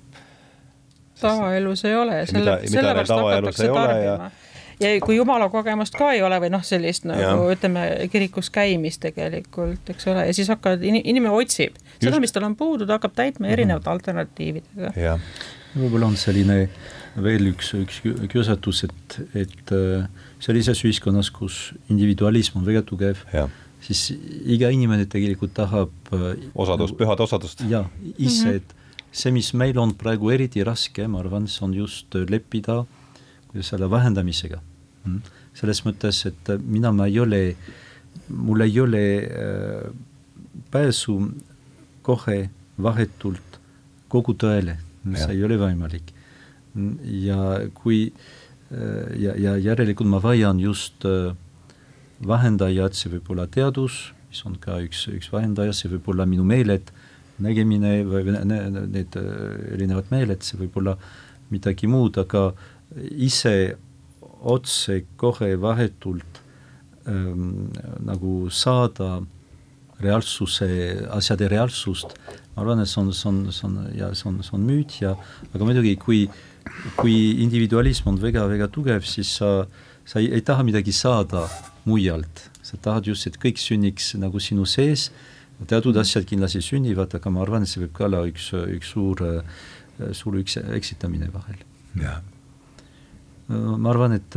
tavaelus 1.21 1.85
ei 1.85 1.95
ole, 1.95 2.27
selle, 2.27 2.59
sellepärast 2.69 3.17
hakatakse 3.17 3.69
tarbima 3.69 4.31
ja 4.31 4.31
ja 4.81 4.93
kui 5.05 5.17
jumala 5.17 5.49
kogemust 5.53 5.97
ka 5.97 6.11
ei 6.17 6.23
ole 6.25 6.39
või 6.43 6.51
noh, 6.53 6.65
sellist 6.67 7.07
nagu 7.09 7.23
ja. 7.23 7.55
ütleme, 7.55 7.85
kirikus 8.13 8.51
käimist 8.53 9.01
tegelikult, 9.07 9.89
eks 9.93 10.09
ole, 10.13 10.27
ja 10.29 10.37
siis 10.37 10.51
hakkavad, 10.53 10.85
inimene 10.85 11.33
otsib 11.35 11.79
Just. 11.79 12.05
seda, 12.09 12.21
mis 12.23 12.35
tal 12.35 12.49
on 12.49 12.57
puudu, 12.59 12.89
ta 12.89 12.99
hakkab 12.99 13.17
täitma 13.17 13.49
erinevate 13.49 13.85
mm 13.85 13.89
-hmm. 13.89 13.95
alternatiividega. 13.97 15.19
võib-olla 15.77 16.13
on 16.13 16.17
selline 16.17 16.69
veel 17.23 17.53
üks, 17.53 17.73
üks 17.77 18.03
kiusatus, 18.29 18.85
et, 18.85 19.21
et 19.35 19.73
äh, 19.73 20.09
sellises 20.41 20.85
ühiskonnas, 20.85 21.31
kus 21.31 21.75
individualism 21.89 22.59
on 22.61 22.67
väga 22.67 22.83
tugev, 22.83 23.23
siis 23.81 24.11
iga 24.45 24.69
inimene 24.69 25.07
tegelikult 25.07 25.55
tahab 25.55 25.93
äh, 26.13 26.35
osadust, 26.55 26.97
pühad 26.97 27.21
osadust. 27.21 27.65
jaa, 27.69 27.89
ise 28.19 28.45
mm, 28.45 28.51
-hmm. 28.51 28.57
et 28.57 28.77
see, 29.17 29.33
mis 29.33 29.53
meil 29.57 29.79
on 29.81 29.95
praegu 29.97 30.31
eriti 30.35 30.65
raske, 30.67 31.07
ma 31.09 31.23
arvan, 31.23 31.49
see 31.49 31.65
on 31.67 31.75
just 31.77 32.17
leppida 32.29 32.83
selle 33.65 33.89
vähendamisega. 33.89 34.61
Mm.. 35.07 35.35
selles 35.57 35.81
mõttes, 35.87 36.19
et 36.29 36.49
mina, 36.67 36.91
ma 36.93 37.07
ei 37.09 37.21
ole, 37.23 37.41
mul 38.29 38.65
ei 38.65 38.75
ole 38.83 39.05
äh, 39.25 39.87
pääsu 40.73 41.15
kohe 42.05 42.51
vahetult 42.83 43.61
kogu 44.13 44.35
tõele, 44.37 44.77
see 45.15 45.33
ei 45.33 45.45
ole 45.47 45.57
võimalik. 45.61 46.13
ja 47.09 47.39
kui 47.73 48.11
äh, 48.11 49.15
ja, 49.17 49.33
ja 49.39 49.57
järelikult 49.57 50.11
ma 50.11 50.21
vajan 50.21 50.61
just 50.61 51.07
äh, 51.09 51.33
vahendajat, 52.27 52.99
see 52.99 53.15
võib 53.15 53.31
olla 53.33 53.47
teadus, 53.47 54.11
mis 54.29 54.43
on 54.45 54.59
ka 54.61 54.81
üks, 54.85 55.07
üks 55.09 55.31
vahendaja, 55.33 55.73
see 55.73 55.89
võib 55.95 56.13
olla 56.13 56.27
minu 56.29 56.45
meeled 56.45 56.93
nägemine 57.43 58.01
või 58.09 58.25
need 58.33 59.17
äh, 59.19 59.31
erinevad 59.77 60.11
meeled, 60.13 60.45
see 60.45 60.61
võib 60.61 60.79
olla 60.81 60.97
midagi 61.53 61.89
muud, 61.91 62.19
aga 62.19 62.51
ise 62.97 63.77
otse 64.47 65.03
kohe 65.21 65.55
vahetult 65.61 66.41
ähm, 67.09 67.69
nagu 68.05 68.51
saada 68.51 69.21
reaalsuse, 70.03 70.69
asjade 71.17 71.49
reaalsust, 71.49 72.17
ma 72.55 72.65
arvan, 72.65 72.83
et 72.83 72.91
see 72.91 73.01
on, 73.01 73.13
see 73.17 73.31
on, 73.31 73.39
see 73.53 73.69
on 73.69 73.79
ja 73.97 74.11
see 74.15 74.29
on, 74.29 74.43
see 74.45 74.57
on 74.57 74.67
müüt 74.67 74.99
ja 75.01 75.15
aga 75.53 75.69
muidugi, 75.69 75.95
kui, 76.01 76.27
kui 76.99 77.17
individualism 77.45 78.11
on 78.13 78.21
väga-väga 78.21 78.69
tugev, 78.73 79.07
siis 79.09 79.31
sa, 79.39 79.65
sa 80.05 80.21
ei, 80.21 80.29
ei 80.37 80.45
taha 80.45 80.67
midagi 80.69 80.93
saada 80.93 81.47
mujalt, 81.89 82.49
sa 82.67 82.77
tahad 82.83 83.09
just, 83.09 83.29
et 83.31 83.41
kõik 83.41 83.61
sünniks 83.63 84.13
nagu 84.21 84.43
sinu 84.43 84.67
sees 84.69 85.09
teatud 85.65 85.97
asjad 85.97 86.27
kindlasti 86.29 86.61
sünnivad, 86.65 87.15
aga 87.17 87.33
ma 87.33 87.43
arvan, 87.45 87.65
et 87.65 87.73
see 87.73 87.83
võib 87.87 87.93
ka 87.97 88.07
olla 88.11 88.23
üks, 88.29 88.51
üks 88.77 88.93
suur, 88.93 89.23
suur 90.17 90.41
üks 90.43 90.59
eksitamine 90.77 91.31
vahel. 91.33 91.63
ma 93.49 93.91
arvan, 93.93 94.17
et, 94.19 94.37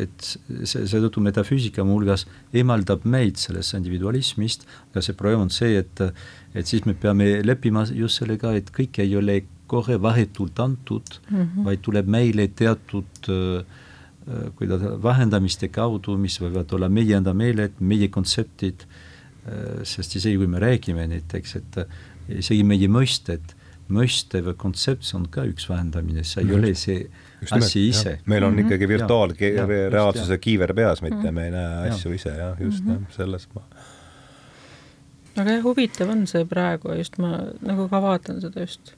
et 0.00 0.28
see, 0.64 0.86
seetõttu 0.86 1.20
metafüüsika 1.20 1.84
muuhulgas 1.84 2.24
eemaldab 2.54 3.04
meid 3.04 3.40
sellest 3.42 3.76
individualismist, 3.76 4.64
aga 4.92 5.02
see 5.04 5.18
probleem 5.18 5.48
on 5.48 5.52
see, 5.52 5.74
et, 5.82 6.04
et 6.54 6.66
siis 6.70 6.86
me 6.86 6.94
peame 6.94 7.42
leppima 7.44 7.84
just 7.90 8.22
sellega, 8.22 8.54
et 8.56 8.70
kõik 8.72 9.02
ei 9.04 9.16
ole 9.18 9.42
kohe 9.66 9.98
vahetult 9.98 10.60
antud 10.62 11.18
mm, 11.26 11.36
-hmm. 11.36 11.64
vaid 11.66 11.82
tuleb 11.82 12.06
meile 12.06 12.48
teatud 12.48 13.26
kuidas 14.58 14.82
vahendamiste 15.02 15.68
kaudu, 15.70 16.16
mis 16.18 16.40
võivad 16.40 16.72
olla 16.74 16.88
meie 16.88 17.14
enda 17.14 17.34
meeled, 17.34 17.76
meie 17.78 18.08
kontseptid 18.08 18.86
Äh, 18.86 19.15
sest 19.86 20.16
isegi 20.18 20.40
kui 20.40 20.50
me 20.50 20.60
räägime 20.62 21.06
näiteks, 21.10 21.56
et 21.60 21.78
äh, 21.82 22.02
isegi 22.40 22.64
meie 22.66 22.88
mõisted, 22.90 23.54
mõiste 23.92 24.40
või 24.42 24.56
kontsept, 24.58 25.06
see 25.06 25.18
on 25.20 25.28
ka 25.30 25.44
üks 25.46 25.68
vähendamine, 25.70 26.24
see 26.26 26.42
ei 26.42 26.54
ole 26.56 26.72
see 26.74 27.04
just 27.04 27.52
asi 27.54 27.84
nimelt, 27.84 27.92
ise. 27.94 28.14
meil 28.26 28.44
on 28.44 28.52
mm 28.52 28.58
-hmm. 28.58 28.66
ikkagi 28.66 28.88
virtuaalreaalsuse 28.88 30.38
kiiver 30.38 30.74
peas, 30.74 31.02
mitte 31.02 31.16
mm 31.16 31.28
-hmm. 31.28 31.32
me 31.32 31.44
ei 31.44 31.50
näe 31.50 31.90
asju 31.90 32.10
ja. 32.10 32.14
ise 32.14 32.28
jah, 32.28 32.60
just 32.60 32.84
mm 32.84 32.90
-hmm. 32.90 33.06
jah, 33.06 33.16
selles 33.16 33.48
ma 33.54 33.62
aga 35.36 35.50
jah, 35.50 35.62
huvitav 35.62 36.10
on 36.10 36.26
see 36.26 36.44
praegu 36.44 36.94
just 36.96 37.18
ma 37.18 37.38
nagu 37.60 37.88
ka 37.88 38.02
vaatan 38.02 38.40
seda 38.40 38.60
just 38.60 38.94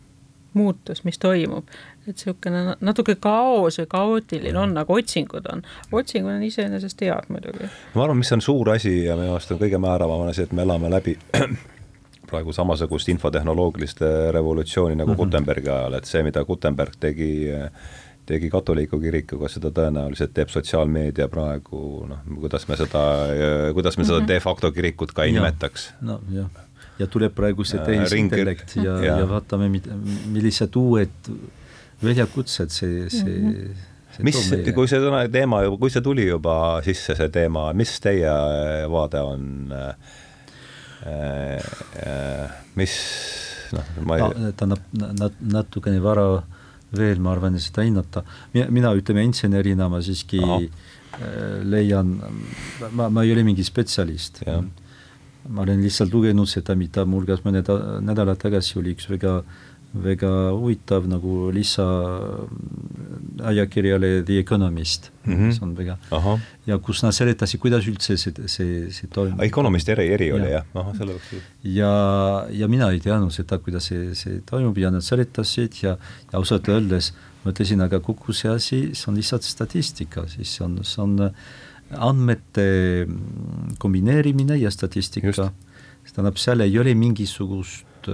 muutus, 0.55 1.05
mis 1.05 1.19
toimub, 1.19 1.69
et 2.09 2.17
niisugune 2.17 2.77
natuke 2.81 3.15
kaos 3.21 3.79
või 3.83 3.89
kaootiline 3.93 4.59
on, 4.59 4.77
aga 4.81 4.95
otsingud 5.01 5.49
on, 5.53 5.63
otsingud 5.93 6.33
on 6.33 6.43
iseenesest 6.47 7.05
head 7.05 7.29
muidugi. 7.33 7.69
ma 7.95 8.05
arvan, 8.05 8.21
mis 8.23 8.33
on 8.33 8.45
suur 8.45 8.73
asi 8.75 9.05
ja 9.05 9.17
minu 9.17 9.35
arust 9.37 9.53
on 9.53 9.61
kõige 9.61 9.81
määravam 9.83 10.25
on 10.25 10.33
asi, 10.33 10.47
et 10.49 10.53
me 10.57 10.65
elame 10.65 10.91
läbi 10.93 11.19
praegu 12.31 12.53
samasugust 12.53 13.09
infotehnoloogilist 13.09 14.05
revolutsiooni 14.33 14.97
nagu 14.97 15.11
mm 15.11 15.15
-hmm. 15.15 15.25
Gutenbergi 15.25 15.69
ajal, 15.69 15.95
et 15.95 16.05
see, 16.05 16.23
mida 16.23 16.45
Gutenberg 16.45 16.97
tegi 17.01 17.49
tegi 18.29 18.51
katoliku 18.51 19.01
kirikuga, 19.01 19.49
seda 19.49 19.71
tõenäoliselt 19.73 20.35
teeb 20.37 20.51
sotsiaalmeedia 20.53 21.29
praegu 21.33 22.05
noh, 22.09 22.19
kuidas 22.41 22.69
me 22.69 22.77
seda, 22.77 23.03
kuidas 23.75 23.97
me 23.97 24.05
seda 24.05 24.19
mm 24.19 24.25
-hmm. 24.25 24.29
de 24.29 24.41
facto 24.41 24.73
kirikut 24.73 25.13
ka 25.13 25.25
ei 25.25 25.35
ja. 25.35 25.41
nimetaks. 25.41 25.95
no 26.01 26.21
jah 26.33 26.51
ja 26.99 27.07
tuleb 27.11 27.35
praegu 27.37 27.65
see 27.69 27.83
tehisintellekt 27.85 28.77
ja, 28.81 28.99
ja., 29.05 29.19
ja 29.23 29.29
vaatame, 29.31 29.69
millised 29.71 30.77
uued 30.79 31.31
väljakutsed 32.03 32.75
see, 32.75 33.07
see 33.11 33.39
mm 33.39 33.53
-hmm 33.53 33.87
mis, 34.25 34.39
kui 34.75 34.89
see 34.91 35.01
sõna, 35.03 35.21
teema, 35.31 35.61
kui 35.79 35.93
see 35.95 36.03
tuli 36.03 36.25
juba 36.27 36.55
sisse, 36.87 37.15
see 37.19 37.29
teema, 37.35 37.69
mis 37.77 37.93
teie 38.03 38.33
vaade 38.91 39.23
on 39.23 39.45
äh,? 39.75 40.17
Äh, 41.09 42.49
mis 42.75 42.95
noh, 43.73 43.91
ma 44.03 44.17
ei 44.19 44.25
no, 44.25 44.51
tähendab 44.59 44.97
nat-, 45.21 45.43
natukene 45.55 46.01
vara 46.03 46.25
veel, 46.99 47.21
ma 47.23 47.31
arvan, 47.37 47.59
seda 47.63 47.85
hinnata. 47.87 48.25
mina, 48.55 48.67
mina 48.75 48.93
ütleme 48.99 49.23
insenerina 49.29 49.87
ma 49.93 50.03
siiski 50.03 50.43
Aha. 50.43 50.59
Äh, 51.19 51.63
leian, 51.65 52.17
ma, 52.93 53.09
ma 53.09 53.25
ei 53.25 53.33
ole 53.33 53.47
mingi 53.47 53.65
spetsialist 53.65 54.43
ma 55.49 55.65
olen 55.65 55.83
lihtsalt 55.83 56.13
lugenud 56.13 56.49
seda, 56.51 56.77
mida 56.79 57.05
muuhulgas 57.09 57.43
mõned 57.47 57.69
nädalad 58.05 58.41
tagasi 58.41 58.79
oli 58.81 58.95
üks 58.97 59.09
väga, 59.11 59.39
väga 60.05 60.31
huvitav 60.53 61.07
nagu 61.09 61.49
lisa 61.55 61.87
ajakirjale 63.49 64.11
The 64.29 64.39
Economist 64.43 65.11
mm, 65.25 65.35
-hmm. 65.35 65.53
see 65.53 65.65
on 65.65 65.77
väga, 65.77 65.99
ja 66.67 66.79
kus 66.79 67.03
nad 67.03 67.15
seletasid, 67.17 67.61
kuidas 67.61 67.87
üldse 67.87 68.17
see, 68.17 68.33
see, 68.47 68.91
see 68.93 69.09
toimub. 69.15 69.41
Economist 69.43 69.89
eri, 69.89 70.09
eri 70.13 70.33
oli 70.33 70.51
jah, 70.51 70.67
ahah, 70.75 70.97
selle 70.97 71.17
jaoks. 71.17 71.33
ja, 71.65 71.93
ja 72.51 72.69
mina 72.69 72.91
ei 72.91 73.01
teadnud 73.01 73.33
seda, 73.33 73.59
kuidas 73.59 73.89
see, 73.89 74.15
see 74.15 74.43
toimub 74.47 74.79
ja 74.79 74.91
nad 74.91 75.03
seletasid 75.03 75.83
ja, 75.83 75.97
ja 76.33 76.39
ausalt 76.39 76.69
öeldes 76.69 77.13
mõtlesin, 77.47 77.81
aga 77.81 78.01
kogu 78.05 78.35
see 78.37 78.51
asi, 78.51 78.81
see 78.93 79.11
on 79.11 79.17
lihtsalt 79.17 79.47
statistika, 79.47 80.27
siis 80.29 80.57
see 80.57 80.65
on, 80.67 80.79
see 80.85 81.03
on 81.03 81.17
andmete 81.97 83.07
kombineerimine 83.81 84.59
ja 84.61 84.71
statistika, 84.71 85.33
see 85.33 86.15
tähendab, 86.15 86.41
seal 86.41 86.65
ei 86.65 86.79
ole 86.81 86.95
mingisugust, 86.99 88.09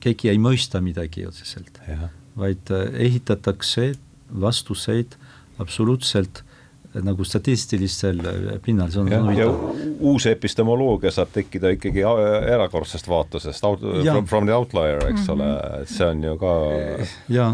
keegi 0.00 0.32
ei 0.32 0.40
mõista 0.40 0.82
midagi 0.84 1.26
otseselt. 1.28 1.80
vaid 2.38 2.70
ehitatakse 2.94 3.92
vastuseid 4.40 5.16
absoluutselt 5.58 6.44
nagu 7.04 7.24
statistilistel 7.26 8.20
pinnal, 8.64 8.90
see 8.90 9.00
on 9.02 9.10
ja, 9.12 9.18
ja 9.36 9.48
uus 10.00 10.26
epistemoloogia 10.30 11.10
saab 11.12 11.34
tekkida 11.34 11.74
ikkagi 11.74 12.04
erakordsest 12.54 13.10
vaatusest, 13.10 13.60
from, 13.60 14.24
from 14.26 14.48
the 14.48 14.54
outlier, 14.54 15.02
eks 15.08 15.26
mm 15.26 15.26
-hmm. 15.26 15.32
ole, 15.32 15.82
et 15.82 15.88
see 15.88 16.06
on 16.06 16.22
ju 16.24 16.38
ka 16.38 16.54
ja, 17.28 17.48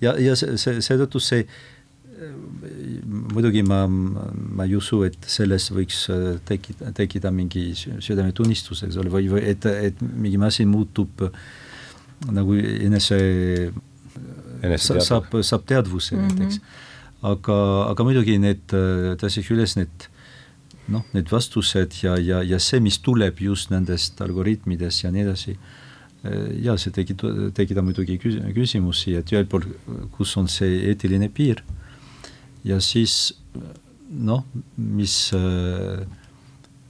ja, 0.00 0.16
ja 0.18 0.36
see, 0.36 0.56
see, 0.58 0.80
seetõttu 0.80 1.20
see 1.20 1.46
muidugi 3.36 3.62
ma, 3.66 3.84
ma 3.88 4.64
ei 4.64 4.74
usu, 4.78 5.02
et 5.06 5.28
selles 5.30 5.68
võiks 5.74 6.06
tekkida, 6.48 6.92
tekkida 6.96 7.32
mingi 7.34 7.68
südametunnistus, 7.76 8.82
eks 8.86 8.98
ole, 9.02 9.12
või, 9.12 9.28
või 9.32 9.44
et, 9.52 9.68
et 9.90 10.02
mingi 10.02 10.40
masin 10.40 10.70
muutub 10.72 11.26
nagu 12.32 12.56
enese, 12.56 13.20
enese 14.64 15.00
saab, 15.04 15.28
saab 15.44 15.66
teadvuse 15.68 16.16
mm 16.16 16.20
-hmm. 16.22 16.38
näiteks 16.40 16.84
aga, 17.24 17.56
aga 17.92 18.06
muidugi 18.06 18.36
need, 18.40 18.64
tõstaks 19.20 19.50
üles 19.54 19.76
need 19.78 20.08
noh, 20.92 21.06
need 21.16 21.30
vastused 21.32 21.98
ja, 22.02 22.14
ja, 22.20 22.42
ja 22.46 22.60
see, 22.62 22.80
mis 22.82 22.98
tuleb 23.02 23.40
just 23.42 23.72
nendest 23.72 24.20
algoritmidest 24.22 25.04
ja 25.04 25.12
nii 25.14 25.24
edasi, 25.24 25.56
ja 26.62 26.76
see 26.80 26.94
tekitab, 26.94 27.50
tekitab 27.56 27.86
muidugi 27.86 28.18
küsimusi, 28.20 29.16
et 29.18 29.32
ühelt 29.34 29.50
poolt, 29.50 29.68
kus 30.16 30.36
on 30.40 30.50
see 30.50 30.82
eetiline 30.90 31.30
piir 31.34 31.62
ja 32.66 32.78
siis 32.82 33.34
noh, 34.10 34.44
mis 34.76 35.16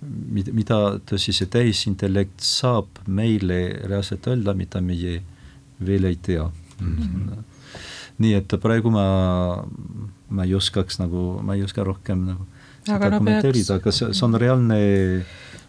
mida, 0.07 0.53
mida 0.55 0.79
tõsi, 1.09 1.35
see 1.37 1.49
täisintellekt 1.51 2.45
saab 2.45 3.01
meile 3.07 3.61
reaalselt 3.87 4.27
öelda, 4.31 4.55
mida 4.57 4.83
meie 4.85 5.20
veel 5.87 6.09
ei 6.09 6.18
tea 6.22 6.47
mm. 6.47 6.97
-hmm. 6.97 7.45
nii 8.24 8.35
et 8.39 8.57
praegu 8.62 8.91
ma 8.91 9.07
ma 10.29 10.45
ei 10.45 10.55
oskaks 10.55 10.99
nagu, 10.99 11.41
ma 11.43 11.55
ei 11.55 11.62
oska 11.62 11.85
rohkem 11.85 12.24
nagu 12.27 12.47
seda 12.87 13.11
no 13.11 13.18
kommenteerida, 13.18 13.81
aga 13.81 13.93
see, 13.95 14.12
see 14.14 14.27
on 14.27 14.39
reaalne 14.41 14.79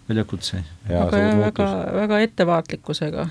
väljakutse. 0.10 0.64
aga 0.90 1.22
väga, 1.40 1.68
väga 1.94 2.20
ettevaatlikkusega 2.26 3.28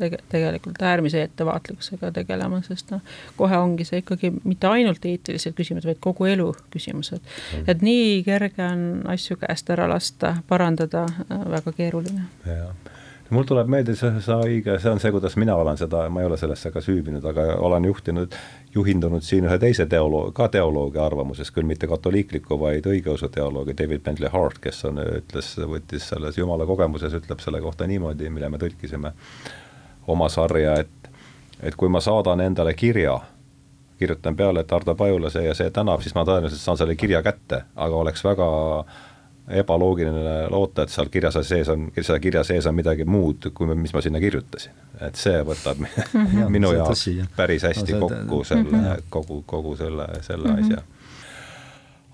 tege-, 0.00 0.20
tegelikult 0.28 0.82
äärmise 0.82 1.22
ettevaatlikkusega 1.22 2.12
tegelema, 2.12 2.62
sest 2.66 2.92
noh, 2.92 3.02
kohe 3.36 3.58
ongi 3.58 3.86
see 3.88 4.02
ikkagi 4.02 4.32
mitte 4.44 4.68
ainult 4.68 5.04
eetilised 5.08 5.56
küsimused, 5.58 5.88
vaid 5.88 6.00
kogu 6.04 6.28
elu 6.30 6.50
küsimused. 6.74 7.22
Mm. 7.22 7.64
et 7.66 7.84
nii 7.84 8.22
kerge 8.28 8.64
on 8.66 8.86
asju 9.14 9.38
käest 9.40 9.70
ära 9.72 9.88
lasta, 9.90 10.36
parandada, 10.48 11.06
väga 11.28 11.72
keeruline. 11.76 12.28
jah 12.46 12.72
mul 13.32 13.46
tuleb 13.48 13.70
meelde 13.72 13.94
see, 13.96 14.10
see 14.20 14.36
õige, 14.46 14.76
see 14.82 14.90
on 14.92 15.00
see, 15.00 15.12
kuidas 15.14 15.36
mina 15.40 15.54
olen 15.56 15.78
seda, 15.80 16.04
ma 16.12 16.22
ei 16.22 16.28
ole 16.28 16.36
sellesse 16.40 16.72
ka 16.74 16.82
süüvinud, 16.84 17.24
aga 17.30 17.54
olen 17.64 17.86
juhtinud, 17.88 18.36
juhindunud 18.74 19.22
siin 19.22 19.44
ühe 19.44 19.58
teise 19.60 19.86
teoloog, 19.86 20.32
ka 20.36 20.48
teoloogi 20.48 20.98
arvamuses, 20.98 21.50
küll 21.52 21.68
mitte 21.68 21.86
katoliikliku, 21.90 22.56
vaid 22.60 22.86
õigeusu 22.88 23.28
teoloogi 23.32 23.76
David 23.78 24.04
Bentley 24.06 24.32
Hart, 24.32 24.58
kes 24.64 24.84
on, 24.88 25.02
ütles, 25.02 25.52
võttis 25.68 26.08
selles 26.08 26.38
jumala 26.38 26.66
kogemuses, 26.66 27.14
ütleb 27.20 27.44
selle 27.44 27.60
kohta 27.60 27.86
niimoodi, 27.86 28.30
mille 28.32 28.48
me 28.48 28.60
tõlkisime 28.62 29.12
oma 30.12 30.28
sarja, 30.32 30.80
et 30.80 30.98
et 31.62 31.76
kui 31.78 31.86
ma 31.92 32.00
saadan 32.02 32.40
endale 32.42 32.72
kirja, 32.74 33.20
kirjutan 33.98 34.34
peale, 34.34 34.64
et 34.64 34.72
Ardo 34.72 34.96
Pajula 34.98 35.30
see 35.30 35.44
ja 35.44 35.54
see 35.54 35.70
tänab, 35.70 36.00
siis 36.02 36.16
ma 36.16 36.24
tõenäoliselt 36.26 36.58
saan 36.58 36.80
selle 36.80 36.96
kirja 36.98 37.20
kätte, 37.22 37.60
aga 37.76 38.00
oleks 38.02 38.24
väga 38.24 38.48
äh, 38.80 39.11
ebaloogiline 39.48 40.46
loota, 40.50 40.84
et 40.84 40.92
seal 40.92 41.08
kirjas 41.10 41.36
sees 41.42 41.68
on, 41.72 41.88
seal 41.98 42.20
kirja 42.22 42.44
sees 42.46 42.66
on 42.66 42.76
midagi 42.78 43.04
muud, 43.04 43.50
kui 43.54 43.74
mis 43.74 43.94
ma 43.94 44.02
sinna 44.04 44.20
kirjutasin. 44.22 44.72
et 45.00 45.18
see 45.18 45.42
võtab 45.46 45.82
mhm. 45.82 46.46
minu 46.52 46.72
jaoks 46.76 47.08
päris 47.36 47.66
hästi 47.66 47.98
kokku 47.98 48.42
selle, 48.44 48.98
kogu, 49.10 49.42
kogu 49.46 49.76
selle, 49.76 50.08
selle 50.22 50.52
mhm. 50.52 50.62
asja. 50.62 50.82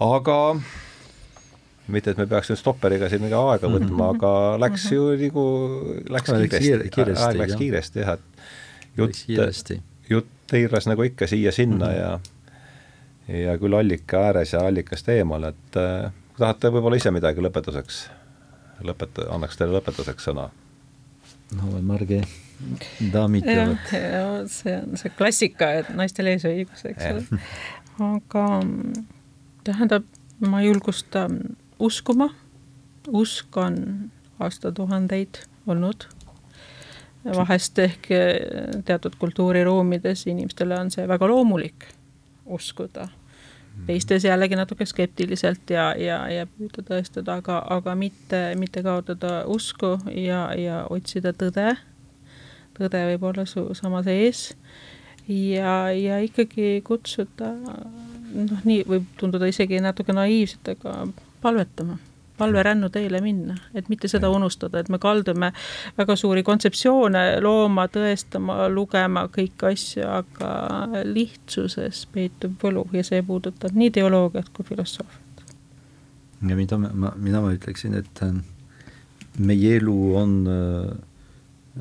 aga 0.09 0.39
mitte, 1.89 2.13
et 2.13 2.21
me 2.21 2.27
peaks 2.29 2.51
nüüd 2.53 2.61
stopperiga 2.61 3.09
siin 3.09 3.23
mingi 3.25 3.37
aega 3.37 3.69
võtma 3.69 3.89
mm, 3.89 4.01
-hmm. 4.01 4.17
aga 4.17 4.33
läks 4.65 4.89
ju 4.93 5.11
nagu, 5.21 5.45
läks 6.09 6.33
kiiresti, 6.33 6.91
kiiresti, 6.95 7.25
aeg 7.27 7.41
läks 7.43 7.61
kiiresti 7.61 8.03
jah, 8.05 8.19
et 8.19 8.43
jutt, 8.97 9.23
jutt 10.11 10.35
tiiras 10.51 10.89
nagu 10.89 11.05
ikka 11.05 11.27
siia-sinna 11.27 11.87
mm 11.87 11.93
-hmm. 11.93 12.01
ja 12.01 12.37
ja 13.29 13.59
küll 13.61 13.77
allika 13.77 14.23
ääres 14.31 14.53
ja 14.53 14.61
allikast 14.67 15.09
eemal, 15.13 15.45
et 15.45 15.77
äh, 15.77 16.13
tahate 16.39 16.71
võib-olla 16.73 16.99
ise 17.01 17.13
midagi 17.15 17.43
lõpetuseks, 17.45 18.03
lõpeta-, 18.87 19.29
annaks 19.35 19.59
teile 19.59 19.77
lõpetuseks 19.79 20.29
sõna? 20.31 20.49
no 21.57 21.81
Marge, 21.83 22.23
daamid 23.13 23.47
teevad. 23.47 24.51
see 24.53 24.77
on 24.77 25.01
see 25.01 25.15
klassika, 25.17 25.71
et 25.81 25.91
naistel 25.97 26.29
eesõigus, 26.35 26.85
eks 26.91 27.09
ole. 27.13 27.41
aga 28.11 28.45
tähendab, 29.67 30.07
ma 30.45 30.63
julgustan 30.65 31.41
uskuma, 31.83 32.31
usk 33.09 33.57
on 33.57 33.81
aastatuhandeid 34.45 35.43
olnud 35.67 36.07
vahest 37.37 37.79
ehk 37.83 38.09
teatud 38.87 39.17
kultuuriruumides 39.19 40.27
inimestele 40.31 40.79
on 40.79 40.93
see 40.95 41.09
väga 41.09 41.29
loomulik 41.29 41.89
uskuda 42.47 43.09
teistes 43.87 44.25
jällegi 44.25 44.57
natuke 44.57 44.87
skeptiliselt 44.87 45.71
ja, 45.71 45.93
ja, 45.99 46.19
ja 46.33 46.47
püüda 46.47 46.85
tõestada, 46.91 47.39
aga, 47.43 47.61
aga 47.71 47.95
mitte, 47.99 48.43
mitte 48.59 48.83
kaotada 48.83 49.43
usku 49.47 49.97
ja, 50.15 50.49
ja 50.59 50.85
otsida 50.91 51.33
tõde. 51.33 51.77
tõde 52.79 53.05
võib 53.13 53.23
olla 53.31 53.47
su 53.47 53.65
sama 53.75 54.03
sees 54.07 54.53
ja, 55.29 55.91
ja 55.93 56.19
ikkagi 56.25 56.83
kutsuda, 56.87 57.55
noh, 58.35 58.61
nii 58.65 58.85
võib 58.89 59.09
tunduda 59.21 59.49
isegi 59.51 59.81
natuke 59.83 60.15
naiivselt, 60.17 60.69
aga 60.77 61.09
palvetama 61.43 61.99
palverännu 62.39 62.91
teele 62.95 63.21
minna, 63.25 63.57
et 63.75 63.89
mitte 63.93 64.09
seda 64.11 64.31
unustada, 64.33 64.81
et 64.81 64.91
me 64.93 65.01
kaldume 65.03 65.51
väga 65.99 66.17
suuri 66.17 66.45
kontseptsioone 66.47 67.25
looma, 67.45 67.89
tõestama, 67.93 68.61
lugema 68.73 69.27
kõiki 69.35 69.71
asju, 69.73 70.07
aga 70.07 71.03
lihtsuses 71.09 72.05
peitub 72.15 72.59
võlu 72.63 72.87
ja 72.97 73.05
see 73.07 73.23
puudutab 73.27 73.77
nii 73.79 73.91
teoloogiat 73.99 74.53
kui 74.55 74.67
filosoofiat. 74.69 75.45
ja 76.49 76.57
mida 76.57 76.79
ma, 76.79 76.93
ma, 76.95 77.13
mina 77.17 77.43
ma 77.43 77.53
ütleksin, 77.55 77.99
et 77.99 78.25
äh, 78.25 78.35
meie 79.39 79.77
elu 79.81 79.99
on 80.17 80.35
äh, 80.47 80.91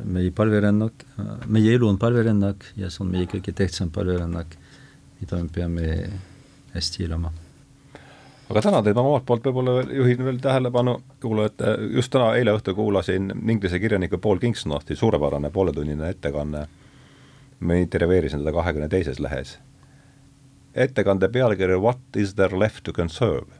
meie 0.05 0.32
palverännak, 0.32 1.05
meie 1.47 1.74
elu 1.74 1.88
on 1.89 1.97
palverännak 1.97 2.72
ja 2.78 2.91
see 2.93 3.05
on 3.05 3.12
meie 3.14 3.30
kõige 3.30 3.53
tähtsam 3.53 3.89
palverännak, 3.93 4.58
mida 5.22 5.41
me 5.41 5.49
peame 5.53 5.91
hästi 6.76 7.08
elama 7.08 7.34
aga 8.50 8.62
tänan 8.62 8.84
teid, 8.84 8.95
ma 8.95 9.04
omalt 9.04 9.26
poolt 9.28 9.45
võib-olla 9.48 9.82
juhin 9.91 10.24
veel 10.24 10.39
tähelepanu 10.43 10.98
kuulajate, 11.24 11.74
just 11.98 12.12
täna, 12.14 12.32
eile 12.39 12.56
õhtul 12.56 12.78
kuulasin 12.78 13.32
inglise 13.50 13.80
kirjaniku 13.80 14.20
Paul 14.24 14.39
Kingsnorthi 14.39 14.95
suurepärane 14.95 15.52
pooletunnine 15.52 16.10
ettekanne, 16.16 16.66
ma 17.60 17.80
intervjueerisin 17.82 18.43
teda 18.43 18.56
kahekümne 18.56 18.89
teises 18.89 19.20
lehes. 19.20 19.58
ettekande 20.76 21.30
pealkiri 21.30 21.80
What 21.80 22.00
is 22.16 22.36
there 22.36 22.60
left 22.60 22.84
to 22.84 22.93
conserve? 22.93 23.52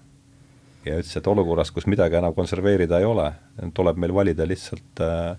ja 0.86 0.96
ütles, 0.96 1.18
et 1.18 1.28
olukorras, 1.28 1.72
kus 1.72 1.88
midagi 1.88 2.16
enam 2.16 2.34
konserveerida 2.34 3.00
ei 3.00 3.06
ole, 3.06 3.32
tuleb 3.74 3.98
meil 3.98 4.14
valida 4.14 4.48
lihtsalt 4.48 5.02
äh, 5.04 5.36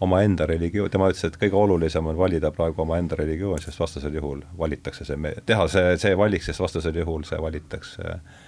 omaenda 0.00 0.46
religioon, 0.46 0.90
tema 0.90 1.08
ütles, 1.08 1.24
et 1.24 1.38
kõige 1.40 1.56
olulisem 1.56 2.06
on 2.06 2.18
valida 2.18 2.50
praegu 2.52 2.82
omaenda 2.82 3.16
religioon, 3.16 3.62
sest 3.62 3.80
vastasel 3.80 4.18
juhul 4.18 4.42
valitakse 4.58 5.06
see, 5.08 5.32
teha 5.46 5.68
see, 5.72 5.96
see 6.02 6.18
valik, 6.18 6.44
sest 6.44 6.60
vastasel 6.60 7.00
juhul 7.00 7.24
see 7.24 7.40
valitakse 7.40 8.04
äh, 8.04 8.44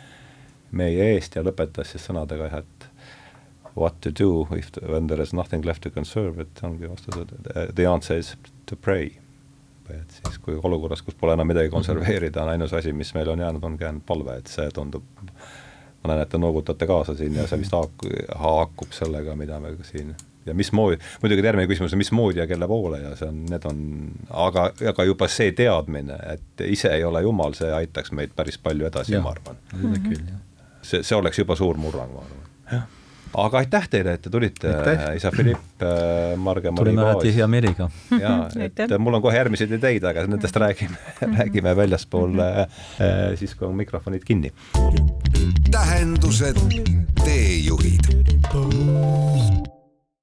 meie 0.70 1.12
eest 1.14 1.36
ja 1.36 1.44
lõpetas 1.46 1.94
siis 1.94 2.04
sõnadega 2.08 2.50
jah, 2.50 2.62
et 2.64 2.88
what 3.78 4.00
to 4.00 4.10
do 4.10 4.46
if 4.56 4.70
when 4.88 5.06
there 5.06 5.22
is 5.22 5.32
nothing 5.32 5.64
left 5.64 5.82
to 5.82 5.90
conserve, 5.90 6.40
et 6.40 6.62
ongi 6.62 6.90
vastus, 6.90 7.16
et 7.16 7.74
the 7.74 7.86
answer 7.86 8.18
is 8.18 8.36
to 8.66 8.76
pray. 8.76 9.12
et 9.88 10.10
siis, 10.12 10.36
kui 10.44 10.58
olukorras, 10.62 11.00
kus 11.00 11.16
pole 11.16 11.32
enam 11.32 11.48
midagi 11.48 11.70
konserveerida, 11.72 12.42
on 12.42 12.50
ainus 12.52 12.74
asi, 12.76 12.92
mis 12.92 13.14
meil 13.16 13.30
on 13.32 13.40
jäänud, 13.40 13.62
ongi 13.64 13.86
ainult 13.88 14.04
palve, 14.06 14.34
et 14.36 14.50
see 14.52 14.66
tundub, 14.76 15.06
ma 16.02 16.10
näen, 16.10 16.20
et 16.26 16.28
te 16.28 16.40
noogutate 16.40 16.86
kaasa 16.86 17.14
siin 17.16 17.38
ja 17.38 17.46
see 17.48 17.62
vist 17.62 17.72
haakub, 17.72 18.18
haakub 18.42 18.92
sellega, 18.92 19.36
mida 19.38 19.56
me 19.64 19.72
siin 19.88 20.12
ja 20.44 20.52
mismoodi, 20.54 20.98
muidugi 21.22 21.44
järgmine 21.44 21.70
küsimus 21.70 21.96
on 21.96 22.02
mismoodi 22.02 22.42
ja 22.42 22.46
kelle 22.50 22.68
poole 22.68 23.00
ja 23.00 23.14
see 23.16 23.30
on, 23.30 23.40
need 23.48 23.64
on, 23.68 23.80
aga, 24.44 24.66
aga 24.92 25.08
juba 25.08 25.28
see 25.32 25.56
teadmine, 25.56 26.20
et 26.34 26.66
ise 26.68 26.92
ei 26.92 27.08
ole 27.08 27.24
jumal, 27.24 27.56
see 27.56 27.72
aitaks 27.80 28.12
meid 28.12 28.36
päris 28.36 28.60
palju 28.60 28.90
edasi, 28.90 29.16
ma 29.24 29.32
arvan. 29.32 29.56
küll, 29.72 30.20
jah 30.20 30.44
see, 30.88 31.02
see 31.06 31.18
oleks 31.18 31.42
juba 31.42 31.56
suur 31.58 31.78
murrang, 31.80 32.12
ma 32.14 32.24
arvan. 32.24 32.86
aga 33.38 33.60
aitäh 33.60 33.88
teile, 33.92 34.14
et 34.16 34.22
te 34.24 34.32
tulite, 34.32 34.72
isa 35.18 35.30
Philipp, 35.34 35.82
äh, 35.84 36.34
Marge 36.40 36.72
tulime 36.76 37.04
alati 37.04 37.32
hea 37.36 37.48
meelega. 37.50 37.90
jaa, 38.16 38.38
et 38.66 38.96
mul 38.98 39.18
on 39.20 39.24
kohe 39.24 39.36
järgmised 39.36 39.74
ideid, 39.78 40.06
aga 40.08 40.26
nendest 40.26 40.60
räägime 40.64 40.98
räägime 41.38 41.76
väljaspool 41.76 42.38
äh, 42.44 42.62
siis, 43.40 43.54
kui 43.54 43.68
on 43.68 43.76
mikrofonid 43.78 44.24
kinni. 44.28 44.52
tähendused, 45.70 46.62
teejuhid 47.24 48.14